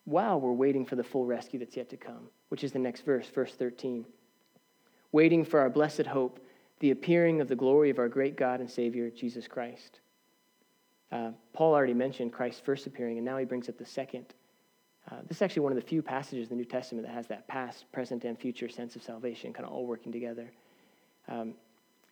while 0.04 0.40
we're 0.40 0.52
waiting 0.52 0.84
for 0.84 0.96
the 0.96 1.04
full 1.04 1.26
rescue 1.26 1.58
that's 1.58 1.76
yet 1.76 1.90
to 1.90 1.96
come, 1.96 2.28
which 2.48 2.64
is 2.64 2.72
the 2.72 2.78
next 2.78 3.04
verse, 3.04 3.26
verse 3.28 3.54
13. 3.54 4.04
Waiting 5.12 5.44
for 5.44 5.60
our 5.60 5.70
blessed 5.70 6.06
hope 6.06 6.40
the 6.80 6.90
appearing 6.90 7.40
of 7.40 7.46
the 7.46 7.54
glory 7.54 7.90
of 7.90 7.98
our 8.00 8.08
great 8.08 8.36
God 8.36 8.58
and 8.58 8.68
Savior, 8.68 9.08
Jesus 9.08 9.46
Christ. 9.46 10.00
Uh, 11.12 11.30
Paul 11.52 11.74
already 11.74 11.94
mentioned 11.94 12.32
Christ's 12.32 12.60
first 12.60 12.86
appearing, 12.86 13.18
and 13.18 13.24
now 13.24 13.36
he 13.36 13.44
brings 13.44 13.68
up 13.68 13.78
the 13.78 13.86
second. 13.86 14.34
Uh, 15.10 15.16
this 15.26 15.38
is 15.38 15.42
actually 15.42 15.62
one 15.62 15.72
of 15.72 15.76
the 15.76 15.86
few 15.86 16.02
passages 16.02 16.44
in 16.44 16.56
the 16.56 16.62
New 16.62 16.68
Testament 16.68 17.06
that 17.06 17.12
has 17.12 17.26
that 17.26 17.48
past, 17.48 17.90
present, 17.92 18.24
and 18.24 18.38
future 18.38 18.68
sense 18.68 18.94
of 18.96 19.02
salvation 19.02 19.52
kind 19.52 19.66
of 19.66 19.72
all 19.72 19.86
working 19.86 20.12
together. 20.12 20.50
Um, 21.28 21.54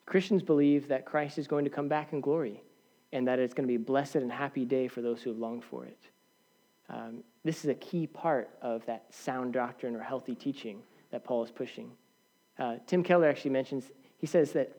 Christians 0.06 0.42
believe 0.42 0.88
that 0.88 1.04
Christ 1.04 1.38
is 1.38 1.46
going 1.46 1.64
to 1.64 1.70
come 1.70 1.88
back 1.88 2.12
in 2.12 2.20
glory 2.20 2.62
and 3.12 3.26
that 3.28 3.38
it's 3.38 3.54
going 3.54 3.66
to 3.66 3.68
be 3.68 3.76
a 3.76 3.84
blessed 3.84 4.16
and 4.16 4.30
happy 4.30 4.64
day 4.64 4.88
for 4.88 5.02
those 5.02 5.22
who 5.22 5.30
have 5.30 5.38
longed 5.38 5.64
for 5.64 5.84
it. 5.84 5.98
Um, 6.88 7.22
this 7.44 7.64
is 7.64 7.70
a 7.70 7.74
key 7.74 8.06
part 8.06 8.50
of 8.60 8.84
that 8.86 9.04
sound 9.14 9.52
doctrine 9.52 9.94
or 9.94 10.00
healthy 10.00 10.34
teaching 10.34 10.82
that 11.12 11.24
Paul 11.24 11.44
is 11.44 11.50
pushing. 11.50 11.92
Uh, 12.58 12.76
Tim 12.86 13.02
Keller 13.02 13.28
actually 13.28 13.52
mentions 13.52 13.90
he 14.20 14.26
says 14.26 14.52
that 14.52 14.76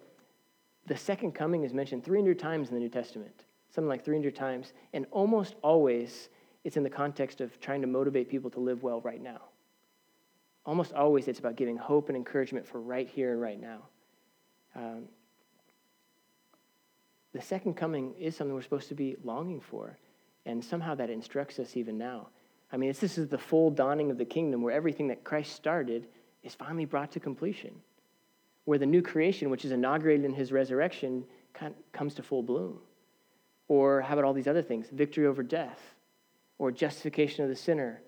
the 0.86 0.96
second 0.96 1.32
coming 1.34 1.64
is 1.64 1.74
mentioned 1.74 2.04
300 2.04 2.38
times 2.38 2.70
in 2.70 2.76
the 2.76 2.80
New 2.80 2.90
Testament, 2.90 3.46
something 3.74 3.90
like 3.90 4.06
300 4.06 4.36
times, 4.36 4.74
and 4.94 5.08
almost 5.12 5.56
always 5.64 6.30
it's 6.64 6.78
in 6.78 6.84
the 6.84 6.90
context 6.90 7.42
of 7.42 7.60
trying 7.60 7.82
to 7.82 7.88
motivate 7.88 8.30
people 8.30 8.50
to 8.52 8.60
live 8.60 8.84
well 8.84 9.02
right 9.02 9.22
now. 9.22 9.42
Almost 10.66 10.94
always 10.94 11.28
it's 11.28 11.40
about 11.40 11.56
giving 11.56 11.78
hope 11.78 12.10
and 12.10 12.16
encouragement 12.16 12.68
for 12.68 12.80
right 12.80 13.08
here 13.08 13.32
and 13.32 13.42
right 13.42 13.60
now. 13.60 13.80
Um, 14.76 15.04
the 17.34 17.42
second 17.42 17.76
coming 17.76 18.14
is 18.20 18.36
something 18.36 18.54
we're 18.54 18.62
supposed 18.62 18.90
to 18.90 18.96
be 18.96 19.16
longing 19.24 19.60
for, 19.60 19.98
and 20.46 20.64
somehow 20.64 20.96
that 20.96 21.10
instructs 21.10 21.60
us 21.60 21.76
even 21.76 21.98
now. 21.98 22.28
I 22.72 22.78
mean, 22.78 22.94
this 23.00 23.18
is 23.18 23.28
the 23.28 23.38
full 23.38 23.72
dawning 23.72 24.12
of 24.12 24.18
the 24.18 24.26
kingdom 24.26 24.62
where 24.62 24.74
everything 24.74 25.08
that 25.08 25.24
Christ 25.24 25.54
started 25.54 26.08
is 26.44 26.54
finally 26.56 26.86
brought 26.86 27.12
to 27.14 27.20
completion 27.20 27.74
where 28.66 28.78
the 28.78 28.86
new 28.86 29.02
creation, 29.02 29.50
which 29.50 29.66
is 29.66 29.72
inaugurated 29.72 30.26
in 30.26 30.34
his 30.34 30.52
resurrection, 30.52 31.24
comes 31.92 32.14
to 32.16 32.24
full 32.24 32.44
bloom. 32.44 32.80
Or 33.68 34.02
how 34.02 34.14
about 34.14 34.26
all 34.26 34.34
these 34.34 34.48
other 34.48 34.62
things? 34.62 34.88
Victory 34.92 35.26
over 35.26 35.44
death, 35.44 35.80
or 36.62 36.72
justification 36.72 37.44
of 37.44 37.50
the 37.50 37.56
sinner, 37.56 38.04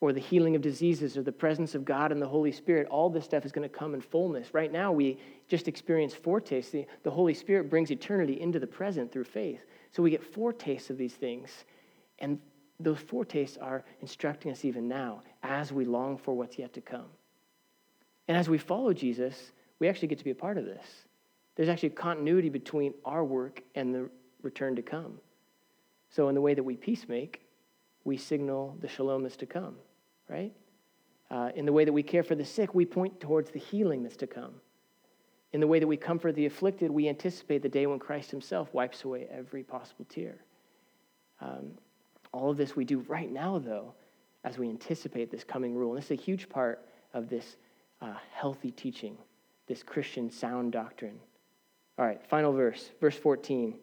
or 0.00 0.14
the 0.14 0.20
healing 0.20 0.56
of 0.56 0.62
diseases, 0.62 1.18
or 1.18 1.22
the 1.22 1.30
presence 1.30 1.74
of 1.74 1.84
God 1.84 2.12
and 2.12 2.22
the 2.22 2.26
Holy 2.26 2.50
Spirit. 2.50 2.88
All 2.88 3.10
this 3.10 3.26
stuff 3.26 3.44
is 3.44 3.52
going 3.52 3.68
to 3.68 3.78
come 3.78 3.92
in 3.92 4.00
fullness. 4.00 4.54
Right 4.54 4.72
now, 4.72 4.90
we 4.90 5.18
just 5.48 5.68
experience 5.68 6.14
foretastes. 6.14 6.72
The, 6.72 6.86
the 7.02 7.10
Holy 7.10 7.34
Spirit 7.34 7.68
brings 7.68 7.90
eternity 7.90 8.40
into 8.40 8.58
the 8.58 8.66
present 8.66 9.12
through 9.12 9.24
faith. 9.24 9.66
So 9.92 10.02
we 10.02 10.08
get 10.08 10.24
foretastes 10.24 10.88
of 10.88 10.96
these 10.96 11.12
things. 11.12 11.66
And 12.20 12.38
those 12.78 13.00
foretastes 13.00 13.58
are 13.58 13.84
instructing 14.00 14.50
us 14.50 14.64
even 14.64 14.88
now 14.88 15.20
as 15.42 15.70
we 15.70 15.84
long 15.84 16.16
for 16.16 16.34
what's 16.34 16.58
yet 16.58 16.72
to 16.72 16.80
come. 16.80 17.10
And 18.28 18.38
as 18.38 18.48
we 18.48 18.56
follow 18.56 18.94
Jesus, 18.94 19.52
we 19.78 19.88
actually 19.88 20.08
get 20.08 20.16
to 20.16 20.24
be 20.24 20.30
a 20.30 20.34
part 20.34 20.56
of 20.56 20.64
this. 20.64 20.86
There's 21.54 21.68
actually 21.68 21.90
continuity 21.90 22.48
between 22.48 22.94
our 23.04 23.22
work 23.22 23.62
and 23.74 23.94
the 23.94 24.08
return 24.40 24.74
to 24.76 24.82
come. 24.82 25.18
So, 26.08 26.30
in 26.30 26.34
the 26.34 26.40
way 26.40 26.54
that 26.54 26.62
we 26.62 26.76
peacemake, 26.76 27.36
we 28.04 28.16
signal 28.16 28.76
the 28.80 28.88
shalom 28.88 29.22
that's 29.22 29.36
to 29.36 29.46
come, 29.46 29.76
right? 30.28 30.52
Uh, 31.30 31.50
in 31.54 31.64
the 31.64 31.72
way 31.72 31.84
that 31.84 31.92
we 31.92 32.02
care 32.02 32.22
for 32.22 32.34
the 32.34 32.44
sick, 32.44 32.74
we 32.74 32.84
point 32.84 33.20
towards 33.20 33.50
the 33.50 33.58
healing 33.58 34.02
that's 34.02 34.16
to 34.16 34.26
come. 34.26 34.54
In 35.52 35.60
the 35.60 35.66
way 35.66 35.78
that 35.78 35.86
we 35.86 35.96
comfort 35.96 36.34
the 36.34 36.46
afflicted, 36.46 36.90
we 36.90 37.08
anticipate 37.08 37.62
the 37.62 37.68
day 37.68 37.86
when 37.86 37.98
Christ 37.98 38.30
himself 38.30 38.72
wipes 38.72 39.04
away 39.04 39.26
every 39.30 39.62
possible 39.62 40.06
tear. 40.08 40.36
Um, 41.40 41.72
all 42.32 42.50
of 42.50 42.56
this 42.56 42.76
we 42.76 42.84
do 42.84 43.00
right 43.08 43.30
now, 43.30 43.58
though, 43.58 43.94
as 44.44 44.58
we 44.58 44.68
anticipate 44.68 45.30
this 45.30 45.44
coming 45.44 45.74
rule. 45.74 45.92
And 45.92 45.98
this 45.98 46.10
is 46.10 46.18
a 46.18 46.22
huge 46.22 46.48
part 46.48 46.86
of 47.14 47.28
this 47.28 47.56
uh, 48.00 48.14
healthy 48.32 48.70
teaching 48.70 49.16
this 49.70 49.84
Christian 49.84 50.32
sound 50.32 50.72
doctrine. 50.72 51.20
All 51.96 52.04
right, 52.04 52.20
final 52.26 52.52
verse, 52.52 52.90
verse 53.00 53.16
14. 53.16 53.78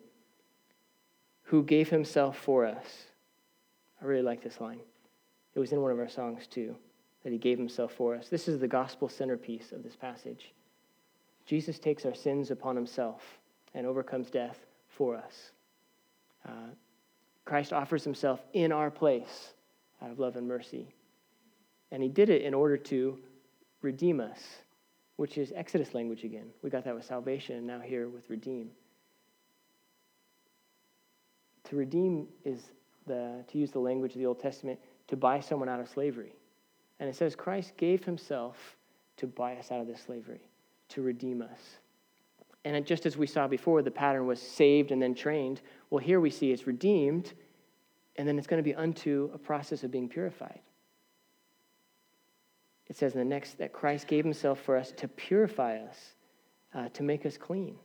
Who 1.44 1.64
gave 1.64 1.88
himself 1.88 2.38
for 2.38 2.66
us. 2.66 3.06
I 4.02 4.06
really 4.06 4.22
like 4.22 4.44
this 4.44 4.62
line. 4.62 4.80
It 5.56 5.60
was 5.60 5.72
in 5.72 5.82
one 5.82 5.92
of 5.92 6.00
our 6.00 6.10
songs 6.10 6.48
too, 6.48 6.76
that 7.24 7.32
he 7.32 7.38
gave 7.38 7.58
himself 7.58 7.94
for 7.94 8.16
us. 8.16 8.30
This 8.30 8.48
is 8.48 8.60
the 8.60 8.68
gospel 8.68 9.10
centerpiece 9.10 9.72
of 9.72 9.84
this 9.84 9.96
passage. 9.96 10.54
Jesus 11.46 11.80
takes 11.80 12.06
our 12.06 12.14
sins 12.14 12.52
upon 12.52 12.76
himself 12.76 13.22
and 13.74 13.88
overcomes 13.88 14.30
death 14.30 14.66
for 14.90 15.16
us. 15.16 15.52
Uh, 16.48 16.72
Christ 17.46 17.74
offers 17.74 18.04
himself 18.04 18.42
in 18.54 18.72
our 18.72 18.92
place 18.92 19.54
out 20.02 20.12
of 20.12 20.20
love 20.20 20.36
and 20.36 20.48
mercy. 20.48 20.94
And 21.92 22.04
he 22.04 22.10
did 22.10 22.30
it 22.30 22.42
in 22.42 22.54
order 22.54 22.78
to 22.78 23.18
redeem 23.82 24.20
us 24.20 24.40
which 25.18 25.38
is 25.38 25.52
Exodus 25.56 25.94
language 25.94 26.24
again. 26.24 26.48
We 26.62 26.70
got 26.70 26.86
that 26.86 26.96
with 26.96 27.04
salvation, 27.04 27.58
and 27.58 27.68
now 27.68 27.80
here 27.80 28.08
with 28.08 28.30
redeem. 28.30 28.70
To 31.66 31.76
redeem 31.76 32.28
is 32.46 32.62
the, 33.08 33.44
to 33.48 33.58
use 33.58 33.72
the 33.72 33.80
language 33.80 34.14
of 34.14 34.20
the 34.20 34.26
Old 34.26 34.40
Testament, 34.40 34.80
to 35.08 35.16
buy 35.16 35.40
someone 35.40 35.70
out 35.70 35.80
of 35.80 35.90
slavery. 35.90 36.34
And 37.00 37.10
it 37.10 37.16
says 37.16 37.36
Christ 37.36 37.78
gave 37.78 38.04
himself 38.04 38.76
to 39.18 39.28
buy 39.28 39.56
us 39.56 39.72
out 39.72 39.82
of 39.82 39.88
this 39.88 40.02
slavery. 40.02 40.42
to 40.90 41.02
redeem 41.02 41.42
us. 41.42 41.78
And 42.66 42.86
just 42.86 43.06
as 43.06 43.18
we 43.18 43.28
saw 43.28 43.48
before, 43.48 43.82
the 43.82 43.92
pattern 43.92 44.28
was 44.28 44.42
saved 44.42 44.92
and 44.92 45.02
then 45.02 45.16
trained. 45.16 45.62
Well, 45.90 46.00
here 46.00 46.20
we 46.20 46.30
see 46.30 46.52
it's 46.52 46.68
redeemed, 46.68 47.34
and 48.18 48.28
then 48.28 48.38
it's 48.38 48.48
going 48.48 48.62
to 48.62 48.64
be 48.64 48.76
unto 48.76 49.30
a 49.34 49.38
process 49.38 49.84
of 49.84 49.92
being 49.92 50.10
purified. 50.10 50.60
It 52.88 52.96
says 52.96 53.14
in 53.14 53.20
the 53.20 53.26
next 53.26 53.58
that 53.58 53.74
Christ 53.74 54.08
gave 54.08 54.24
himself 54.24 54.62
for 54.62 54.78
us 54.78 54.92
to 54.94 55.08
purify 55.08 55.78
us, 55.78 56.14
uh, 56.74 56.90
to 56.90 57.04
make 57.04 57.26
us 57.26 57.38
clean. 57.38 57.76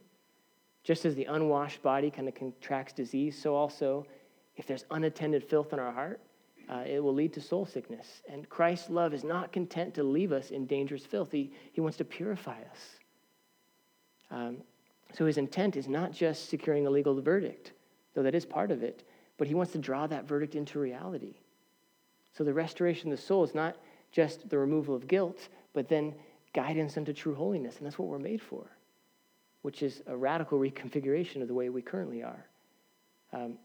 Just 0.84 1.04
as 1.04 1.14
the 1.14 1.26
unwashed 1.26 1.82
body 1.82 2.10
kind 2.10 2.26
of 2.26 2.34
contracts 2.34 2.92
disease, 2.92 3.40
so 3.40 3.54
also 3.54 4.06
if 4.56 4.66
there's 4.66 4.84
unattended 4.90 5.44
filth 5.44 5.72
in 5.72 5.78
our 5.78 5.92
heart, 5.92 6.20
uh, 6.68 6.84
it 6.86 7.02
will 7.02 7.14
lead 7.14 7.32
to 7.34 7.40
soul 7.40 7.66
sickness. 7.66 8.22
And 8.28 8.48
Christ's 8.48 8.90
love 8.90 9.14
is 9.14 9.24
not 9.24 9.52
content 9.52 9.94
to 9.94 10.02
leave 10.02 10.32
us 10.32 10.50
in 10.50 10.66
dangerous 10.66 11.04
filth, 11.04 11.32
He, 11.32 11.52
he 11.72 11.80
wants 11.80 11.96
to 11.98 12.04
purify 12.04 12.58
us. 12.70 12.98
Um, 14.30 14.58
so 15.12 15.26
his 15.26 15.36
intent 15.36 15.76
is 15.76 15.88
not 15.88 16.12
just 16.12 16.48
securing 16.48 16.86
a 16.86 16.90
legal 16.90 17.20
verdict, 17.20 17.72
though 18.14 18.22
that 18.22 18.34
is 18.34 18.46
part 18.46 18.70
of 18.70 18.82
it, 18.82 19.06
but 19.36 19.46
he 19.46 19.54
wants 19.54 19.72
to 19.72 19.78
draw 19.78 20.06
that 20.06 20.26
verdict 20.26 20.54
into 20.54 20.78
reality. 20.78 21.34
So 22.32 22.44
the 22.44 22.54
restoration 22.54 23.12
of 23.12 23.18
the 23.18 23.22
soul 23.22 23.44
is 23.44 23.54
not 23.54 23.76
just 24.10 24.48
the 24.48 24.58
removal 24.58 24.94
of 24.94 25.06
guilt, 25.06 25.48
but 25.74 25.88
then 25.88 26.14
guidance 26.54 26.96
unto 26.96 27.12
true 27.12 27.34
holiness. 27.34 27.76
And 27.76 27.86
that's 27.86 27.98
what 27.98 28.08
we're 28.08 28.18
made 28.18 28.40
for, 28.40 28.64
which 29.62 29.82
is 29.82 30.02
a 30.06 30.16
radical 30.16 30.58
reconfiguration 30.58 31.42
of 31.42 31.48
the 31.48 31.54
way 31.54 31.68
we 31.68 31.82
currently 31.82 32.22
are. 32.22 32.46
Um, 33.34 33.58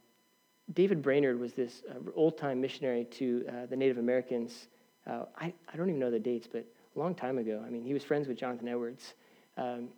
David 0.74 1.02
Brainerd 1.02 1.40
was 1.40 1.54
this 1.54 1.84
uh, 1.90 1.94
old 2.16 2.38
time 2.38 2.60
missionary 2.60 3.06
to 3.06 3.46
uh, 3.48 3.66
the 3.68 3.76
Native 3.76 3.98
Americans. 3.98 4.68
Uh, 5.06 5.24
I, 5.38 5.54
I 5.72 5.78
don't 5.78 5.88
even 5.88 6.00
know 6.00 6.12
the 6.12 6.20
dates, 6.20 6.48
but 6.52 6.66
a 6.96 7.00
long 7.00 7.16
time 7.16 7.38
ago. 7.38 7.64
I 7.66 7.70
mean, 7.70 7.84
he 7.84 7.94
was 7.94 8.04
friends 8.04 8.28
with 8.28 8.38
Jonathan 8.38 8.68
Edwards. 8.68 9.14
Um, 9.56 9.90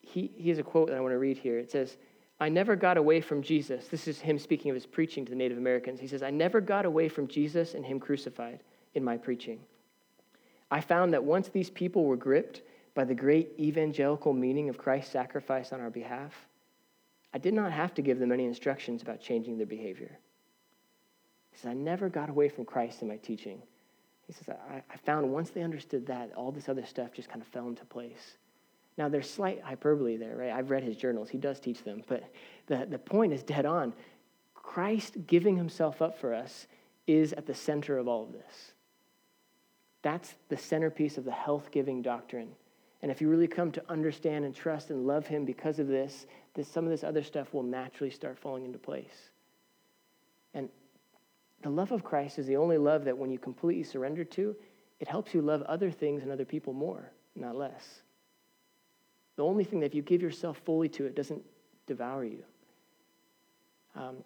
he, 0.00 0.32
he 0.36 0.48
has 0.48 0.58
a 0.58 0.62
quote 0.62 0.88
that 0.88 0.96
I 0.96 1.00
want 1.00 1.12
to 1.12 1.18
read 1.18 1.38
here. 1.38 1.58
It 1.58 1.70
says, 1.70 1.96
I 2.40 2.48
never 2.48 2.74
got 2.74 2.96
away 2.96 3.20
from 3.20 3.42
Jesus. 3.42 3.86
This 3.88 4.08
is 4.08 4.20
him 4.20 4.38
speaking 4.38 4.70
of 4.70 4.74
his 4.74 4.86
preaching 4.86 5.24
to 5.24 5.30
the 5.30 5.36
Native 5.36 5.58
Americans. 5.58 6.00
He 6.00 6.08
says, 6.08 6.22
I 6.22 6.30
never 6.30 6.60
got 6.60 6.84
away 6.84 7.08
from 7.08 7.28
Jesus 7.28 7.74
and 7.74 7.84
him 7.84 8.00
crucified 8.00 8.60
in 8.94 9.04
my 9.04 9.16
preaching. 9.16 9.60
I 10.70 10.80
found 10.80 11.12
that 11.12 11.22
once 11.22 11.48
these 11.48 11.70
people 11.70 12.04
were 12.04 12.16
gripped 12.16 12.62
by 12.94 13.04
the 13.04 13.14
great 13.14 13.52
evangelical 13.58 14.32
meaning 14.32 14.68
of 14.68 14.78
Christ's 14.78 15.12
sacrifice 15.12 15.72
on 15.72 15.80
our 15.80 15.90
behalf, 15.90 16.32
I 17.34 17.38
did 17.38 17.54
not 17.54 17.72
have 17.72 17.94
to 17.94 18.02
give 18.02 18.18
them 18.18 18.32
any 18.32 18.44
instructions 18.44 19.02
about 19.02 19.20
changing 19.20 19.56
their 19.56 19.66
behavior. 19.66 20.18
He 21.50 21.58
says, 21.58 21.70
I 21.70 21.74
never 21.74 22.08
got 22.08 22.30
away 22.30 22.48
from 22.48 22.64
Christ 22.64 23.02
in 23.02 23.08
my 23.08 23.16
teaching. 23.16 23.62
He 24.26 24.32
says, 24.32 24.48
I, 24.70 24.82
I 24.90 24.96
found 24.98 25.30
once 25.30 25.50
they 25.50 25.62
understood 25.62 26.06
that, 26.06 26.32
all 26.34 26.52
this 26.52 26.68
other 26.68 26.84
stuff 26.84 27.12
just 27.12 27.28
kind 27.28 27.40
of 27.40 27.48
fell 27.48 27.68
into 27.68 27.84
place. 27.84 28.36
Now, 28.98 29.08
there's 29.08 29.30
slight 29.30 29.62
hyperbole 29.62 30.16
there, 30.16 30.36
right? 30.36 30.52
I've 30.52 30.70
read 30.70 30.82
his 30.82 30.96
journals. 30.96 31.30
He 31.30 31.38
does 31.38 31.58
teach 31.58 31.82
them. 31.82 32.02
But 32.06 32.24
the, 32.66 32.86
the 32.88 32.98
point 32.98 33.32
is 33.32 33.42
dead 33.42 33.66
on. 33.66 33.94
Christ 34.54 35.26
giving 35.26 35.56
himself 35.56 36.02
up 36.02 36.18
for 36.18 36.34
us 36.34 36.66
is 37.06 37.32
at 37.32 37.46
the 37.46 37.54
center 37.54 37.98
of 37.98 38.06
all 38.06 38.24
of 38.24 38.32
this. 38.32 38.72
That's 40.02 40.34
the 40.48 40.56
centerpiece 40.56 41.18
of 41.18 41.24
the 41.24 41.32
health 41.32 41.70
giving 41.70 42.02
doctrine. 42.02 42.50
And 43.02 43.10
if 43.10 43.20
you 43.20 43.28
really 43.28 43.48
come 43.48 43.72
to 43.72 43.82
understand 43.88 44.44
and 44.44 44.54
trust 44.54 44.90
and 44.90 45.06
love 45.06 45.26
him 45.26 45.44
because 45.44 45.80
of 45.80 45.88
this, 45.88 46.26
this, 46.54 46.68
some 46.68 46.84
of 46.84 46.90
this 46.90 47.02
other 47.02 47.22
stuff 47.22 47.52
will 47.52 47.64
naturally 47.64 48.10
start 48.10 48.38
falling 48.38 48.64
into 48.64 48.78
place. 48.78 49.30
And 50.54 50.68
the 51.62 51.70
love 51.70 51.90
of 51.90 52.04
Christ 52.04 52.38
is 52.38 52.46
the 52.46 52.56
only 52.56 52.78
love 52.78 53.04
that 53.04 53.18
when 53.18 53.30
you 53.30 53.38
completely 53.38 53.82
surrender 53.82 54.24
to, 54.24 54.54
it 55.00 55.08
helps 55.08 55.34
you 55.34 55.42
love 55.42 55.62
other 55.62 55.90
things 55.90 56.22
and 56.22 56.30
other 56.30 56.44
people 56.44 56.72
more, 56.72 57.10
not 57.34 57.56
less. 57.56 58.02
The 59.36 59.42
only 59.42 59.64
thing 59.64 59.80
that 59.80 59.86
if 59.86 59.94
you 59.94 60.02
give 60.02 60.22
yourself 60.22 60.60
fully 60.64 60.88
to 60.90 61.04
it 61.04 61.16
doesn't 61.16 61.42
devour 61.86 62.24
you. 62.24 62.44
Um, 63.96 64.18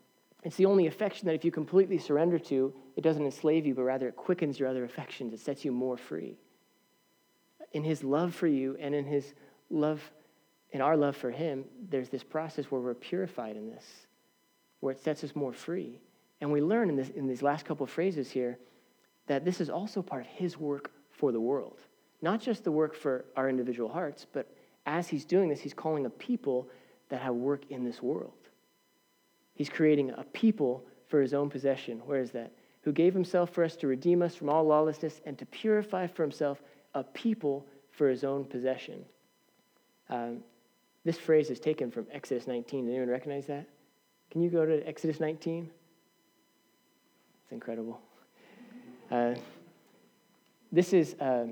it's 0.42 0.56
the 0.56 0.66
only 0.66 0.86
affection 0.86 1.26
that 1.26 1.34
if 1.34 1.44
you 1.44 1.50
completely 1.50 1.98
surrender 1.98 2.38
to, 2.38 2.74
it 2.94 3.00
doesn't 3.00 3.24
enslave 3.24 3.66
you, 3.66 3.74
but 3.74 3.82
rather 3.82 4.08
it 4.08 4.16
quickens 4.16 4.60
your 4.60 4.68
other 4.68 4.84
affections. 4.84 5.32
It 5.32 5.40
sets 5.40 5.64
you 5.64 5.72
more 5.72 5.96
free. 5.96 6.36
In 7.72 7.84
his 7.84 8.02
love 8.02 8.34
for 8.34 8.46
you 8.46 8.76
and 8.80 8.94
in 8.94 9.04
his 9.04 9.34
love, 9.70 10.00
in 10.70 10.80
our 10.80 10.96
love 10.96 11.16
for 11.16 11.30
him, 11.30 11.64
there's 11.90 12.08
this 12.08 12.24
process 12.24 12.66
where 12.66 12.80
we're 12.80 12.94
purified 12.94 13.56
in 13.56 13.68
this, 13.68 13.84
where 14.80 14.92
it 14.92 15.02
sets 15.02 15.24
us 15.24 15.34
more 15.34 15.52
free. 15.52 16.00
And 16.40 16.52
we 16.52 16.60
learn 16.60 16.88
in, 16.88 16.96
this, 16.96 17.08
in 17.10 17.26
these 17.26 17.42
last 17.42 17.64
couple 17.64 17.84
of 17.84 17.90
phrases 17.90 18.30
here 18.30 18.58
that 19.26 19.44
this 19.44 19.60
is 19.60 19.70
also 19.70 20.02
part 20.02 20.22
of 20.22 20.28
his 20.28 20.58
work 20.58 20.92
for 21.10 21.32
the 21.32 21.40
world. 21.40 21.80
Not 22.22 22.40
just 22.40 22.64
the 22.64 22.72
work 22.72 22.94
for 22.94 23.24
our 23.36 23.48
individual 23.48 23.88
hearts, 23.88 24.26
but 24.32 24.54
as 24.86 25.08
he's 25.08 25.24
doing 25.24 25.48
this, 25.48 25.60
he's 25.60 25.74
calling 25.74 26.06
a 26.06 26.10
people 26.10 26.68
that 27.08 27.20
have 27.20 27.34
work 27.34 27.62
in 27.70 27.84
this 27.84 28.02
world. 28.02 28.32
He's 29.54 29.68
creating 29.68 30.10
a 30.10 30.24
people 30.24 30.84
for 31.08 31.20
his 31.20 31.34
own 31.34 31.50
possession. 31.50 32.00
Where 32.04 32.20
is 32.20 32.30
that? 32.32 32.52
Who 32.82 32.92
gave 32.92 33.14
himself 33.14 33.50
for 33.50 33.64
us 33.64 33.74
to 33.76 33.86
redeem 33.86 34.22
us 34.22 34.34
from 34.34 34.48
all 34.48 34.64
lawlessness 34.64 35.20
and 35.24 35.36
to 35.38 35.46
purify 35.46 36.06
for 36.06 36.22
himself 36.22 36.62
a 36.96 37.04
people 37.04 37.66
for 37.90 38.08
his 38.08 38.24
own 38.24 38.44
possession. 38.44 39.04
Um, 40.08 40.38
this 41.04 41.18
phrase 41.18 41.50
is 41.50 41.60
taken 41.60 41.90
from 41.90 42.06
Exodus 42.10 42.46
19. 42.46 42.86
Does 42.86 42.90
anyone 42.90 43.08
recognize 43.08 43.46
that? 43.46 43.66
Can 44.30 44.42
you 44.42 44.50
go 44.50 44.66
to 44.66 44.86
Exodus 44.86 45.20
19? 45.20 45.70
It's 47.42 47.52
incredible. 47.52 48.00
Uh, 49.10 49.34
this 50.72 50.92
is 50.92 51.14
uh, 51.20 51.46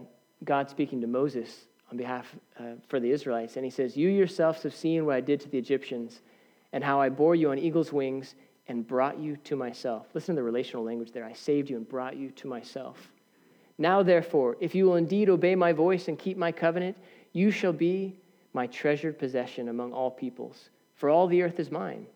God 0.44 0.68
speaking 0.68 1.00
to 1.00 1.06
Moses 1.06 1.66
on 1.90 1.96
behalf 1.96 2.34
uh, 2.58 2.74
for 2.88 2.98
the 2.98 3.10
Israelites, 3.10 3.56
and 3.56 3.64
he 3.64 3.70
says, 3.70 3.96
"You 3.96 4.08
yourselves 4.08 4.62
have 4.64 4.74
seen 4.74 5.06
what 5.06 5.14
I 5.14 5.20
did 5.20 5.40
to 5.40 5.48
the 5.48 5.58
Egyptians." 5.58 6.20
and 6.74 6.82
how 6.82 7.00
I 7.00 7.08
bore 7.08 7.36
you 7.36 7.52
on 7.52 7.58
eagle's 7.58 7.92
wings 7.92 8.34
and 8.66 8.86
brought 8.86 9.16
you 9.18 9.36
to 9.44 9.54
myself. 9.54 10.08
Listen 10.12 10.34
to 10.34 10.40
the 10.40 10.42
relational 10.42 10.82
language 10.82 11.12
there. 11.12 11.24
I 11.24 11.32
saved 11.32 11.70
you 11.70 11.76
and 11.76 11.88
brought 11.88 12.16
you 12.16 12.30
to 12.32 12.48
myself. 12.48 13.12
Now, 13.78 14.02
therefore, 14.02 14.56
if 14.60 14.74
you 14.74 14.86
will 14.86 14.96
indeed 14.96 15.28
obey 15.28 15.54
my 15.54 15.72
voice 15.72 16.08
and 16.08 16.18
keep 16.18 16.36
my 16.36 16.52
covenant, 16.52 16.96
you 17.32 17.50
shall 17.50 17.72
be 17.72 18.16
my 18.52 18.66
treasured 18.66 19.18
possession 19.18 19.68
among 19.68 19.92
all 19.92 20.10
peoples, 20.10 20.70
for 20.94 21.10
all 21.10 21.26
the 21.26 21.42
earth 21.42 21.58
is 21.58 21.70
mine. 21.70 22.06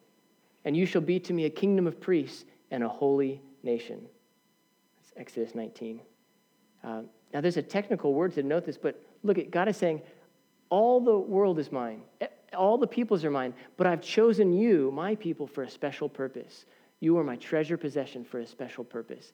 And 0.64 0.76
you 0.76 0.86
shall 0.86 1.00
be 1.00 1.18
to 1.20 1.32
me 1.32 1.46
a 1.46 1.50
kingdom 1.50 1.86
of 1.86 2.00
priests 2.00 2.44
and 2.70 2.84
a 2.84 2.88
holy 2.88 3.40
nation. 3.62 4.00
That's 4.98 5.12
Exodus 5.16 5.54
19. 5.54 6.00
Um, 6.84 7.06
now, 7.34 7.40
there's 7.40 7.56
a 7.56 7.62
technical 7.62 8.14
word 8.14 8.32
to 8.34 8.42
note 8.42 8.64
this, 8.64 8.78
but 8.78 9.02
look 9.22 9.38
at 9.38 9.50
God 9.50 9.68
is 9.68 9.76
saying, 9.76 10.00
All 10.70 11.00
the 11.00 11.18
world 11.18 11.58
is 11.58 11.72
mine 11.72 12.02
all 12.56 12.78
the 12.78 12.86
peoples 12.86 13.24
are 13.24 13.30
mine, 13.30 13.54
but 13.76 13.86
I've 13.86 14.00
chosen 14.00 14.52
you, 14.52 14.90
my 14.92 15.14
people, 15.14 15.46
for 15.46 15.62
a 15.62 15.70
special 15.70 16.08
purpose. 16.08 16.66
You 17.00 17.18
are 17.18 17.24
my 17.24 17.36
treasure 17.36 17.76
possession 17.76 18.24
for 18.24 18.40
a 18.40 18.46
special 18.46 18.84
purpose, 18.84 19.32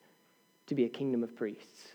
to 0.66 0.74
be 0.74 0.84
a 0.84 0.88
kingdom 0.88 1.22
of 1.22 1.34
priests. 1.36 1.92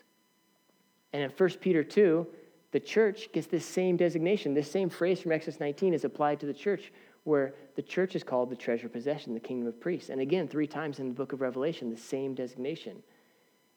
And 1.13 1.23
in 1.23 1.29
1 1.29 1.49
Peter 1.61 1.83
2, 1.83 2.27
the 2.71 2.79
church 2.79 3.31
gets 3.31 3.47
this 3.47 3.65
same 3.65 3.97
designation. 3.97 4.53
This 4.53 4.71
same 4.71 4.89
phrase 4.89 5.19
from 5.19 5.31
Exodus 5.31 5.59
19 5.59 5.93
is 5.93 6.05
applied 6.05 6.39
to 6.39 6.45
the 6.45 6.53
church, 6.53 6.91
where 7.23 7.55
the 7.75 7.81
church 7.81 8.15
is 8.15 8.23
called 8.23 8.49
the 8.49 8.55
treasure 8.55 8.89
possession, 8.89 9.33
the 9.33 9.39
kingdom 9.39 9.67
of 9.67 9.79
priests. 9.79 10.09
And 10.09 10.21
again, 10.21 10.47
three 10.47 10.67
times 10.67 10.99
in 10.99 11.07
the 11.07 11.13
book 11.13 11.33
of 11.33 11.41
Revelation, 11.41 11.89
the 11.89 11.97
same 11.97 12.35
designation. 12.35 13.01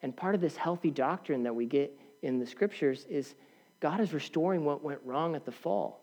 And 0.03 0.17
part 0.17 0.35
of 0.35 0.41
this 0.41 0.57
healthy 0.57 0.91
doctrine 0.91 1.43
that 1.45 1.55
we 1.55 1.67
get 1.67 1.99
in 2.23 2.39
the 2.39 2.47
scriptures 2.47 3.07
is 3.09 3.35
God 3.81 4.01
is 4.01 4.13
restoring 4.13 4.65
what 4.65 4.85
went 4.85 5.01
wrong 5.05 5.35
at 5.35 5.45
the 5.45 5.53
fall 5.53 6.03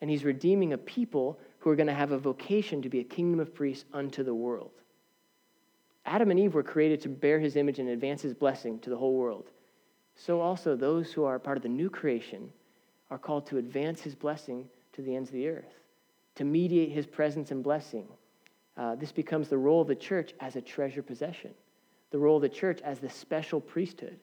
and 0.00 0.10
he's 0.10 0.24
redeeming 0.24 0.72
a 0.72 0.78
people 0.78 1.38
who 1.58 1.70
are 1.70 1.76
going 1.76 1.86
to 1.86 1.94
have 1.94 2.12
a 2.12 2.18
vocation 2.18 2.82
to 2.82 2.88
be 2.88 3.00
a 3.00 3.04
kingdom 3.04 3.40
of 3.40 3.54
priests 3.54 3.84
unto 3.92 4.22
the 4.22 4.34
world. 4.34 4.72
Adam 6.04 6.30
and 6.30 6.38
Eve 6.38 6.54
were 6.54 6.62
created 6.62 7.00
to 7.00 7.08
bear 7.08 7.40
his 7.40 7.56
image 7.56 7.78
and 7.78 7.88
advance 7.88 8.22
his 8.22 8.34
blessing 8.34 8.78
to 8.80 8.90
the 8.90 8.96
whole 8.96 9.14
world. 9.14 9.50
So 10.16 10.40
also, 10.40 10.74
those 10.74 11.12
who 11.12 11.24
are 11.24 11.38
part 11.38 11.58
of 11.58 11.62
the 11.62 11.68
new 11.68 11.90
creation 11.90 12.50
are 13.10 13.18
called 13.18 13.46
to 13.46 13.58
advance 13.58 14.00
his 14.00 14.14
blessing 14.14 14.66
to 14.94 15.02
the 15.02 15.14
ends 15.14 15.28
of 15.28 15.34
the 15.34 15.48
earth, 15.48 15.80
to 16.36 16.44
mediate 16.44 16.90
his 16.90 17.06
presence 17.06 17.50
and 17.50 17.62
blessing. 17.62 18.06
Uh, 18.76 18.94
this 18.94 19.12
becomes 19.12 19.48
the 19.48 19.58
role 19.58 19.82
of 19.82 19.88
the 19.88 19.94
church 19.94 20.32
as 20.40 20.56
a 20.56 20.60
treasure 20.60 21.02
possession, 21.02 21.52
the 22.10 22.18
role 22.18 22.36
of 22.36 22.42
the 22.42 22.48
church 22.48 22.80
as 22.82 22.98
the 22.98 23.10
special 23.10 23.60
priesthood. 23.60 24.18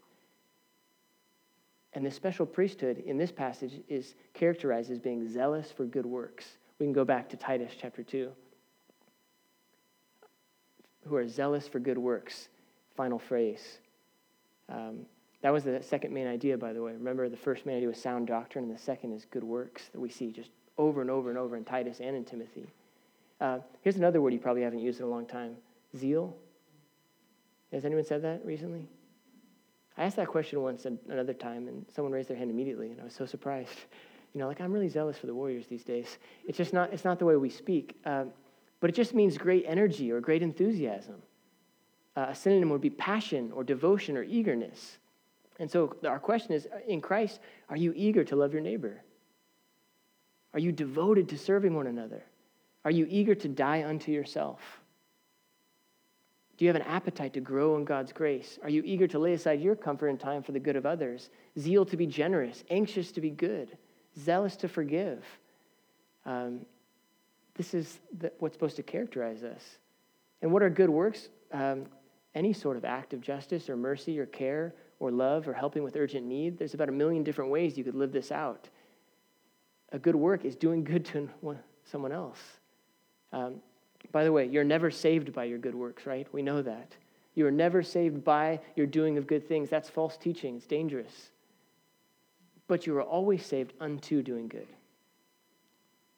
And 1.94 2.04
the 2.04 2.12
special 2.12 2.48
priesthood 2.48 2.98
in 3.06 3.18
this 3.18 3.32
passage 3.32 3.82
is 3.88 4.16
characterized 4.34 4.90
as 4.90 4.98
being 4.98 5.32
zealous 5.32 5.72
for 5.72 5.86
good 5.86 6.08
works. 6.08 6.58
We 6.80 6.88
can 6.88 6.94
go 6.94 7.06
back 7.06 7.30
to 7.30 7.38
Titus 7.38 7.74
chapter 7.80 8.02
2. 8.02 8.32
Who 11.06 11.16
are 11.16 11.28
zealous 11.28 11.68
for 11.68 11.80
good 11.80 12.00
works. 12.00 12.50
Final 12.96 13.20
phrase. 13.20 13.78
Um, 14.70 15.06
that 15.44 15.52
was 15.52 15.66
the 15.66 15.84
second 15.84 16.14
main 16.14 16.26
idea, 16.26 16.58
by 16.58 16.72
the 16.72 16.82
way. 16.82 16.94
Remember, 16.94 17.28
the 17.28 17.38
first 17.38 17.66
main 17.66 17.76
idea 17.76 17.90
was 17.90 18.02
sound 18.02 18.28
doctrine, 18.28 18.64
and 18.64 18.74
the 18.74 18.82
second 18.82 19.12
is 19.12 19.26
good 19.26 19.44
works 19.44 19.90
that 19.92 20.00
we 20.00 20.10
see 20.10 20.32
just 20.32 20.50
over 20.78 21.02
and 21.02 21.12
over 21.12 21.30
and 21.30 21.38
over 21.38 21.58
in 21.58 21.66
Titus 21.66 22.00
and 22.00 22.16
in 22.16 22.24
Timothy. 22.24 22.66
Uh, 23.42 23.60
here's 23.82 23.98
another 23.98 24.22
word 24.22 24.32
you 24.32 24.40
probably 24.40 24.62
haven't 24.62 24.80
used 24.80 25.00
in 25.00 25.06
a 25.06 25.10
long 25.10 25.26
time 25.26 25.58
zeal. 25.98 26.36
Has 27.74 27.84
anyone 27.84 28.06
said 28.06 28.22
that 28.22 28.42
recently? 28.46 28.88
I 29.98 30.06
asked 30.06 30.16
that 30.16 30.28
question 30.28 30.62
once 30.62 30.86
another 30.86 31.34
time, 31.34 31.68
and 31.68 31.86
someone 31.94 32.14
raised 32.14 32.30
their 32.30 32.38
hand 32.38 32.50
immediately, 32.50 32.92
and 32.92 33.02
I 33.02 33.04
was 33.04 33.14
so 33.14 33.26
surprised. 33.26 33.70
You 34.36 34.40
know, 34.40 34.48
like 34.48 34.62
I'm 34.62 34.74
really 34.74 34.90
zealous 34.90 35.16
for 35.16 35.28
the 35.28 35.36
Warriors 35.36 35.68
these 35.68 35.84
days. 35.84 36.18
It's 36.48 36.58
just 36.58 36.74
not, 36.74 36.92
it's 36.92 37.06
not 37.06 37.20
the 37.20 37.26
way 37.26 37.36
we 37.36 37.52
speak. 37.52 37.96
Um, 38.04 38.32
but 38.80 38.90
it 38.90 38.96
just 38.96 39.14
means 39.14 39.38
great 39.38 39.64
energy 39.68 40.12
or 40.12 40.20
great 40.22 40.42
enthusiasm. 40.42 41.22
Uh, 42.18 42.26
a 42.30 42.34
synonym 42.34 42.72
would 42.72 42.82
be 42.82 42.90
passion 42.90 43.52
or 43.52 43.64
devotion 43.64 44.18
or 44.18 44.24
eagerness. 44.24 44.98
And 45.64 45.72
so 45.72 45.96
our 46.06 46.20
question 46.20 46.52
is 46.52 46.68
in 46.90 47.00
Christ, 47.00 47.40
are 47.70 47.78
you 47.78 47.94
eager 47.96 48.26
to 48.26 48.36
love 48.36 48.52
your 48.52 48.62
neighbor? 48.62 49.02
Are 50.54 50.60
you 50.60 50.74
devoted 50.74 51.30
to 51.30 51.38
serving 51.38 51.74
one 51.74 51.88
another? 51.88 52.22
Are 52.84 52.92
you 52.92 53.08
eager 53.10 53.34
to 53.34 53.48
die 53.48 53.86
unto 53.86 54.12
yourself? 54.12 54.60
Do 56.58 56.66
you 56.66 56.70
have 56.70 56.76
an 56.76 56.86
appetite 56.86 57.32
to 57.36 57.40
grow 57.40 57.78
in 57.78 57.86
God's 57.86 58.12
grace? 58.12 58.60
Are 58.62 58.70
you 58.70 58.84
eager 58.86 59.08
to 59.08 59.18
lay 59.18 59.32
aside 59.32 59.62
your 59.62 59.74
comfort 59.74 60.10
and 60.10 60.20
time 60.20 60.44
for 60.44 60.52
the 60.52 60.60
good 60.60 60.76
of 60.76 60.86
others? 60.86 61.30
Zeal 61.58 61.86
to 61.86 61.96
be 61.96 62.08
generous, 62.08 62.66
anxious 62.70 63.14
to 63.14 63.22
be 63.22 63.30
good, 63.30 63.78
zealous 64.20 64.58
to 64.58 64.68
forgive. 64.68 65.24
Um, 66.26 66.66
this 67.56 67.74
is 67.74 68.00
the, 68.20 68.34
what's 68.40 68.54
supposed 68.54 68.76
to 68.76 68.84
characterize 68.84 69.46
us. 69.46 69.64
And 70.42 70.52
what 70.52 70.62
are 70.62 70.70
good 70.70 70.90
works? 70.90 71.30
Um, 71.54 71.86
any 72.36 72.52
sort 72.52 72.76
of 72.76 72.84
act 72.84 73.14
of 73.14 73.22
justice 73.22 73.70
or 73.70 73.78
mercy 73.78 74.20
or 74.20 74.26
care 74.26 74.74
or 75.04 75.12
love 75.12 75.48
or 75.48 75.54
helping 75.54 75.84
with 75.84 75.98
urgent 75.98 76.26
need. 76.26 76.58
There's 76.58 76.74
about 76.74 76.88
a 76.88 76.94
million 76.94 77.24
different 77.24 77.52
ways 77.52 77.78
you 77.78 77.84
could 77.84 77.96
live 77.96 78.14
this 78.14 78.32
out. 78.32 78.70
A 79.92 80.00
good 80.00 80.16
work 80.16 80.46
is 80.46 80.56
doing 80.56 80.84
good 80.92 81.06
to 81.06 81.30
someone 81.84 82.12
else. 82.12 82.40
Um, 83.34 83.56
by 84.12 84.24
the 84.24 84.32
way, 84.32 84.46
you're 84.46 84.64
never 84.64 84.90
saved 84.90 85.34
by 85.34 85.44
your 85.46 85.58
good 85.58 85.76
works, 85.76 86.06
right? 86.06 86.28
We 86.32 86.42
know 86.42 86.62
that. 86.62 86.96
You 87.36 87.48
are 87.48 87.52
never 87.52 87.84
saved 87.84 88.24
by 88.24 88.60
your 88.76 88.86
doing 88.86 89.18
of 89.18 89.28
good 89.28 89.48
things. 89.48 89.70
That's 89.70 89.90
false 89.90 90.18
teaching, 90.18 90.56
it's 90.56 90.68
dangerous. 90.68 91.32
But 92.68 92.88
you 92.88 92.96
are 92.96 93.04
always 93.04 93.46
saved 93.46 93.74
unto 93.82 94.22
doing 94.22 94.48
good. 94.48 94.68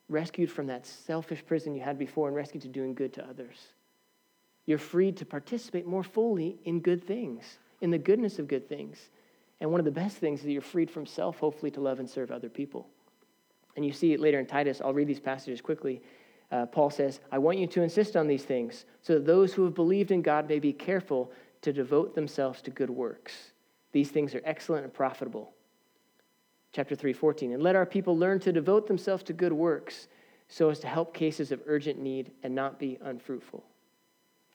Rescued 0.09 0.51
from 0.51 0.67
that 0.67 0.85
selfish 0.85 1.43
prison 1.43 1.73
you 1.73 1.81
had 1.81 1.97
before 1.97 2.27
and 2.27 2.35
rescued 2.35 2.61
to 2.63 2.67
doing 2.67 2.93
good 2.93 3.13
to 3.13 3.27
others. 3.27 3.55
You're 4.67 4.77
free 4.77 5.11
to 5.13 5.25
participate 5.25 5.87
more 5.87 6.03
fully 6.03 6.59
in 6.65 6.81
good 6.81 7.03
things, 7.03 7.57
in 7.85 7.91
the 7.91 7.97
goodness 7.97 8.39
of 8.39 8.49
good 8.49 8.67
things. 8.67 8.97
And 9.61 9.71
one 9.71 9.79
of 9.79 9.85
the 9.85 9.91
best 9.91 10.17
things 10.17 10.39
is 10.39 10.45
that 10.45 10.51
you're 10.51 10.61
freed 10.61 10.91
from 10.91 11.05
self, 11.05 11.39
hopefully, 11.39 11.71
to 11.71 11.79
love 11.79 11.99
and 11.99 12.09
serve 12.09 12.31
other 12.31 12.49
people. 12.49 12.89
And 13.77 13.85
you 13.85 13.93
see 13.93 14.11
it 14.11 14.19
later 14.19 14.39
in 14.39 14.45
Titus. 14.45 14.81
I'll 14.83 14.93
read 14.93 15.07
these 15.07 15.19
passages 15.19 15.61
quickly. 15.61 16.01
Uh, 16.51 16.65
Paul 16.65 16.89
says, 16.89 17.19
I 17.31 17.37
want 17.37 17.59
you 17.59 17.67
to 17.67 17.83
insist 17.83 18.17
on 18.17 18.27
these 18.27 18.43
things 18.43 18.85
so 19.01 19.13
that 19.13 19.25
those 19.25 19.53
who 19.53 19.63
have 19.63 19.75
believed 19.75 20.11
in 20.11 20.21
God 20.21 20.49
may 20.49 20.59
be 20.59 20.73
careful 20.73 21.31
to 21.61 21.71
devote 21.71 22.15
themselves 22.15 22.61
to 22.63 22.71
good 22.71 22.89
works. 22.89 23.51
These 23.91 24.09
things 24.09 24.35
are 24.35 24.41
excellent 24.43 24.83
and 24.83 24.93
profitable. 24.93 25.53
Chapter 26.73 26.95
3, 26.95 27.13
14. 27.13 27.53
And 27.53 27.63
let 27.63 27.75
our 27.75 27.85
people 27.85 28.17
learn 28.17 28.39
to 28.41 28.51
devote 28.51 28.87
themselves 28.87 29.23
to 29.23 29.33
good 29.33 29.53
works 29.53 30.07
so 30.47 30.69
as 30.69 30.79
to 30.79 30.87
help 30.87 31.13
cases 31.13 31.51
of 31.51 31.61
urgent 31.65 31.99
need 31.99 32.31
and 32.43 32.53
not 32.53 32.79
be 32.79 32.97
unfruitful. 33.01 33.63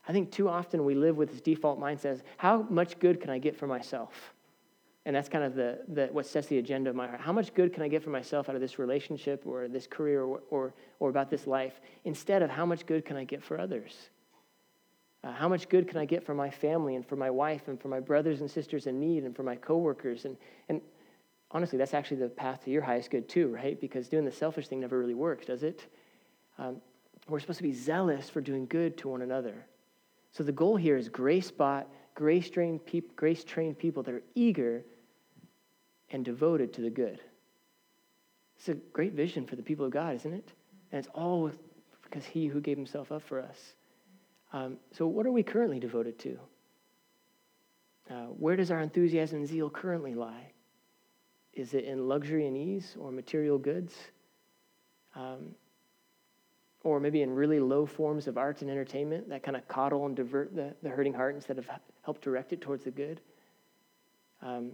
I 0.08 0.12
think 0.12 0.30
too 0.30 0.48
often 0.48 0.84
we 0.84 0.94
live 0.94 1.16
with 1.16 1.30
this 1.30 1.40
default 1.40 1.80
mindset 1.80 2.22
how 2.36 2.66
much 2.70 2.98
good 2.98 3.20
can 3.20 3.30
I 3.30 3.38
get 3.38 3.56
for 3.56 3.66
myself? 3.66 4.34
And 5.06 5.16
that's 5.16 5.28
kind 5.28 5.44
of 5.44 5.54
the, 5.54 5.78
the, 5.88 6.06
what 6.12 6.26
sets 6.26 6.48
the 6.48 6.58
agenda 6.58 6.90
of 6.90 6.96
my 6.96 7.06
heart. 7.06 7.20
How 7.20 7.32
much 7.32 7.54
good 7.54 7.72
can 7.72 7.82
I 7.82 7.88
get 7.88 8.02
for 8.02 8.10
myself 8.10 8.48
out 8.48 8.54
of 8.54 8.60
this 8.60 8.78
relationship 8.78 9.44
or 9.46 9.66
this 9.66 9.86
career 9.86 10.22
or, 10.22 10.42
or, 10.50 10.74
or 10.98 11.08
about 11.08 11.30
this 11.30 11.46
life 11.46 11.80
instead 12.04 12.42
of 12.42 12.50
how 12.50 12.66
much 12.66 12.84
good 12.86 13.04
can 13.04 13.16
I 13.16 13.24
get 13.24 13.42
for 13.42 13.58
others? 13.58 14.10
Uh, 15.22 15.32
how 15.32 15.48
much 15.48 15.68
good 15.68 15.88
can 15.88 15.98
I 15.98 16.04
get 16.04 16.24
for 16.24 16.34
my 16.34 16.50
family 16.50 16.96
and 16.96 17.06
for 17.06 17.16
my 17.16 17.30
wife 17.30 17.68
and 17.68 17.80
for 17.80 17.88
my 17.88 18.00
brothers 18.00 18.40
and 18.40 18.50
sisters 18.50 18.86
in 18.86 19.00
need 19.00 19.24
and 19.24 19.34
for 19.34 19.42
my 19.42 19.56
coworkers? 19.56 20.24
And, 20.24 20.36
and 20.68 20.80
honestly, 21.50 21.78
that's 21.78 21.94
actually 21.94 22.18
the 22.18 22.28
path 22.28 22.64
to 22.64 22.70
your 22.70 22.82
highest 22.82 23.10
good 23.10 23.28
too, 23.28 23.48
right? 23.48 23.80
Because 23.80 24.08
doing 24.08 24.24
the 24.24 24.32
selfish 24.32 24.68
thing 24.68 24.80
never 24.80 24.98
really 24.98 25.14
works, 25.14 25.46
does 25.46 25.62
it? 25.62 25.86
Um, 26.58 26.76
we're 27.28 27.40
supposed 27.40 27.58
to 27.58 27.62
be 27.62 27.72
zealous 27.72 28.28
for 28.28 28.40
doing 28.40 28.66
good 28.66 28.96
to 28.98 29.08
one 29.08 29.22
another. 29.22 29.66
So 30.32 30.42
the 30.44 30.52
goal 30.52 30.76
here 30.76 30.96
is 30.96 31.08
grace 31.08 31.50
bought 31.50 31.88
grace 32.14 32.50
trained 32.50 32.84
people, 32.84 33.10
grace 33.16 33.44
trained 33.44 33.78
people 33.78 34.02
that 34.02 34.14
are 34.14 34.22
eager 34.34 34.84
and 36.10 36.24
devoted 36.24 36.72
to 36.74 36.82
the 36.82 36.90
good. 36.90 37.20
It's 38.58 38.68
a 38.68 38.74
great 38.74 39.14
vision 39.14 39.46
for 39.46 39.56
the 39.56 39.62
people 39.62 39.86
of 39.86 39.92
God, 39.92 40.14
isn't 40.16 40.34
it? 40.34 40.52
And 40.92 40.98
it's 40.98 41.08
all 41.14 41.50
because 42.02 42.26
He 42.26 42.46
who 42.46 42.60
gave 42.60 42.76
Himself 42.76 43.10
up 43.10 43.22
for 43.22 43.40
us. 43.40 43.74
Um, 44.52 44.76
so, 44.92 45.06
what 45.06 45.24
are 45.26 45.32
we 45.32 45.42
currently 45.42 45.78
devoted 45.78 46.18
to? 46.20 46.38
Uh, 48.10 48.26
where 48.36 48.56
does 48.56 48.70
our 48.70 48.80
enthusiasm 48.80 49.38
and 49.38 49.48
zeal 49.48 49.70
currently 49.70 50.14
lie? 50.14 50.52
Is 51.54 51.74
it 51.74 51.84
in 51.84 52.08
luxury 52.08 52.46
and 52.46 52.56
ease 52.56 52.96
or 52.98 53.12
material 53.12 53.56
goods? 53.56 53.94
Um, 55.14 55.54
or 56.82 56.98
maybe 56.98 57.22
in 57.22 57.34
really 57.34 57.60
low 57.60 57.84
forms 57.84 58.26
of 58.26 58.38
art 58.38 58.62
and 58.62 58.70
entertainment 58.70 59.28
that 59.28 59.42
kind 59.42 59.56
of 59.56 59.66
coddle 59.68 60.06
and 60.06 60.16
divert 60.16 60.54
the, 60.54 60.74
the 60.82 60.88
hurting 60.88 61.12
heart 61.12 61.34
instead 61.34 61.58
of 61.58 61.68
help 62.02 62.20
direct 62.20 62.52
it 62.52 62.60
towards 62.60 62.84
the 62.84 62.90
good. 62.90 63.20
Um, 64.42 64.72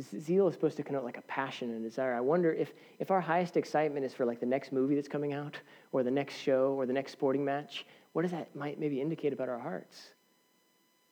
zeal 0.00 0.48
is 0.48 0.54
supposed 0.54 0.76
to 0.76 0.82
connote 0.82 1.04
like 1.04 1.18
a 1.18 1.22
passion 1.22 1.70
and 1.70 1.82
desire. 1.82 2.14
I 2.14 2.20
wonder 2.20 2.52
if, 2.52 2.72
if 2.98 3.10
our 3.10 3.20
highest 3.20 3.56
excitement 3.56 4.04
is 4.06 4.14
for 4.14 4.24
like 4.24 4.40
the 4.40 4.46
next 4.46 4.72
movie 4.72 4.94
that's 4.94 5.08
coming 5.08 5.32
out, 5.32 5.58
or 5.90 6.02
the 6.02 6.10
next 6.10 6.36
show, 6.36 6.74
or 6.78 6.86
the 6.86 6.92
next 6.92 7.12
sporting 7.12 7.44
match, 7.44 7.84
what 8.12 8.22
does 8.22 8.30
that 8.30 8.54
might 8.54 8.78
maybe 8.78 9.00
indicate 9.00 9.32
about 9.32 9.48
our 9.48 9.58
hearts? 9.58 10.10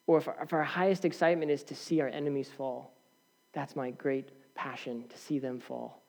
Or 0.07 0.19
if 0.19 0.29
our, 0.29 0.37
if 0.43 0.53
our 0.53 0.63
highest 0.63 1.05
excitement 1.05 1.51
is 1.51 1.63
to 1.65 1.75
see 1.75 2.01
our 2.01 2.09
enemies 2.09 2.49
fall, 2.49 2.95
that's 3.53 3.77
my 3.77 3.91
great 3.91 4.31
passion 4.55 5.05
to 5.09 5.19
see 5.19 5.39
them 5.39 5.61
fall 5.61 6.01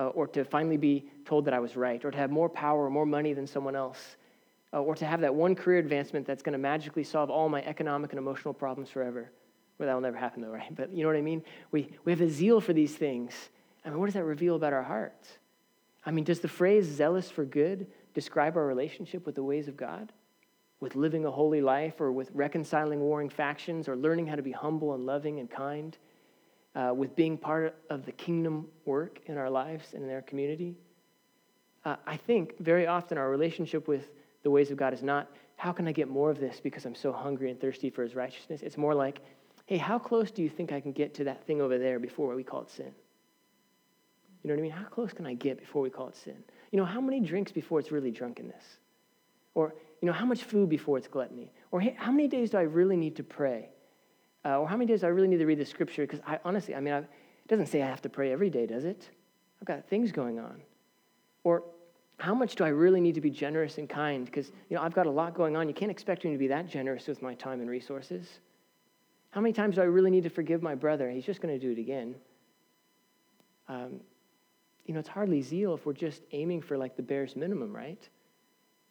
uh, 0.00 0.06
or 0.08 0.26
to 0.26 0.44
finally 0.44 0.78
be 0.78 1.04
told 1.26 1.44
that 1.44 1.52
I 1.52 1.60
was 1.60 1.76
right, 1.76 2.02
or 2.04 2.10
to 2.10 2.16
have 2.16 2.30
more 2.30 2.48
power 2.48 2.86
or 2.86 2.90
more 2.90 3.04
money 3.04 3.34
than 3.34 3.46
someone 3.46 3.76
else, 3.76 4.16
uh, 4.72 4.80
or 4.80 4.94
to 4.94 5.04
have 5.04 5.20
that 5.20 5.34
one 5.34 5.54
career 5.54 5.78
advancement 5.78 6.26
that's 6.26 6.42
going 6.42 6.54
to 6.54 6.58
magically 6.58 7.04
solve 7.04 7.28
all 7.28 7.50
my 7.50 7.62
economic 7.64 8.10
and 8.10 8.18
emotional 8.18 8.54
problems 8.54 8.88
forever. 8.88 9.30
Well, 9.78 9.86
that 9.88 9.94
will 9.94 10.00
never 10.00 10.16
happen 10.16 10.40
though, 10.40 10.48
right? 10.60 10.74
But 10.74 10.90
you 10.92 11.02
know 11.02 11.08
what 11.08 11.18
I 11.18 11.22
mean? 11.22 11.42
We, 11.70 11.90
we 12.06 12.12
have 12.12 12.22
a 12.22 12.30
zeal 12.30 12.62
for 12.62 12.72
these 12.72 12.96
things. 12.96 13.50
I 13.84 13.90
mean, 13.90 13.98
what 13.98 14.06
does 14.06 14.14
that 14.14 14.24
reveal 14.24 14.56
about 14.56 14.72
our 14.72 14.82
hearts? 14.82 15.38
I 16.06 16.12
mean, 16.12 16.24
does 16.24 16.40
the 16.40 16.48
phrase 16.48 16.86
zealous 16.86 17.30
for 17.30 17.44
good 17.44 17.86
describe 18.14 18.56
our 18.56 18.66
relationship 18.66 19.26
with 19.26 19.34
the 19.34 19.44
ways 19.44 19.68
of 19.68 19.76
God? 19.76 20.12
With 20.80 20.96
living 20.96 21.26
a 21.26 21.30
holy 21.30 21.60
life, 21.60 22.00
or 22.00 22.10
with 22.10 22.30
reconciling 22.32 23.00
warring 23.00 23.28
factions, 23.28 23.86
or 23.86 23.96
learning 23.96 24.28
how 24.28 24.36
to 24.36 24.42
be 24.42 24.52
humble 24.52 24.94
and 24.94 25.04
loving 25.04 25.40
and 25.40 25.50
kind? 25.50 25.98
Uh, 26.74 26.92
with 26.94 27.16
being 27.16 27.36
part 27.36 27.76
of 27.90 28.06
the 28.06 28.12
kingdom 28.12 28.68
work 28.84 29.20
in 29.26 29.36
our 29.36 29.50
lives 29.50 29.94
and 29.94 30.04
in 30.04 30.10
our 30.10 30.22
community. 30.22 30.76
Uh, 31.84 31.96
I 32.06 32.16
think 32.16 32.58
very 32.58 32.86
often 32.86 33.18
our 33.18 33.30
relationship 33.30 33.88
with 33.88 34.10
the 34.42 34.50
ways 34.50 34.70
of 34.70 34.76
God 34.76 34.92
is 34.92 35.02
not, 35.02 35.28
how 35.56 35.72
can 35.72 35.88
I 35.88 35.92
get 35.92 36.08
more 36.08 36.30
of 36.30 36.38
this 36.38 36.60
because 36.60 36.84
I'm 36.84 36.94
so 36.94 37.12
hungry 37.12 37.50
and 37.50 37.60
thirsty 37.60 37.90
for 37.90 38.02
his 38.02 38.14
righteousness? 38.14 38.62
It's 38.62 38.76
more 38.76 38.94
like, 38.94 39.20
hey, 39.66 39.76
how 39.76 39.98
close 39.98 40.30
do 40.30 40.42
you 40.42 40.48
think 40.48 40.72
I 40.72 40.80
can 40.80 40.92
get 40.92 41.14
to 41.14 41.24
that 41.24 41.46
thing 41.46 41.60
over 41.60 41.78
there 41.78 41.98
before 41.98 42.34
we 42.34 42.42
call 42.42 42.62
it 42.62 42.70
sin? 42.70 42.92
You 44.42 44.48
know 44.48 44.54
what 44.54 44.60
I 44.60 44.62
mean? 44.62 44.70
How 44.72 44.84
close 44.84 45.12
can 45.12 45.26
I 45.26 45.34
get 45.34 45.58
before 45.58 45.82
we 45.82 45.90
call 45.90 46.08
it 46.08 46.16
sin? 46.16 46.36
You 46.70 46.78
know, 46.78 46.84
how 46.84 47.00
many 47.00 47.20
drinks 47.20 47.52
before 47.52 47.78
it's 47.78 47.92
really 47.92 48.10
drunkenness? 48.10 48.64
Or, 49.54 49.74
you 50.00 50.06
know, 50.06 50.12
how 50.12 50.24
much 50.24 50.44
food 50.44 50.68
before 50.68 50.96
it's 50.96 51.08
gluttony? 51.08 51.52
Or 51.72 51.80
hey, 51.80 51.94
how 51.98 52.10
many 52.10 52.28
days 52.28 52.50
do 52.50 52.58
I 52.58 52.62
really 52.62 52.96
need 52.96 53.16
to 53.16 53.22
pray? 53.22 53.68
Uh, 54.44 54.60
or 54.60 54.68
how 54.68 54.76
many 54.76 54.86
days 54.86 55.00
do 55.00 55.06
I 55.06 55.10
really 55.10 55.28
need 55.28 55.38
to 55.38 55.46
read 55.46 55.58
the 55.58 55.66
scripture? 55.66 56.02
Because 56.02 56.20
I 56.26 56.38
honestly, 56.44 56.74
I 56.74 56.80
mean, 56.80 56.94
I've, 56.94 57.04
it 57.04 57.48
doesn't 57.48 57.66
say 57.66 57.82
I 57.82 57.86
have 57.86 58.02
to 58.02 58.08
pray 58.08 58.32
every 58.32 58.50
day, 58.50 58.66
does 58.66 58.84
it? 58.84 59.10
I've 59.60 59.66
got 59.66 59.86
things 59.88 60.12
going 60.12 60.38
on. 60.38 60.62
Or 61.44 61.62
how 62.18 62.34
much 62.34 62.54
do 62.54 62.64
I 62.64 62.68
really 62.68 63.00
need 63.00 63.14
to 63.14 63.20
be 63.20 63.30
generous 63.30 63.78
and 63.78 63.88
kind? 63.88 64.24
Because, 64.24 64.52
you 64.68 64.76
know, 64.76 64.82
I've 64.82 64.94
got 64.94 65.06
a 65.06 65.10
lot 65.10 65.34
going 65.34 65.56
on. 65.56 65.68
You 65.68 65.74
can't 65.74 65.90
expect 65.90 66.24
me 66.24 66.32
to 66.32 66.38
be 66.38 66.48
that 66.48 66.68
generous 66.68 67.06
with 67.06 67.22
my 67.22 67.34
time 67.34 67.60
and 67.60 67.68
resources. 67.68 68.40
How 69.30 69.40
many 69.40 69.52
times 69.52 69.76
do 69.76 69.82
I 69.82 69.84
really 69.84 70.10
need 70.10 70.24
to 70.24 70.30
forgive 70.30 70.62
my 70.62 70.74
brother? 70.74 71.10
He's 71.10 71.24
just 71.24 71.40
going 71.40 71.58
to 71.58 71.60
do 71.60 71.72
it 71.72 71.80
again. 71.80 72.14
Um, 73.68 74.00
you 74.86 74.94
know, 74.94 75.00
it's 75.00 75.08
hardly 75.08 75.40
zeal 75.40 75.74
if 75.74 75.86
we're 75.86 75.92
just 75.92 76.22
aiming 76.32 76.62
for 76.62 76.76
like 76.76 76.96
the 76.96 77.02
barest 77.02 77.36
minimum, 77.36 77.74
right? 77.74 78.08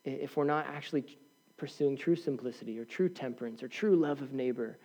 If 0.05 0.37
we're 0.37 0.45
not 0.45 0.65
actually 0.67 1.17
pursuing 1.57 1.97
true 1.97 2.15
simplicity 2.15 2.79
or 2.79 2.85
true 2.85 3.09
temperance 3.09 3.61
or 3.61 3.67
true 3.67 3.95
love 3.95 4.21
of 4.21 4.31
neighbor 4.31 4.77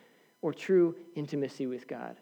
or 0.44 0.52
true 0.52 0.94
intimacy 1.14 1.66
with 1.66 1.88
God. 1.88 2.16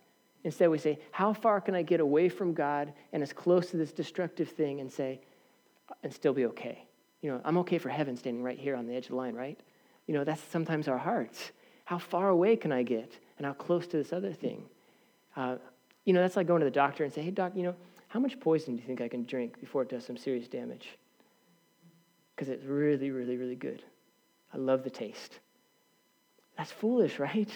Instead, 0.44 0.70
we 0.70 0.78
say, 0.78 1.00
How 1.10 1.32
far 1.32 1.60
can 1.60 1.74
I 1.74 1.82
get 1.82 1.98
away 1.98 2.28
from 2.28 2.54
God 2.54 2.92
and 3.12 3.20
as 3.20 3.32
close 3.32 3.70
to 3.72 3.76
this 3.76 3.92
destructive 3.92 4.48
thing 4.48 4.80
and 4.80 4.90
say, 4.90 5.20
and 6.04 6.14
still 6.14 6.32
be 6.32 6.46
okay? 6.46 6.86
You 7.20 7.32
know, 7.32 7.40
I'm 7.44 7.58
okay 7.58 7.78
for 7.78 7.88
heaven 7.88 8.16
standing 8.16 8.44
right 8.44 8.56
here 8.56 8.76
on 8.76 8.86
the 8.86 8.94
edge 8.94 9.06
of 9.06 9.10
the 9.10 9.16
line, 9.16 9.34
right? 9.34 9.58
You 10.06 10.14
know, 10.14 10.22
that's 10.22 10.40
sometimes 10.40 10.86
our 10.86 10.98
hearts. 10.98 11.50
How 11.84 11.98
far 11.98 12.28
away 12.28 12.54
can 12.54 12.70
I 12.70 12.84
get 12.84 13.18
and 13.38 13.46
how 13.46 13.54
close 13.54 13.88
to 13.88 13.96
this 13.96 14.12
other 14.12 14.32
thing? 14.32 14.66
Uh, 15.34 15.56
you 16.04 16.12
know, 16.12 16.20
that's 16.20 16.36
like 16.36 16.46
going 16.46 16.60
to 16.60 16.64
the 16.64 16.70
doctor 16.70 17.02
and 17.02 17.12
say, 17.12 17.22
Hey, 17.22 17.32
doc, 17.32 17.52
you 17.56 17.64
know, 17.64 17.74
how 18.06 18.20
much 18.20 18.38
poison 18.38 18.76
do 18.76 18.80
you 18.80 18.86
think 18.86 19.00
I 19.00 19.08
can 19.08 19.24
drink 19.24 19.58
before 19.58 19.82
it 19.82 19.88
does 19.88 20.06
some 20.06 20.16
serious 20.16 20.46
damage? 20.46 20.96
Because 22.36 22.48
it's 22.48 22.64
really, 22.64 23.10
really, 23.10 23.36
really 23.36 23.56
good. 23.56 23.82
I 24.54 24.58
love 24.58 24.84
the 24.84 24.90
taste. 24.90 25.40
That's 26.56 26.70
foolish, 26.70 27.18
right? 27.18 27.50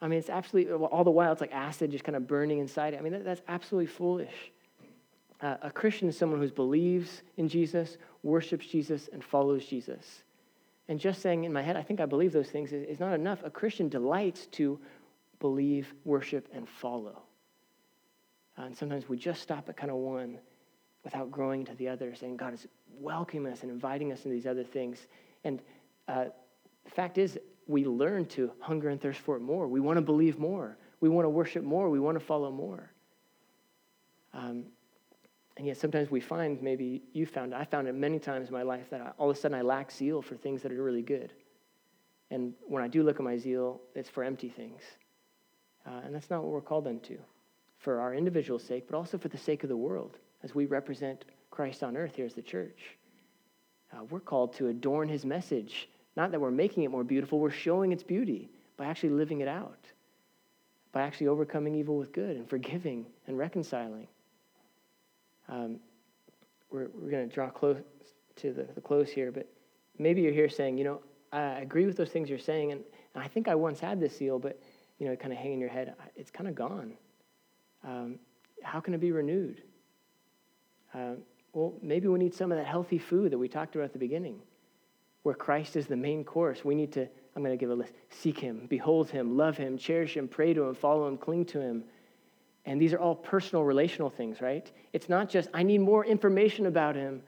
I 0.00 0.08
mean, 0.08 0.18
it's 0.18 0.28
absolutely, 0.28 0.72
all 0.72 1.04
the 1.04 1.10
while, 1.10 1.32
it's 1.32 1.40
like 1.40 1.52
acid 1.52 1.90
just 1.90 2.04
kind 2.04 2.16
of 2.16 2.26
burning 2.26 2.58
inside 2.58 2.94
it. 2.94 2.98
I 2.98 3.02
mean, 3.02 3.12
that, 3.12 3.24
that's 3.24 3.42
absolutely 3.48 3.86
foolish. 3.86 4.52
Uh, 5.40 5.56
a 5.62 5.70
Christian 5.70 6.08
is 6.08 6.16
someone 6.16 6.40
who 6.40 6.50
believes 6.50 7.22
in 7.36 7.48
Jesus, 7.48 7.96
worships 8.22 8.66
Jesus, 8.66 9.08
and 9.12 9.24
follows 9.24 9.64
Jesus. 9.64 10.22
And 10.88 11.00
just 11.00 11.20
saying 11.20 11.44
in 11.44 11.52
my 11.52 11.62
head, 11.62 11.76
I 11.76 11.82
think 11.82 12.00
I 12.00 12.06
believe 12.06 12.32
those 12.32 12.50
things, 12.50 12.72
is, 12.72 12.86
is 12.88 13.00
not 13.00 13.12
enough. 13.12 13.42
A 13.42 13.50
Christian 13.50 13.88
delights 13.88 14.46
to 14.52 14.78
believe, 15.40 15.92
worship, 16.04 16.48
and 16.52 16.68
follow. 16.68 17.22
Uh, 18.58 18.62
and 18.62 18.76
sometimes 18.76 19.08
we 19.08 19.16
just 19.16 19.42
stop 19.42 19.68
at 19.68 19.76
kind 19.76 19.90
of 19.90 19.96
one 19.96 20.38
without 21.04 21.30
growing 21.30 21.60
into 21.60 21.74
the 21.74 21.88
other, 21.88 22.14
saying 22.14 22.36
God 22.36 22.54
is 22.54 22.66
welcoming 22.98 23.52
us 23.52 23.62
and 23.62 23.70
inviting 23.70 24.12
us 24.12 24.18
into 24.24 24.30
these 24.30 24.46
other 24.46 24.64
things. 24.64 25.06
And 25.44 25.60
uh, 26.08 26.26
the 26.84 26.90
fact 26.90 27.18
is, 27.18 27.38
we 27.66 27.84
learn 27.84 28.26
to 28.26 28.50
hunger 28.60 28.88
and 28.88 29.00
thirst 29.00 29.20
for 29.20 29.36
it 29.36 29.40
more. 29.40 29.66
We 29.66 29.80
want 29.80 29.96
to 29.96 30.02
believe 30.02 30.38
more. 30.38 30.76
We 31.00 31.08
want 31.08 31.24
to 31.24 31.30
worship 31.30 31.64
more. 31.64 31.90
We 31.90 32.00
want 32.00 32.18
to 32.18 32.24
follow 32.24 32.50
more. 32.50 32.90
Um, 34.32 34.66
and 35.56 35.66
yet 35.66 35.78
sometimes 35.78 36.10
we 36.10 36.20
find, 36.20 36.60
maybe 36.62 37.02
you 37.12 37.26
found, 37.26 37.54
I 37.54 37.64
found 37.64 37.88
it 37.88 37.94
many 37.94 38.18
times 38.18 38.48
in 38.48 38.54
my 38.54 38.62
life 38.62 38.90
that 38.90 39.00
I, 39.00 39.12
all 39.18 39.30
of 39.30 39.36
a 39.36 39.40
sudden 39.40 39.56
I 39.56 39.62
lack 39.62 39.90
zeal 39.90 40.20
for 40.20 40.36
things 40.36 40.62
that 40.62 40.72
are 40.72 40.82
really 40.82 41.02
good. 41.02 41.32
And 42.30 42.52
when 42.66 42.82
I 42.82 42.88
do 42.88 43.02
look 43.02 43.16
at 43.16 43.22
my 43.22 43.38
zeal, 43.38 43.80
it's 43.94 44.10
for 44.10 44.22
empty 44.22 44.48
things. 44.48 44.82
Uh, 45.86 46.00
and 46.04 46.14
that's 46.14 46.28
not 46.28 46.42
what 46.42 46.52
we're 46.52 46.60
called 46.60 46.86
unto, 46.86 47.18
for 47.78 48.00
our 48.00 48.14
individual 48.14 48.58
sake, 48.58 48.86
but 48.88 48.96
also 48.96 49.16
for 49.16 49.28
the 49.28 49.38
sake 49.38 49.62
of 49.62 49.68
the 49.68 49.76
world, 49.76 50.18
as 50.42 50.54
we 50.54 50.66
represent 50.66 51.24
Christ 51.50 51.82
on 51.82 51.96
earth 51.96 52.16
here 52.16 52.26
as 52.26 52.34
the 52.34 52.42
church. 52.42 52.96
Uh, 53.92 54.04
we're 54.10 54.20
called 54.20 54.54
to 54.54 54.68
adorn 54.68 55.08
his 55.08 55.24
message. 55.24 55.88
Not 56.16 56.30
that 56.30 56.40
we're 56.40 56.50
making 56.50 56.84
it 56.84 56.90
more 56.90 57.04
beautiful, 57.04 57.38
we're 57.38 57.50
showing 57.50 57.92
its 57.92 58.02
beauty 58.02 58.48
by 58.76 58.86
actually 58.86 59.10
living 59.10 59.40
it 59.40 59.48
out, 59.48 59.78
by 60.92 61.02
actually 61.02 61.28
overcoming 61.28 61.74
evil 61.74 61.96
with 61.96 62.12
good 62.12 62.36
and 62.36 62.48
forgiving 62.48 63.06
and 63.26 63.38
reconciling. 63.38 64.08
Um, 65.48 65.78
we're 66.70 66.88
we're 66.94 67.10
going 67.10 67.28
to 67.28 67.34
draw 67.34 67.50
close 67.50 67.78
to 68.36 68.52
the, 68.52 68.64
the 68.74 68.80
close 68.80 69.10
here, 69.10 69.30
but 69.30 69.48
maybe 69.98 70.22
you're 70.22 70.32
here 70.32 70.48
saying, 70.48 70.78
you 70.78 70.84
know, 70.84 71.00
I 71.32 71.60
agree 71.60 71.86
with 71.86 71.96
those 71.96 72.10
things 72.10 72.28
you're 72.28 72.38
saying, 72.38 72.72
and, 72.72 72.82
and 73.14 73.22
I 73.22 73.28
think 73.28 73.48
I 73.48 73.54
once 73.54 73.80
had 73.80 74.00
this 74.00 74.16
seal, 74.16 74.38
but, 74.38 74.60
you 74.98 75.06
know, 75.06 75.16
kind 75.16 75.32
of 75.32 75.38
hanging 75.38 75.54
in 75.54 75.60
your 75.60 75.70
head, 75.70 75.94
it's 76.14 76.30
kind 76.30 76.48
of 76.48 76.54
gone. 76.54 76.94
Um, 77.84 78.18
how 78.62 78.80
can 78.80 78.94
it 78.94 79.00
be 79.00 79.12
renewed? 79.12 79.62
Uh, 80.94 81.14
well, 81.52 81.74
maybe 81.82 82.08
we 82.08 82.18
need 82.18 82.34
some 82.34 82.52
of 82.52 82.58
that 82.58 82.66
healthy 82.66 82.98
food 82.98 83.32
that 83.32 83.38
we 83.38 83.48
talked 83.48 83.74
about 83.74 83.84
at 83.84 83.92
the 83.92 83.98
beginning, 83.98 84.40
where 85.26 85.34
Christ 85.34 85.74
is 85.74 85.88
the 85.88 85.96
main 85.96 86.22
course. 86.22 86.64
We 86.64 86.76
need 86.76 86.92
to, 86.92 87.08
I'm 87.34 87.42
going 87.42 87.50
to 87.50 87.56
give 87.56 87.70
a 87.70 87.74
list 87.74 87.94
seek 88.10 88.38
him, 88.38 88.66
behold 88.68 89.10
him, 89.10 89.36
love 89.36 89.56
him, 89.56 89.76
cherish 89.76 90.16
him, 90.16 90.28
pray 90.28 90.54
to 90.54 90.62
him, 90.62 90.72
follow 90.72 91.08
him, 91.08 91.18
cling 91.18 91.46
to 91.46 91.60
him, 91.60 91.82
and 92.64 92.80
these 92.80 92.92
are 92.92 93.00
all 93.00 93.16
personal, 93.16 93.64
relational 93.64 94.08
things, 94.08 94.40
right? 94.40 94.70
It's 94.92 95.08
not 95.08 95.28
just, 95.28 95.48
I 95.52 95.64
need 95.64 95.78
more 95.78 96.04
information 96.04 96.66
about 96.66 96.94
him, 96.94 97.22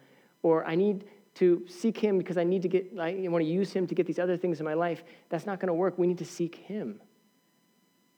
or 0.45 0.65
I 0.65 0.77
need 0.77 1.07
to 1.35 1.65
seek 1.67 1.99
him 1.99 2.19
because 2.19 2.39
I 2.39 2.45
need 2.45 2.63
to 2.63 2.69
get, 2.69 2.97
I 3.01 3.27
want 3.27 3.45
to 3.45 3.51
use 3.51 3.73
him 3.73 3.85
to 3.89 3.97
get 3.97 4.07
these 4.07 4.21
other 4.21 4.37
things 4.37 4.61
in 4.61 4.65
my 4.65 4.75
life. 4.75 5.03
That's 5.29 5.45
not 5.45 5.59
going 5.59 5.67
to 5.67 5.75
work. 5.75 5.99
We 5.99 6.07
need 6.07 6.19
to 6.19 6.25
seek 6.25 6.55
him, 6.55 7.01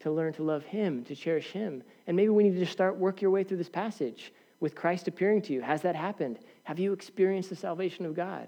to 0.01 0.11
learn 0.11 0.35
to 0.35 0.43
love 0.43 0.63
him, 0.65 1.05
to 1.05 1.17
cherish 1.17 1.53
him. 1.53 1.83
And 2.07 2.15
maybe 2.15 2.29
we 2.29 2.43
need 2.43 2.53
to 2.53 2.61
just 2.61 2.73
start 2.73 2.99
work 2.99 3.23
your 3.23 3.31
way 3.31 3.45
through 3.45 3.57
this 3.57 3.71
passage 3.71 4.31
with 4.61 4.75
Christ 4.75 5.09
appearing 5.09 5.41
to 5.41 5.55
you. 5.55 5.63
Has 5.63 5.81
that 5.81 5.97
happened? 5.97 6.39
Have 6.65 6.79
you 6.79 6.93
experienced 6.93 7.49
the 7.49 7.57
salvation 7.57 8.05
of 8.05 8.15
God? 8.15 8.47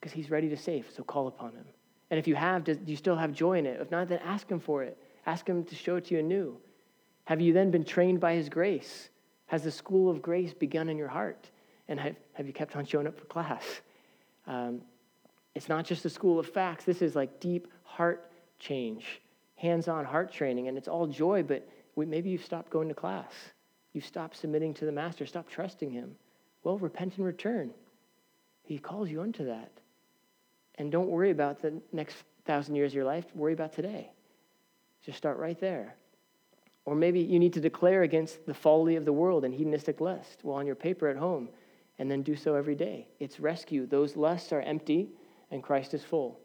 Because 0.00 0.12
he's 0.12 0.30
ready 0.30 0.48
to 0.48 0.56
save, 0.56 0.86
so 0.96 1.02
call 1.02 1.28
upon 1.28 1.52
him. 1.52 1.66
And 2.10 2.18
if 2.18 2.26
you 2.26 2.34
have, 2.34 2.64
do 2.64 2.76
you 2.86 2.96
still 2.96 3.16
have 3.16 3.32
joy 3.32 3.58
in 3.58 3.66
it? 3.66 3.80
If 3.80 3.90
not, 3.90 4.08
then 4.08 4.18
ask 4.24 4.48
him 4.50 4.58
for 4.58 4.82
it. 4.82 4.98
Ask 5.26 5.46
Him 5.46 5.64
to 5.64 5.74
show 5.74 5.96
it 5.96 6.06
to 6.06 6.14
you 6.14 6.20
anew. 6.20 6.56
Have 7.24 7.40
you 7.40 7.52
then 7.52 7.70
been 7.70 7.84
trained 7.84 8.20
by 8.20 8.34
His 8.34 8.48
grace? 8.48 9.10
Has 9.46 9.62
the 9.62 9.70
school 9.70 10.10
of 10.10 10.22
grace 10.22 10.54
begun 10.54 10.88
in 10.88 10.96
your 10.96 11.08
heart? 11.08 11.50
And 11.88 11.98
have, 12.00 12.16
have 12.34 12.46
you 12.46 12.52
kept 12.52 12.76
on 12.76 12.84
showing 12.84 13.06
up 13.06 13.18
for 13.18 13.24
class? 13.26 13.80
Um, 14.46 14.80
it's 15.54 15.68
not 15.68 15.84
just 15.84 16.04
a 16.04 16.10
school 16.10 16.38
of 16.38 16.48
facts. 16.48 16.84
This 16.84 17.02
is 17.02 17.14
like 17.14 17.40
deep 17.40 17.68
heart 17.82 18.30
change, 18.58 19.20
hands 19.56 19.88
on 19.88 20.04
heart 20.04 20.32
training, 20.32 20.68
and 20.68 20.78
it's 20.78 20.88
all 20.88 21.06
joy, 21.06 21.42
but 21.42 21.68
we, 21.96 22.06
maybe 22.06 22.30
you've 22.30 22.44
stopped 22.44 22.70
going 22.70 22.88
to 22.88 22.94
class. 22.94 23.32
You've 23.92 24.06
stopped 24.06 24.36
submitting 24.36 24.72
to 24.74 24.84
the 24.84 24.92
Master, 24.92 25.26
stopped 25.26 25.50
trusting 25.50 25.90
Him. 25.90 26.14
Well, 26.62 26.78
repent 26.78 27.16
and 27.16 27.26
return. 27.26 27.72
He 28.62 28.78
calls 28.78 29.10
you 29.10 29.20
unto 29.20 29.46
that. 29.46 29.72
And 30.76 30.90
don't 30.90 31.08
worry 31.08 31.30
about 31.30 31.60
the 31.60 31.80
next 31.92 32.16
thousand 32.44 32.74
years 32.74 32.92
of 32.92 32.96
your 32.96 33.04
life, 33.04 33.24
worry 33.34 33.52
about 33.52 33.72
today. 33.72 34.10
Just 35.04 35.18
start 35.18 35.38
right 35.38 35.58
there. 35.60 35.94
Or 36.84 36.94
maybe 36.94 37.20
you 37.20 37.38
need 37.38 37.52
to 37.54 37.60
declare 37.60 38.02
against 38.02 38.46
the 38.46 38.54
folly 38.54 38.96
of 38.96 39.04
the 39.04 39.12
world 39.12 39.44
and 39.44 39.54
hedonistic 39.54 40.00
lust 40.00 40.40
while 40.42 40.56
on 40.56 40.66
your 40.66 40.74
paper 40.74 41.08
at 41.08 41.16
home, 41.16 41.48
and 41.98 42.10
then 42.10 42.22
do 42.22 42.34
so 42.34 42.54
every 42.54 42.74
day. 42.74 43.06
It's 43.18 43.38
rescue. 43.38 43.86
Those 43.86 44.16
lusts 44.16 44.52
are 44.52 44.60
empty, 44.62 45.10
and 45.50 45.62
Christ 45.62 45.94
is 45.94 46.02
full. 46.02 46.40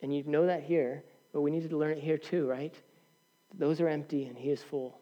And 0.00 0.14
you 0.14 0.24
know 0.24 0.46
that 0.46 0.64
here, 0.64 1.04
but 1.32 1.42
we 1.42 1.50
need 1.50 1.68
to 1.68 1.76
learn 1.76 1.92
it 1.92 2.02
here 2.02 2.18
too, 2.18 2.48
right? 2.48 2.74
Those 3.56 3.80
are 3.80 3.88
empty, 3.88 4.24
and 4.24 4.36
He 4.36 4.50
is 4.50 4.62
full. 4.62 4.98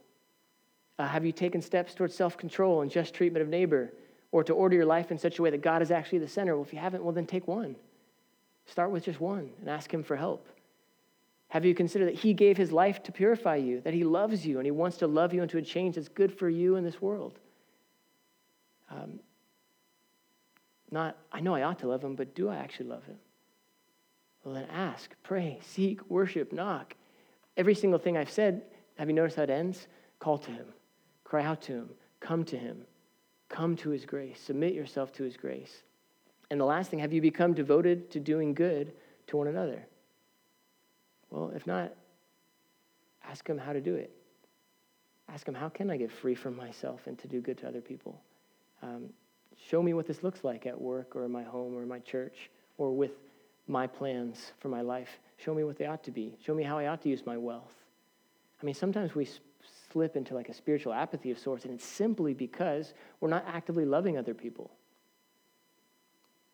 Uh, 0.99 1.09
have 1.09 1.25
you 1.25 1.33
taken 1.33 1.63
steps 1.63 1.95
towards 1.95 2.15
self 2.15 2.37
control 2.37 2.83
and 2.83 2.91
just 2.91 3.15
treatment 3.15 3.43
of 3.43 3.49
neighbor, 3.49 3.93
or 4.33 4.45
to 4.45 4.53
order 4.53 4.77
your 4.77 4.87
life 4.87 5.11
in 5.11 5.19
such 5.19 5.39
a 5.39 5.43
way 5.43 5.51
that 5.51 5.63
God 5.63 5.83
is 5.83 5.91
actually 5.91 6.19
the 6.19 6.29
center? 6.29 6.55
Well, 6.55 6.65
if 6.65 6.73
you 6.73 6.79
haven't, 6.79 7.03
well, 7.03 7.13
then 7.13 7.27
take 7.27 7.49
one. 7.49 7.77
Start 8.67 8.91
with 8.91 9.05
just 9.05 9.21
one 9.21 9.51
and 9.61 9.69
ask 9.69 9.93
Him 9.93 10.03
for 10.03 10.17
help. 10.17 10.47
Have 11.49 11.65
you 11.65 11.75
considered 11.75 12.07
that 12.07 12.15
He 12.15 12.33
gave 12.35 12.57
His 12.57 12.71
life 12.71 13.03
to 13.05 13.13
purify 13.13 13.57
you, 13.57 13.81
that 13.81 13.95
He 13.95 14.05
loves 14.05 14.47
you, 14.47 14.59
and 14.59 14.67
He 14.67 14.71
wants 14.71 14.99
to 14.99 15.07
love 15.07 15.35
you 15.35 15.43
into 15.43 15.59
a 15.59 15.63
change 15.63 15.97
that's 15.97 16.09
good 16.09 16.33
for 16.33 16.49
you 16.49 16.77
in 16.77 16.85
this 16.85 17.03
world? 17.03 17.39
Um, 18.91 19.21
not, 20.91 21.17
I 21.33 21.41
know 21.41 21.55
I 21.55 21.63
ought 21.63 21.81
to 21.81 21.89
love 21.89 22.03
Him, 22.03 22.15
but 22.15 22.35
do 22.35 22.49
I 22.49 22.57
actually 22.57 22.87
love 22.87 23.05
Him? 23.05 23.17
Well, 24.45 24.55
then 24.55 24.69
ask, 24.73 25.15
pray, 25.23 25.59
seek, 25.63 26.09
worship, 26.09 26.53
knock. 26.53 26.95
Every 27.57 27.75
single 27.75 27.99
thing 27.99 28.17
I've 28.17 28.31
said, 28.31 28.63
have 28.97 29.09
you 29.09 29.15
noticed 29.15 29.37
how 29.37 29.43
it 29.43 29.51
ends? 29.51 29.89
Call 30.19 30.39
to 30.39 30.51
Him, 30.51 30.67
cry 31.25 31.43
out 31.43 31.63
to 31.63 31.73
Him, 31.73 31.91
come 32.21 32.45
to 32.45 32.57
Him, 32.57 32.85
come 33.51 33.77
to 33.77 33.91
His 33.91 34.07
grace, 34.07 34.41
submit 34.41 34.73
yourself 34.73 35.13
to 35.15 35.25
His 35.25 35.37
grace. 35.37 35.83
And 36.51 36.59
the 36.59 36.65
last 36.65 36.91
thing, 36.91 37.01
have 37.01 37.13
you 37.13 37.21
become 37.21 37.53
devoted 37.53 38.11
to 38.13 38.21
doing 38.21 38.55
good 38.55 38.93
to 39.27 39.37
one 39.37 39.47
another? 39.47 39.87
Well, 41.31 41.53
if 41.55 41.67
not, 41.67 41.93
ask 43.25 43.49
him 43.49 43.59
how 43.59 43.73
to 43.73 43.81
do 43.81 43.95
it. 43.95 44.11
Ask 45.29 45.47
him, 45.47 45.55
how 45.55 45.69
can 45.69 45.91
I 45.91 45.97
get 45.97 46.11
free 46.11 46.35
from 46.35 46.57
myself 46.57 47.07
and 47.07 47.17
to 47.21 47.29
do 47.29 47.41
good 47.41 47.59
to 47.59 47.69
other 47.69 47.81
people? 47.81 48.21
Um, 48.83 49.11
show 49.69 49.81
me 49.81 49.95
what 49.95 50.07
this 50.07 50.25
looks 50.25 50.43
like 50.43 50.67
at 50.67 50.81
work 50.81 51.15
or 51.15 51.25
in 51.25 51.31
my 51.31 51.45
home 51.45 51.75
or 51.75 51.83
in 51.83 51.89
my 51.89 52.01
church 52.01 52.51
or 52.79 52.91
with 52.91 53.13
my 53.69 53.87
plans 53.87 54.53
for 54.59 54.69
my 54.69 54.81
life. 54.81 55.21
Show 55.37 55.55
me 55.55 55.63
what 55.63 55.79
they 55.79 55.87
ought 55.87 56.03
to 56.05 56.11
be. 56.11 56.37
Show 56.45 56.55
me 56.55 56.65
how 56.65 56.79
I 56.79 56.89
ought 56.89 57.03
to 57.03 57.09
use 57.09 57.25
my 57.25 57.37
wealth. 57.37 57.75
I 58.61 58.67
mean, 58.67 58.75
sometimes 58.75 59.15
we 59.15 59.29
slip 59.93 60.17
into 60.17 60.35
like 60.35 60.49
a 60.49 60.55
spiritual 60.55 60.93
apathy 60.93 61.31
of 61.31 61.39
sorts, 61.39 61.65
and 61.65 61.75
it's 61.75 61.85
simply 61.85 62.35
because 62.35 62.95
we're 63.21 63.29
not 63.29 63.45
actively 63.47 63.85
loving 63.85 64.19
other 64.19 64.35
people. 64.35 64.71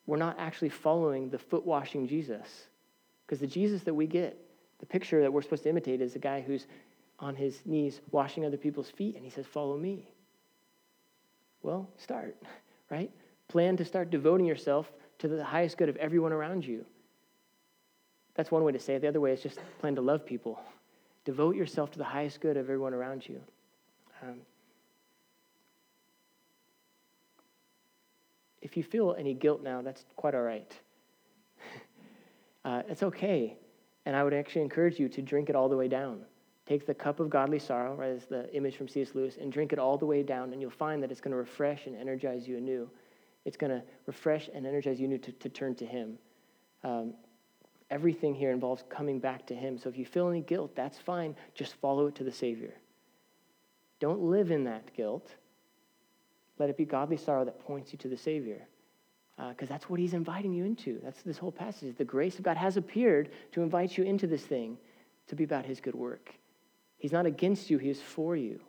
We're 0.07 0.16
not 0.16 0.37
actually 0.39 0.68
following 0.68 1.30
the 1.30 1.39
foot 1.39 1.66
washing 1.66 2.07
Jesus. 2.07 2.68
Because 3.26 3.41
the 3.41 3.47
Jesus 3.47 3.82
that 3.82 3.95
we 3.95 4.07
get 4.07 4.41
the 4.78 4.87
picture 4.87 5.22
that 5.22 5.32
we're 5.32 5.43
supposed 5.43 5.62
to 5.64 5.70
imitate 5.70 6.01
is 6.01 6.16
a 6.16 6.18
guy 6.18 6.41
who's 6.41 6.66
on 7.18 7.34
his 7.34 7.61
knees 7.64 8.01
washing 8.11 8.45
other 8.45 8.59
people's 8.59 8.91
feet, 8.91 9.16
and 9.16 9.24
he 9.24 9.30
says, 9.30 9.47
Follow 9.47 9.76
me. 9.76 10.09
Well, 11.62 11.89
start, 11.97 12.37
right? 12.91 13.11
Plan 13.49 13.76
to 13.78 13.84
start 13.84 14.11
devoting 14.11 14.47
yourself 14.47 14.93
to 15.18 15.28
the 15.28 15.43
highest 15.43 15.78
good 15.78 15.89
of 15.89 15.97
everyone 15.97 16.32
around 16.32 16.64
you. 16.64 16.84
That's 18.34 18.51
one 18.51 18.64
way 18.64 18.72
to 18.72 18.78
say 18.78 18.95
it. 18.95 19.01
The 19.01 19.09
other 19.09 19.20
way 19.20 19.32
is 19.32 19.43
just 19.43 19.59
plan 19.80 19.95
to 19.95 20.03
love 20.03 20.26
people. 20.26 20.61
Devote 21.27 21.57
yourself 21.57 21.91
to 21.91 21.99
the 21.99 22.05
highest 22.05 22.41
good 22.41 22.57
of 22.57 22.64
everyone 22.66 22.95
around 22.95 23.29
you. 23.29 23.41
Um, 24.22 24.37
if 28.62 28.77
you 28.77 28.85
feel 28.85 29.16
any 29.18 29.35
guilt 29.35 29.61
now, 29.61 29.83
that's 29.83 30.05
quite 30.14 30.37
all 30.37 30.43
right. 30.43 30.72
uh, 32.64 32.83
it's 32.89 33.03
okay. 33.03 33.57
And 34.07 34.14
I 34.14 34.22
would 34.22 34.35
actually 34.35 34.62
encourage 34.62 35.01
you 35.01 35.09
to 35.09 35.20
drink 35.20 35.51
it 35.51 35.57
all 35.57 35.68
the 35.68 35.77
way 35.77 35.89
down. 35.89 36.20
Take 36.64 36.87
the 36.87 36.95
cup 36.95 37.18
of 37.18 37.29
godly 37.29 37.59
sorrow, 37.59 37.97
right, 37.97 38.11
as 38.11 38.27
the 38.27 38.49
image 38.55 38.77
from 38.77 38.87
C.S. 38.87 39.16
Lewis, 39.16 39.37
and 39.41 39.53
drink 39.53 39.72
it 39.72 39.81
all 39.81 39.99
the 39.99 40.07
way 40.07 40.22
down, 40.22 40.53
and 40.53 40.61
you'll 40.61 40.70
find 40.70 41.03
that 41.03 41.11
it's 41.11 41.20
going 41.20 41.33
to 41.33 41.37
refresh 41.37 41.87
and 41.87 41.97
energize 41.97 42.47
you 42.47 42.57
anew. 42.57 42.89
It's 43.45 43.57
going 43.57 43.70
to 43.70 43.83
refresh 44.07 44.49
and 44.55 44.64
energize 44.64 45.01
you 45.01 45.07
anew 45.07 45.18
to, 45.18 45.33
to 45.33 45.49
turn 45.49 45.74
to 45.77 45.87
Him. 45.87 46.18
Um, 46.85 47.14
everything 47.91 48.34
here 48.34 48.51
involves 48.51 48.84
coming 48.89 49.18
back 49.18 49.47
to 49.47 49.55
Him. 49.55 49.78
So 49.78 49.89
if 49.89 49.97
you 49.97 50.05
feel 50.05 50.28
any 50.28 50.41
guilt, 50.41 50.74
that's 50.74 50.99
fine. 50.99 51.37
Just 51.55 51.74
follow 51.74 52.07
it 52.07 52.14
to 52.16 52.24
the 52.24 52.32
Savior. 52.32 52.74
Don't 54.01 54.20
live 54.20 54.51
in 54.51 54.64
that 54.64 54.93
guilt. 54.95 55.34
Let 56.59 56.70
it 56.70 56.76
be 56.76 56.84
godly 56.84 57.16
sorrow 57.16 57.45
that 57.45 57.61
points 57.61 57.93
you 57.93 57.99
to 57.99 58.09
the 58.09 58.16
Savior. 58.16 58.66
because 59.37 59.68
uh, 59.68 59.74
that's 59.74 59.89
what 59.91 60.01
he's 60.01 60.14
inviting 60.14 60.53
you 60.53 60.64
into. 60.64 61.01
That's 61.03 61.22
this 61.22 61.39
whole 61.39 61.53
passage. 61.53 61.97
The 61.97 62.05
grace 62.05 62.39
of 62.39 62.45
God 62.45 62.57
has 62.57 62.76
appeared 62.76 63.30
to 63.53 63.62
invite 63.62 63.97
you 63.97 64.05
into 64.05 64.26
this 64.26 64.45
thing 64.45 64.78
to 65.28 65.37
be 65.37 65.45
about 65.45 65.66
his 65.66 65.80
good 65.80 65.95
work. 65.95 66.34
He's 66.99 67.12
not 67.12 67.26
against 67.26 67.68
you, 67.68 67.78
he 67.78 67.91
is 67.91 68.01
for 68.01 68.37
you. 68.37 68.61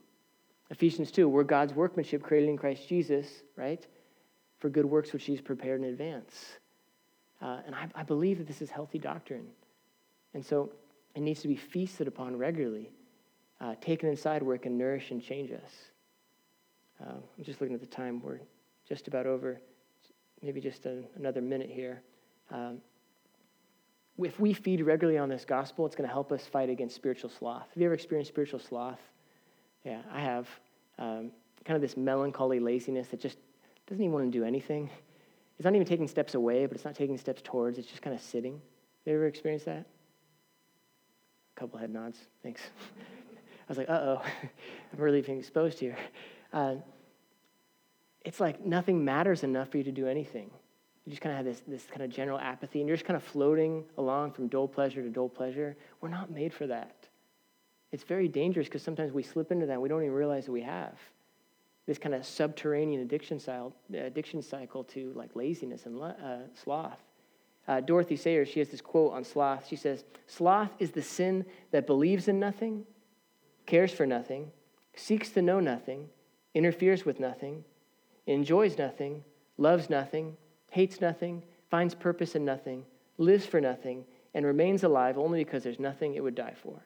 Ephesians 0.70 1.12
2, 1.12 1.30
we're 1.30 1.44
God's 1.44 1.74
workmanship 1.74 2.22
created 2.22 2.50
in 2.50 2.58
Christ 2.58 2.90
Jesus, 2.90 3.26
right? 3.56 3.86
For 4.60 4.70
good 4.70 4.86
works 4.86 5.14
which 5.14 5.24
he's 5.24 5.40
prepared 5.40 5.82
in 5.82 5.88
advance. 5.88 6.60
Uh, 7.42 7.60
and 7.66 7.76
I, 7.76 7.88
I 7.96 8.04
believe 8.04 8.38
that 8.40 8.48
this 8.48 8.62
is 8.62 8.70
healthy 8.70 9.00
doctrine. 9.00 9.48
And 10.34 10.46
so 10.46 10.72
it 11.16 11.22
needs 11.22 11.42
to 11.42 11.48
be 11.48 11.56
feasted 11.56 12.08
upon 12.08 12.38
regularly, 12.38 12.90
uh, 13.62 13.76
taken 13.82 14.10
inside 14.10 14.44
where 14.44 14.56
it 14.56 14.62
can 14.62 14.78
nourish 14.78 15.12
and 15.12 15.22
change 15.22 15.52
us. 15.52 15.72
Uh, 17.02 17.14
I'm 17.38 17.44
just 17.44 17.62
looking 17.62 17.76
at 17.76 17.82
the 17.82 17.88
time. 17.88 18.22
We're 18.22 18.40
just 18.88 19.08
about 19.08 19.26
over 19.26 19.60
maybe 20.42 20.62
just 20.62 20.86
a, 20.86 21.04
another 21.16 21.42
minute 21.42 21.70
here. 21.70 22.02
Um, 22.52 22.82
if 24.20 24.40
we 24.40 24.54
feed 24.54 24.82
regularly 24.82 25.20
on 25.20 25.30
this 25.30 25.46
gospel, 25.46 25.86
it's 25.86 25.96
going 25.96 26.08
to 26.08 26.14
help 26.14 26.32
us 26.32 26.46
fight 26.48 26.70
against 26.70 26.96
spiritual 26.96 27.30
sloth. 27.30 27.68
Have 27.74 27.78
you 27.78 27.86
ever 27.86 27.94
experienced 27.94 28.32
spiritual 28.32 28.60
sloth? 28.60 29.00
Yeah, 29.84 30.02
I 30.12 30.22
have. 30.22 30.48
Um, 30.98 31.32
kind 31.66 31.76
of 31.76 31.82
this 31.82 31.98
melancholy 31.98 32.60
laziness 32.60 33.10
that 33.10 33.20
just 33.20 33.38
doesn't 33.88 34.04
even 34.04 34.14
want 34.14 34.32
to 34.32 34.38
do 34.38 34.44
anything. 34.44 34.90
It's 35.58 35.66
not 35.66 35.74
even 35.74 35.88
taking 35.88 36.08
steps 36.08 36.36
away, 36.36 36.66
but 36.66 36.76
it's 36.76 36.86
not 36.86 36.96
taking 36.96 37.18
steps 37.18 37.42
towards. 37.44 37.80
It's 37.80 37.88
just 37.88 38.02
kind 38.02 38.16
of 38.16 38.22
sitting. 38.22 38.54
Have 38.54 38.62
you 39.06 39.14
ever 39.14 39.26
experienced 39.26 39.66
that? 39.66 39.88
A 41.56 41.60
couple 41.60 41.80
head 41.80 41.90
nods. 41.90 42.20
Thanks. 42.44 42.62
I 43.00 43.70
was 43.70 43.78
like, 43.78 43.90
uh 43.90 43.94
oh, 43.94 44.22
I'm 44.94 45.00
really 45.00 45.22
being 45.22 45.40
exposed 45.40 45.80
here. 45.80 45.98
Uh, 46.54 46.76
it's 48.24 48.40
like 48.40 48.64
nothing 48.64 49.04
matters 49.04 49.44
enough 49.44 49.70
for 49.70 49.78
you 49.78 49.84
to 49.86 49.92
do 49.92 50.08
anything. 50.08 50.52
You 51.06 51.12
just 51.12 51.22
kind 51.22 51.32
of 51.32 51.38
have 51.38 51.46
this, 51.46 51.64
this 51.68 51.86
kind 51.90 52.02
of 52.02 52.10
general 52.10 52.38
apathy, 52.38 52.80
and 52.80 52.88
you're 52.88 52.98
just 52.98 53.08
kind 53.08 53.18
of 53.18 53.24
floating 53.24 53.86
along 53.98 54.34
from 54.34 54.48
dull 54.48 54.68
pleasure 54.68 55.02
to 55.02 55.10
dull 55.10 55.30
pleasure. 55.30 55.76
We're 56.02 56.10
not 56.10 56.30
made 56.30 56.54
for 56.54 56.68
that. 56.68 57.08
It's 57.92 58.04
very 58.04 58.28
dangerous 58.28 58.68
because 58.68 58.84
sometimes 58.84 59.14
we 59.14 59.24
slip 59.24 59.52
into 59.52 59.66
that 59.66 59.74
and 59.74 59.82
we 59.82 59.90
don't 59.90 60.04
even 60.04 60.14
realize 60.14 60.46
that 60.46 60.52
we 60.52 60.62
have 60.62 61.00
this 61.88 61.98
kind 61.98 62.14
of 62.14 62.26
subterranean 62.26 63.02
addiction, 63.02 63.40
cycle, 63.40 63.74
addiction 63.94 64.42
cycle 64.42 64.84
to 64.84 65.14
like 65.16 65.36
laziness 65.36 65.86
and 65.86 66.00
uh, 66.02 66.14
sloth. 66.54 67.00
Uh, 67.68 67.80
Dorothy 67.80 68.16
Sayers, 68.16 68.50
she 68.50 68.60
has 68.60 68.70
this 68.70 68.82
quote 68.82 69.14
on 69.14 69.24
sloth. 69.24 69.66
She 69.68 69.76
says, 69.76 70.04
Sloth 70.28 70.72
is 70.80 70.92
the 70.92 71.02
sin 71.02 71.46
that 71.72 71.88
believes 71.88 72.28
in 72.28 72.40
nothing, 72.40 72.86
cares 73.66 73.92
for 73.92 74.06
nothing, 74.06 74.52
seeks 74.96 75.30
to 75.32 75.42
know 75.42 75.60
nothing, 75.60 76.08
interferes 76.54 77.06
with 77.06 77.20
nothing, 77.20 77.64
enjoys 78.26 78.78
nothing, 78.78 79.24
loves 79.58 79.90
nothing, 79.90 80.36
hates 80.72 81.02
nothing, 81.02 81.42
finds 81.70 81.96
purpose 81.96 82.36
in 82.36 82.44
nothing, 82.46 82.86
lives 83.18 83.46
for 83.46 83.62
nothing, 83.62 84.06
and 84.34 84.46
remains 84.46 84.84
alive 84.84 85.18
only 85.18 85.44
because 85.44 85.64
there's 85.64 85.80
nothing 85.80 86.16
it 86.16 86.24
would 86.24 86.36
die 86.36 86.54
for. 86.62 86.86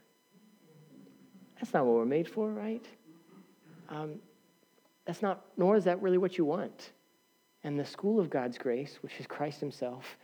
That's 1.59 1.73
not 1.73 1.85
what 1.85 1.95
we're 1.95 2.05
made 2.05 2.27
for, 2.27 2.49
right? 2.51 2.85
Um, 3.89 4.19
that's 5.11 5.21
not, 5.21 5.41
nor 5.57 5.75
is 5.75 5.83
that 5.83 6.01
really 6.01 6.17
what 6.17 6.37
you 6.37 6.45
want. 6.45 6.91
And 7.65 7.77
the 7.77 7.83
school 7.83 8.17
of 8.17 8.29
God's 8.29 8.57
grace, 8.57 8.99
which 9.01 9.19
is 9.19 9.27
Christ 9.27 9.59
Himself, 9.59 10.15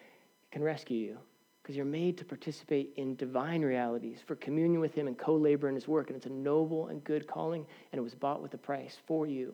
can 0.50 0.64
rescue 0.64 0.98
you 0.98 1.18
because 1.62 1.76
you're 1.76 1.84
made 1.84 2.18
to 2.20 2.24
participate 2.24 2.94
in 2.96 3.18
divine 3.18 3.64
realities 3.64 4.20
for 4.26 4.38
communion 4.38 4.80
with 4.80 4.94
Him 4.94 5.08
and 5.08 5.18
co 5.18 5.36
labor 5.36 5.68
in 5.68 5.76
His 5.76 5.90
work. 5.90 6.08
And 6.08 6.16
it's 6.16 6.26
a 6.26 6.30
noble 6.32 6.88
and 6.88 7.04
good 7.04 7.28
calling, 7.28 7.66
and 7.92 8.00
it 8.00 8.02
was 8.02 8.16
bought 8.16 8.42
with 8.42 8.54
a 8.54 8.58
price 8.58 8.98
for 9.06 9.28
you. 9.28 9.54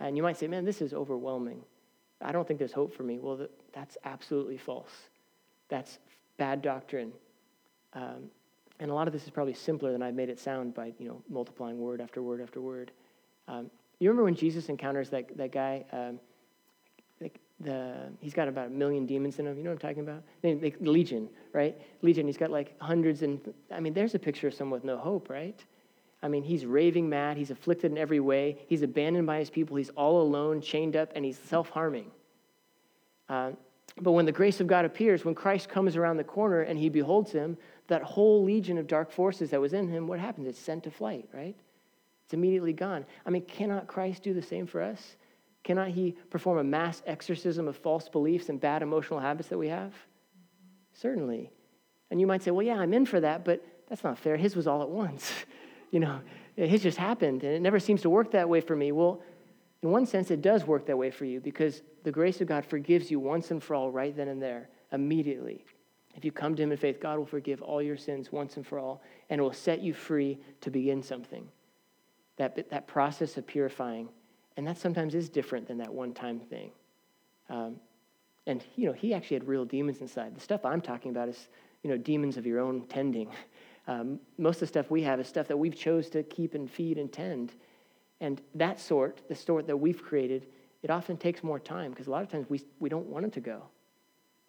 And 0.00 0.18
you 0.18 0.22
might 0.22 0.36
say, 0.36 0.46
man, 0.46 0.66
this 0.66 0.82
is 0.82 0.92
overwhelming. 0.92 1.62
I 2.20 2.30
don't 2.30 2.46
think 2.46 2.58
there's 2.58 2.74
hope 2.74 2.94
for 2.94 3.04
me. 3.04 3.18
Well, 3.18 3.48
that's 3.72 3.96
absolutely 4.04 4.58
false. 4.58 4.92
That's 5.70 5.98
bad 6.36 6.60
doctrine. 6.60 7.14
Um, 7.94 8.24
and 8.80 8.90
a 8.90 8.94
lot 8.94 9.06
of 9.06 9.14
this 9.14 9.24
is 9.24 9.30
probably 9.30 9.54
simpler 9.54 9.92
than 9.92 10.02
I've 10.02 10.14
made 10.14 10.28
it 10.28 10.38
sound 10.38 10.74
by 10.74 10.92
you 10.98 11.08
know 11.08 11.22
multiplying 11.30 11.78
word 11.78 12.02
after 12.02 12.20
word 12.20 12.42
after 12.42 12.60
word. 12.60 12.90
Um, 13.48 13.70
you 14.00 14.08
remember 14.08 14.24
when 14.24 14.34
Jesus 14.34 14.68
encounters 14.68 15.10
that, 15.10 15.36
that 15.36 15.52
guy? 15.52 15.84
Um, 15.92 16.18
the, 17.60 17.94
he's 18.20 18.32
got 18.32 18.48
about 18.48 18.68
a 18.68 18.70
million 18.70 19.06
demons 19.06 19.38
in 19.38 19.46
him. 19.46 19.56
You 19.56 19.64
know 19.64 19.70
what 19.70 19.84
I'm 19.84 19.94
talking 19.94 20.02
about? 20.02 20.22
Like 20.42 20.76
Legion, 20.80 21.28
right? 21.52 21.76
Legion, 22.02 22.26
he's 22.26 22.38
got 22.38 22.50
like 22.50 22.74
hundreds 22.80 23.22
and, 23.22 23.38
I 23.70 23.80
mean, 23.80 23.92
there's 23.92 24.14
a 24.14 24.18
picture 24.18 24.48
of 24.48 24.54
someone 24.54 24.78
with 24.78 24.84
no 24.84 24.96
hope, 24.96 25.28
right? 25.28 25.62
I 26.22 26.28
mean, 26.28 26.42
he's 26.42 26.66
raving 26.66 27.08
mad. 27.08 27.36
He's 27.36 27.50
afflicted 27.50 27.92
in 27.92 27.98
every 27.98 28.20
way. 28.20 28.58
He's 28.66 28.82
abandoned 28.82 29.26
by 29.26 29.38
his 29.38 29.50
people. 29.50 29.76
He's 29.76 29.90
all 29.90 30.20
alone, 30.20 30.60
chained 30.60 30.96
up, 30.96 31.12
and 31.14 31.24
he's 31.24 31.38
self 31.38 31.70
harming. 31.70 32.10
Uh, 33.28 33.52
but 34.00 34.12
when 34.12 34.26
the 34.26 34.32
grace 34.32 34.60
of 34.60 34.66
God 34.66 34.84
appears, 34.84 35.24
when 35.24 35.34
Christ 35.34 35.68
comes 35.68 35.96
around 35.96 36.16
the 36.16 36.24
corner 36.24 36.62
and 36.62 36.78
he 36.78 36.88
beholds 36.88 37.32
him, 37.32 37.56
that 37.88 38.02
whole 38.02 38.44
legion 38.44 38.78
of 38.78 38.86
dark 38.86 39.10
forces 39.10 39.50
that 39.50 39.60
was 39.60 39.72
in 39.72 39.88
him, 39.88 40.06
what 40.06 40.18
happens? 40.18 40.46
It's 40.46 40.58
sent 40.58 40.84
to 40.84 40.90
flight, 40.90 41.28
right? 41.32 41.56
It's 42.30 42.34
immediately 42.34 42.72
gone. 42.72 43.06
I 43.26 43.30
mean, 43.30 43.42
cannot 43.42 43.88
Christ 43.88 44.22
do 44.22 44.32
the 44.32 44.40
same 44.40 44.64
for 44.64 44.80
us? 44.80 45.16
Cannot 45.64 45.88
he 45.88 46.12
perform 46.30 46.58
a 46.58 46.62
mass 46.62 47.02
exorcism 47.04 47.66
of 47.66 47.76
false 47.76 48.08
beliefs 48.08 48.48
and 48.48 48.60
bad 48.60 48.82
emotional 48.82 49.18
habits 49.18 49.48
that 49.48 49.58
we 49.58 49.66
have? 49.66 49.92
Certainly. 50.92 51.50
And 52.08 52.20
you 52.20 52.28
might 52.28 52.44
say, 52.44 52.52
well, 52.52 52.64
yeah, 52.64 52.76
I'm 52.76 52.94
in 52.94 53.04
for 53.04 53.18
that, 53.18 53.44
but 53.44 53.64
that's 53.88 54.04
not 54.04 54.16
fair. 54.16 54.36
His 54.36 54.54
was 54.54 54.68
all 54.68 54.80
at 54.80 54.88
once. 54.88 55.32
you 55.90 55.98
know, 55.98 56.20
his 56.54 56.84
just 56.84 56.98
happened, 56.98 57.42
and 57.42 57.52
it 57.52 57.62
never 57.62 57.80
seems 57.80 58.02
to 58.02 58.10
work 58.10 58.30
that 58.30 58.48
way 58.48 58.60
for 58.60 58.76
me. 58.76 58.92
Well, 58.92 59.20
in 59.82 59.90
one 59.90 60.06
sense, 60.06 60.30
it 60.30 60.40
does 60.40 60.64
work 60.64 60.86
that 60.86 60.96
way 60.96 61.10
for 61.10 61.24
you 61.24 61.40
because 61.40 61.82
the 62.04 62.12
grace 62.12 62.40
of 62.40 62.46
God 62.46 62.64
forgives 62.64 63.10
you 63.10 63.18
once 63.18 63.50
and 63.50 63.60
for 63.60 63.74
all, 63.74 63.90
right 63.90 64.16
then 64.16 64.28
and 64.28 64.40
there, 64.40 64.68
immediately. 64.92 65.64
If 66.14 66.24
you 66.24 66.30
come 66.30 66.54
to 66.54 66.62
Him 66.62 66.70
in 66.70 66.78
faith, 66.78 67.00
God 67.00 67.18
will 67.18 67.26
forgive 67.26 67.60
all 67.60 67.82
your 67.82 67.96
sins 67.96 68.30
once 68.30 68.56
and 68.56 68.64
for 68.64 68.78
all, 68.78 69.02
and 69.30 69.40
it 69.40 69.42
will 69.42 69.52
set 69.52 69.80
you 69.80 69.92
free 69.92 70.38
to 70.60 70.70
begin 70.70 71.02
something 71.02 71.48
that, 72.40 72.70
that 72.70 72.86
process 72.86 73.36
of 73.36 73.46
purifying. 73.46 74.08
And 74.56 74.66
that 74.66 74.78
sometimes 74.78 75.14
is 75.14 75.28
different 75.28 75.68
than 75.68 75.78
that 75.78 75.92
one 75.92 76.14
time 76.14 76.40
thing. 76.40 76.70
Um, 77.50 77.76
and, 78.46 78.64
you 78.76 78.86
know, 78.86 78.94
he 78.94 79.12
actually 79.12 79.36
had 79.36 79.46
real 79.46 79.66
demons 79.66 80.00
inside. 80.00 80.34
The 80.34 80.40
stuff 80.40 80.64
I'm 80.64 80.80
talking 80.80 81.10
about 81.10 81.28
is, 81.28 81.48
you 81.82 81.90
know, 81.90 81.98
demons 81.98 82.38
of 82.38 82.46
your 82.46 82.60
own 82.60 82.86
tending. 82.88 83.30
Um, 83.88 84.20
most 84.38 84.56
of 84.56 84.60
the 84.60 84.66
stuff 84.68 84.88
we 84.88 85.02
have 85.02 85.18
is 85.18 85.26
stuff 85.26 85.48
that 85.48 85.56
we've 85.56 85.74
chose 85.74 86.10
to 86.10 86.22
keep 86.22 86.54
and 86.54 86.70
feed 86.70 86.96
and 86.96 87.10
tend. 87.10 87.54
And 88.20 88.40
that 88.54 88.78
sort, 88.78 89.22
the 89.26 89.34
sort 89.34 89.66
that 89.66 89.76
we've 89.76 90.00
created, 90.00 90.46
it 90.82 90.90
often 90.90 91.16
takes 91.16 91.42
more 91.42 91.58
time 91.58 91.90
because 91.90 92.06
a 92.06 92.10
lot 92.10 92.22
of 92.22 92.28
times 92.28 92.46
we, 92.48 92.60
we 92.78 92.88
don't 92.88 93.06
want 93.06 93.24
it 93.24 93.32
to 93.32 93.40
go. 93.40 93.62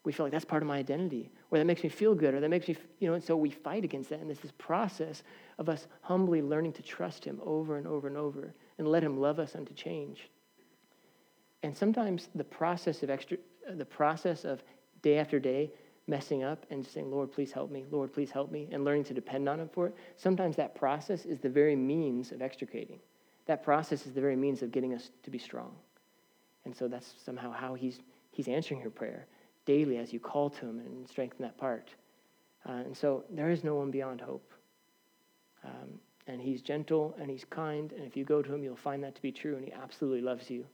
We 0.03 0.11
feel 0.11 0.25
like 0.25 0.33
that's 0.33 0.45
part 0.45 0.61
of 0.61 0.67
my 0.67 0.77
identity, 0.77 1.31
or 1.49 1.57
that 1.57 1.65
makes 1.65 1.81
me 1.81 1.89
feel 1.89 2.13
good, 2.13 2.35
or 2.35 2.39
that 2.39 2.49
makes 2.49 2.67
me, 2.67 2.75
you 2.99 3.07
know, 3.07 3.15
and 3.15 3.23
so 3.23 3.35
we 3.35 3.49
fight 3.49 3.83
against 3.83 4.09
that. 4.09 4.19
And 4.19 4.29
there's 4.29 4.41
this 4.41 4.53
process 4.59 5.23
of 5.62 5.70
us 5.70 5.88
humbly 6.01 6.41
learning 6.41 6.74
to 6.74 6.82
trust 6.82 7.24
Him 7.24 7.39
over 7.45 7.78
and 7.78 7.88
over 7.88 8.07
and 8.07 8.18
over 8.18 8.53
and 8.80 8.88
let 8.88 9.03
Him 9.03 9.22
love 9.22 9.39
us 9.39 9.55
unto 9.55 9.74
change. 9.76 10.28
And 11.62 11.78
sometimes 11.78 12.30
the 12.34 12.43
process 12.43 13.03
of 13.03 13.12
extra, 13.12 13.38
the 13.76 13.86
process 13.86 14.43
of 14.43 14.64
day 15.03 15.20
after 15.20 15.39
day 15.39 15.72
messing 16.07 16.43
up 16.43 16.66
and 16.72 16.86
saying, 16.86 17.12
Lord, 17.12 17.32
please 17.32 17.51
help 17.51 17.70
me, 17.70 17.86
Lord, 17.91 18.12
please 18.12 18.32
help 18.32 18.51
me, 18.51 18.68
and 18.72 18.84
learning 18.84 19.03
to 19.05 19.14
depend 19.14 19.47
on 19.47 19.59
Him 19.59 19.70
for 19.72 19.86
it, 19.86 19.95
sometimes 20.18 20.55
that 20.55 20.74
process 20.74 21.26
is 21.26 21.39
the 21.39 21.47
very 21.47 21.76
means 21.76 22.32
of 22.32 22.41
extricating. 22.41 22.99
That 23.45 23.64
process 23.64 24.07
is 24.07 24.14
the 24.14 24.22
very 24.22 24.36
means 24.36 24.64
of 24.64 24.72
getting 24.72 24.95
us 24.95 25.12
to 25.22 25.30
be 25.30 25.38
strong. 25.38 25.76
And 26.66 26.76
so 26.76 26.88
that's 26.88 27.14
somehow 27.24 27.51
how 27.51 27.76
He's, 27.76 27.99
he's 28.32 28.47
answering 28.47 28.82
your 28.82 28.89
prayer 28.89 29.28
daily 29.68 29.97
as 29.97 30.12
you 30.12 30.20
call 30.20 30.49
to 30.49 30.66
Him 30.66 30.80
and 30.80 31.07
strengthen 31.07 31.43
that 31.43 31.57
part. 31.59 31.89
Uh, 32.68 32.74
and 32.74 32.97
so 32.97 33.24
there 33.30 33.51
is 33.51 33.64
no 33.64 33.76
one 33.76 33.91
beyond 33.91 34.22
hope. 34.22 34.51
Um, 35.64 35.99
and 36.28 36.41
he's 36.41 36.62
gentle 36.62 37.16
and 37.20 37.30
he's 37.30 37.45
kind. 37.45 37.91
And 37.91 38.05
if 38.05 38.16
you 38.16 38.24
go 38.24 38.41
to 38.41 38.53
him, 38.53 38.64
you'll 38.64 38.76
find 38.76 39.03
that 39.03 39.16
to 39.16 39.22
be 39.22 39.32
true. 39.32 39.55
And 39.55 39.66
he 39.66 39.72
absolutely 39.72 40.22
loves 40.22 40.49
you. 40.49 40.66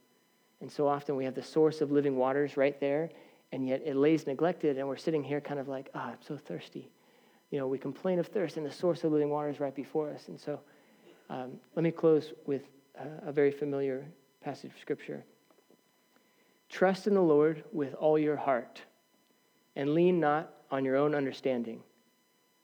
And 0.60 0.70
so 0.70 0.86
often 0.86 1.16
we 1.16 1.24
have 1.24 1.34
the 1.34 1.42
source 1.42 1.80
of 1.80 1.90
living 1.90 2.16
waters 2.16 2.56
right 2.56 2.78
there, 2.80 3.10
and 3.52 3.66
yet 3.66 3.82
it 3.84 3.96
lays 3.96 4.26
neglected. 4.26 4.76
And 4.76 4.88
we're 4.88 4.96
sitting 4.96 5.22
here 5.22 5.40
kind 5.40 5.60
of 5.60 5.68
like, 5.68 5.88
ah, 5.94 6.06
oh, 6.06 6.10
I'm 6.10 6.22
so 6.26 6.36
thirsty. 6.36 6.90
You 7.50 7.58
know, 7.58 7.66
we 7.66 7.78
complain 7.78 8.18
of 8.18 8.26
thirst, 8.26 8.56
and 8.56 8.66
the 8.66 8.72
source 8.72 9.04
of 9.04 9.12
living 9.12 9.30
water 9.30 9.48
is 9.48 9.60
right 9.60 9.74
before 9.74 10.10
us. 10.10 10.28
And 10.28 10.38
so 10.38 10.60
um, 11.30 11.52
let 11.74 11.82
me 11.82 11.90
close 11.90 12.32
with 12.46 12.62
a 13.24 13.32
very 13.32 13.52
familiar 13.52 14.04
passage 14.42 14.72
of 14.72 14.78
scripture. 14.80 15.24
Trust 16.68 17.06
in 17.06 17.14
the 17.14 17.22
Lord 17.22 17.64
with 17.72 17.94
all 17.94 18.18
your 18.18 18.36
heart, 18.36 18.82
and 19.76 19.94
lean 19.94 20.20
not 20.20 20.52
on 20.70 20.84
your 20.84 20.96
own 20.96 21.14
understanding. 21.14 21.80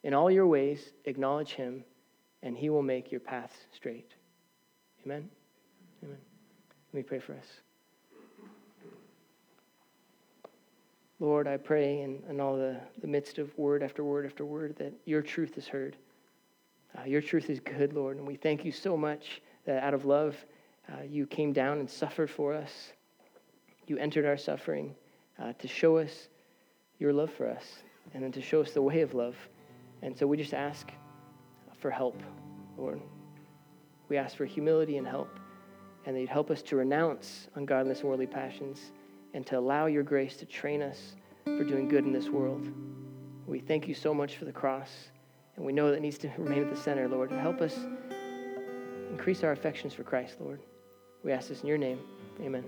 In 0.03 0.12
all 0.12 0.31
your 0.31 0.47
ways, 0.47 0.93
acknowledge 1.07 1.53
him 1.53 1.85
and 2.45 2.57
he 2.57 2.70
will 2.70 2.82
make 2.82 3.11
your 3.11 3.20
paths 3.20 3.57
straight. 3.72 4.12
Amen? 5.05 5.28
Amen. 6.05 6.18
Let 6.92 6.95
me 6.95 7.03
pray 7.03 7.18
for 7.18 7.32
us. 7.32 7.47
Lord, 11.20 11.49
I 11.49 11.57
pray 11.57 12.03
in, 12.03 12.22
in 12.28 12.40
all 12.40 12.57
the, 12.57 12.78
the 13.01 13.07
midst 13.07 13.38
of 13.38 13.57
word 13.57 13.82
after 13.82 14.05
word 14.05 14.26
after 14.26 14.45
word 14.45 14.76
that 14.76 14.92
your 15.07 15.22
truth 15.22 15.57
is 15.57 15.66
heard. 15.66 15.97
Uh, 16.97 17.05
your 17.05 17.22
truth 17.22 17.49
is 17.49 17.61
good, 17.61 17.95
Lord, 17.95 18.18
and 18.18 18.26
we 18.26 18.36
thank 18.36 18.64
you 18.64 18.72
so 18.72 18.97
much 18.97 19.40
that 19.64 19.82
out 19.82 19.95
of 19.95 20.05
love 20.05 20.36
uh, 20.92 21.03
you 21.03 21.26
came 21.26 21.53
down 21.53 21.78
and 21.78 21.90
suffered 21.90 22.30
for 22.30 22.53
us. 22.53 22.92
you 23.86 23.97
entered 23.97 24.26
our 24.26 24.36
suffering 24.36 24.95
uh, 25.38 25.55
to 25.55 25.66
show 25.66 25.97
us 25.97 26.28
your 26.99 27.12
love 27.12 27.32
for 27.32 27.49
us 27.49 27.64
and 28.12 28.22
then 28.22 28.32
to 28.32 28.42
show 28.42 28.61
us 28.61 28.72
the 28.72 28.82
way 28.82 29.01
of 29.01 29.14
love. 29.14 29.36
And 30.03 30.16
so 30.16 30.26
we 30.26 30.36
just 30.36 30.53
ask 30.53 30.90
for 31.85 31.91
help, 31.91 32.22
Lord. 32.78 32.99
We 34.09 34.16
ask 34.16 34.39
for 34.39 34.47
humility 34.47 34.97
and 34.97 35.07
help, 35.07 35.39
and 36.07 36.16
that 36.16 36.20
you'd 36.20 36.30
help 36.30 36.51
us 36.51 36.62
to 36.62 36.76
renounce 36.76 37.49
ungodliness 37.57 38.01
and 38.01 38.09
worldly 38.09 38.26
passions 38.26 38.93
and 39.35 39.47
to 39.49 39.59
allow 39.59 39.85
your 39.85 40.03
grace 40.03 40.35
to 40.39 40.47
train 40.47 40.80
us 40.80 41.14
for 41.45 41.62
doing 41.62 41.87
good 41.87 42.07
in 42.07 42.11
this 42.11 42.30
world. 42.30 42.72
We 43.47 43.59
thank 43.59 43.87
you 43.87 43.93
so 43.93 44.14
much 44.14 44.39
for 44.39 44.47
the 44.47 44.53
cross, 44.53 45.11
and 45.57 45.66
we 45.66 45.74
know 45.74 45.91
that 45.91 45.97
it 45.97 46.01
needs 46.01 46.16
to 46.20 46.30
remain 46.39 46.62
at 46.62 46.70
the 46.70 46.80
center, 46.80 47.07
Lord. 47.07 47.30
Help 47.30 47.61
us 47.61 47.78
increase 49.11 49.45
our 49.45 49.53
affections 49.53 49.93
for 49.93 50.05
Christ, 50.05 50.37
Lord. 50.41 50.61
We 51.22 51.32
ask 51.32 51.51
this 51.51 51.61
in 51.61 51.66
your 51.66 51.76
name. 51.76 52.01
Amen. 52.41 52.64